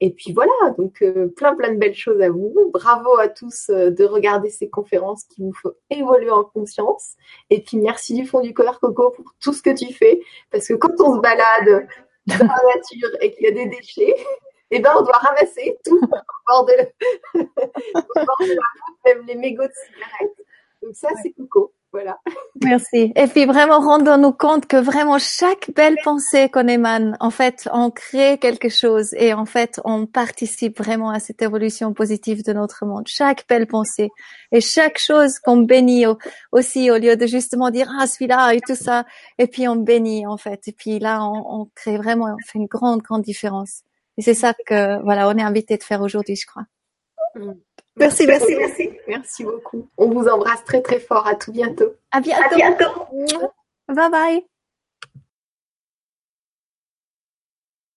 Et 0.01 0.11
puis 0.11 0.33
voilà, 0.33 0.53
donc 0.77 1.05
plein 1.37 1.55
plein 1.55 1.73
de 1.73 1.79
belles 1.79 1.95
choses 1.95 2.21
à 2.21 2.29
vous. 2.29 2.55
Bravo 2.73 3.17
à 3.17 3.29
tous 3.29 3.71
de 3.71 4.05
regarder 4.05 4.51
ces 4.51 4.69
conférences 4.69 5.25
qui 5.25 5.43
vous 5.43 5.53
font 5.53 5.73
évoluer 5.91 6.31
en 6.31 6.45
conscience. 6.45 7.15
Et 7.51 7.63
puis 7.63 7.77
merci 7.77 8.15
du 8.15 8.27
fond 8.27 8.41
du 8.41 8.53
cœur 8.53 8.81
Coco 8.81 9.11
pour 9.11 9.35
tout 9.41 9.53
ce 9.53 9.63
que 9.63 9.71
tu 9.71 9.93
fais, 9.95 10.21
parce 10.51 10.67
que 10.67 10.75
quand 10.75 11.01
on 11.01 11.15
se 11.15 11.21
balade 11.21 11.87
dans 12.27 12.39
la 12.39 12.75
nature 12.75 13.11
et 13.21 13.33
qu'il 13.33 13.45
y 13.45 13.49
a 13.49 13.53
des 13.53 13.67
déchets, 13.67 14.15
eh 14.71 14.81
ben, 14.81 14.93
on 14.99 15.03
doit 15.03 15.19
ramasser 15.19 15.79
tout 15.85 15.97
au 16.03 16.09
bord 16.49 16.65
de, 16.67 16.73
au 17.35 18.27
bord 18.27 18.41
de 18.41 18.55
la 18.55 18.67
route, 18.75 18.99
même 19.07 19.27
les 19.27 19.37
mégots 19.37 19.67
de 19.67 19.73
cigarettes. 19.73 20.47
Donc 20.83 20.97
ça, 20.97 21.09
c'est 21.23 21.33
Coco. 21.33 21.73
Voilà. 21.95 22.19
Merci. 22.65 23.13
Et 23.15 23.29
puis 23.29 23.45
vraiment, 23.45 23.79
rendons-nous 23.79 24.33
compte 24.33 24.67
que 24.67 24.77
vraiment 24.77 25.21
chaque 25.21 25.71
belle 25.77 25.95
pensée 26.03 26.49
qu'on 26.49 26.67
émane, 26.67 27.17
en 27.21 27.31
fait, 27.31 27.69
on 27.73 27.93
crée 27.93 28.37
quelque 28.39 28.69
chose 28.69 29.15
et 29.15 29.33
en 29.33 29.45
fait, 29.45 29.81
on 29.85 30.05
participe 30.05 30.77
vraiment 30.77 31.11
à 31.11 31.21
cette 31.21 31.41
évolution 31.41 31.95
positive 31.95 32.43
de 32.45 32.53
notre 32.53 32.85
monde. 32.85 33.07
Chaque 33.07 33.47
belle 33.49 33.69
pensée 33.69 34.11
et 34.51 34.61
chaque 34.61 34.99
chose 34.99 35.39
qu'on 35.39 35.59
bénit 35.59 36.05
aussi 36.51 36.91
au 36.91 36.99
lieu 36.99 37.17
de 37.17 37.29
justement 37.29 37.71
dire 37.71 37.89
ah 38.01 38.09
celui-là 38.09 38.55
et 38.55 38.61
tout 38.61 38.75
ça 38.75 39.05
et 39.39 39.47
puis 39.47 39.69
on 39.69 39.77
bénit 39.77 40.27
en 40.27 40.37
fait. 40.37 40.67
Et 40.67 40.73
puis 40.73 40.99
là, 40.99 41.25
on, 41.25 41.61
on 41.61 41.71
crée 41.77 41.97
vraiment, 41.97 42.25
on 42.25 42.45
fait 42.45 42.59
une 42.59 42.67
grande 42.67 43.03
grande 43.03 43.23
différence. 43.23 43.83
Et 44.19 44.23
c'est 44.23 44.35
ça 44.35 44.53
que 44.67 45.01
voilà, 45.05 45.29
on 45.29 45.39
est 45.39 45.43
invité 45.43 45.77
de 45.77 45.85
faire 45.85 46.03
aujourd'hui, 46.03 46.35
je 46.35 46.47
crois. 46.47 46.65
Mm. 47.37 47.53
Merci, 47.97 48.27
merci, 48.27 48.57
merci. 48.57 48.91
Merci 49.07 49.45
beaucoup. 49.45 49.89
On 49.97 50.11
vous 50.11 50.27
embrasse 50.27 50.65
très 50.65 50.83
très 50.83 50.99
fort. 50.99 51.27
À 51.27 51.37
tout 51.37 51.53
bientôt. 51.53 51.95
À 52.11 52.21
bientôt. 52.21 52.43
À 52.43 52.57
bientôt. 52.57 53.53
Bye 53.89 54.11
bye. 54.11 54.45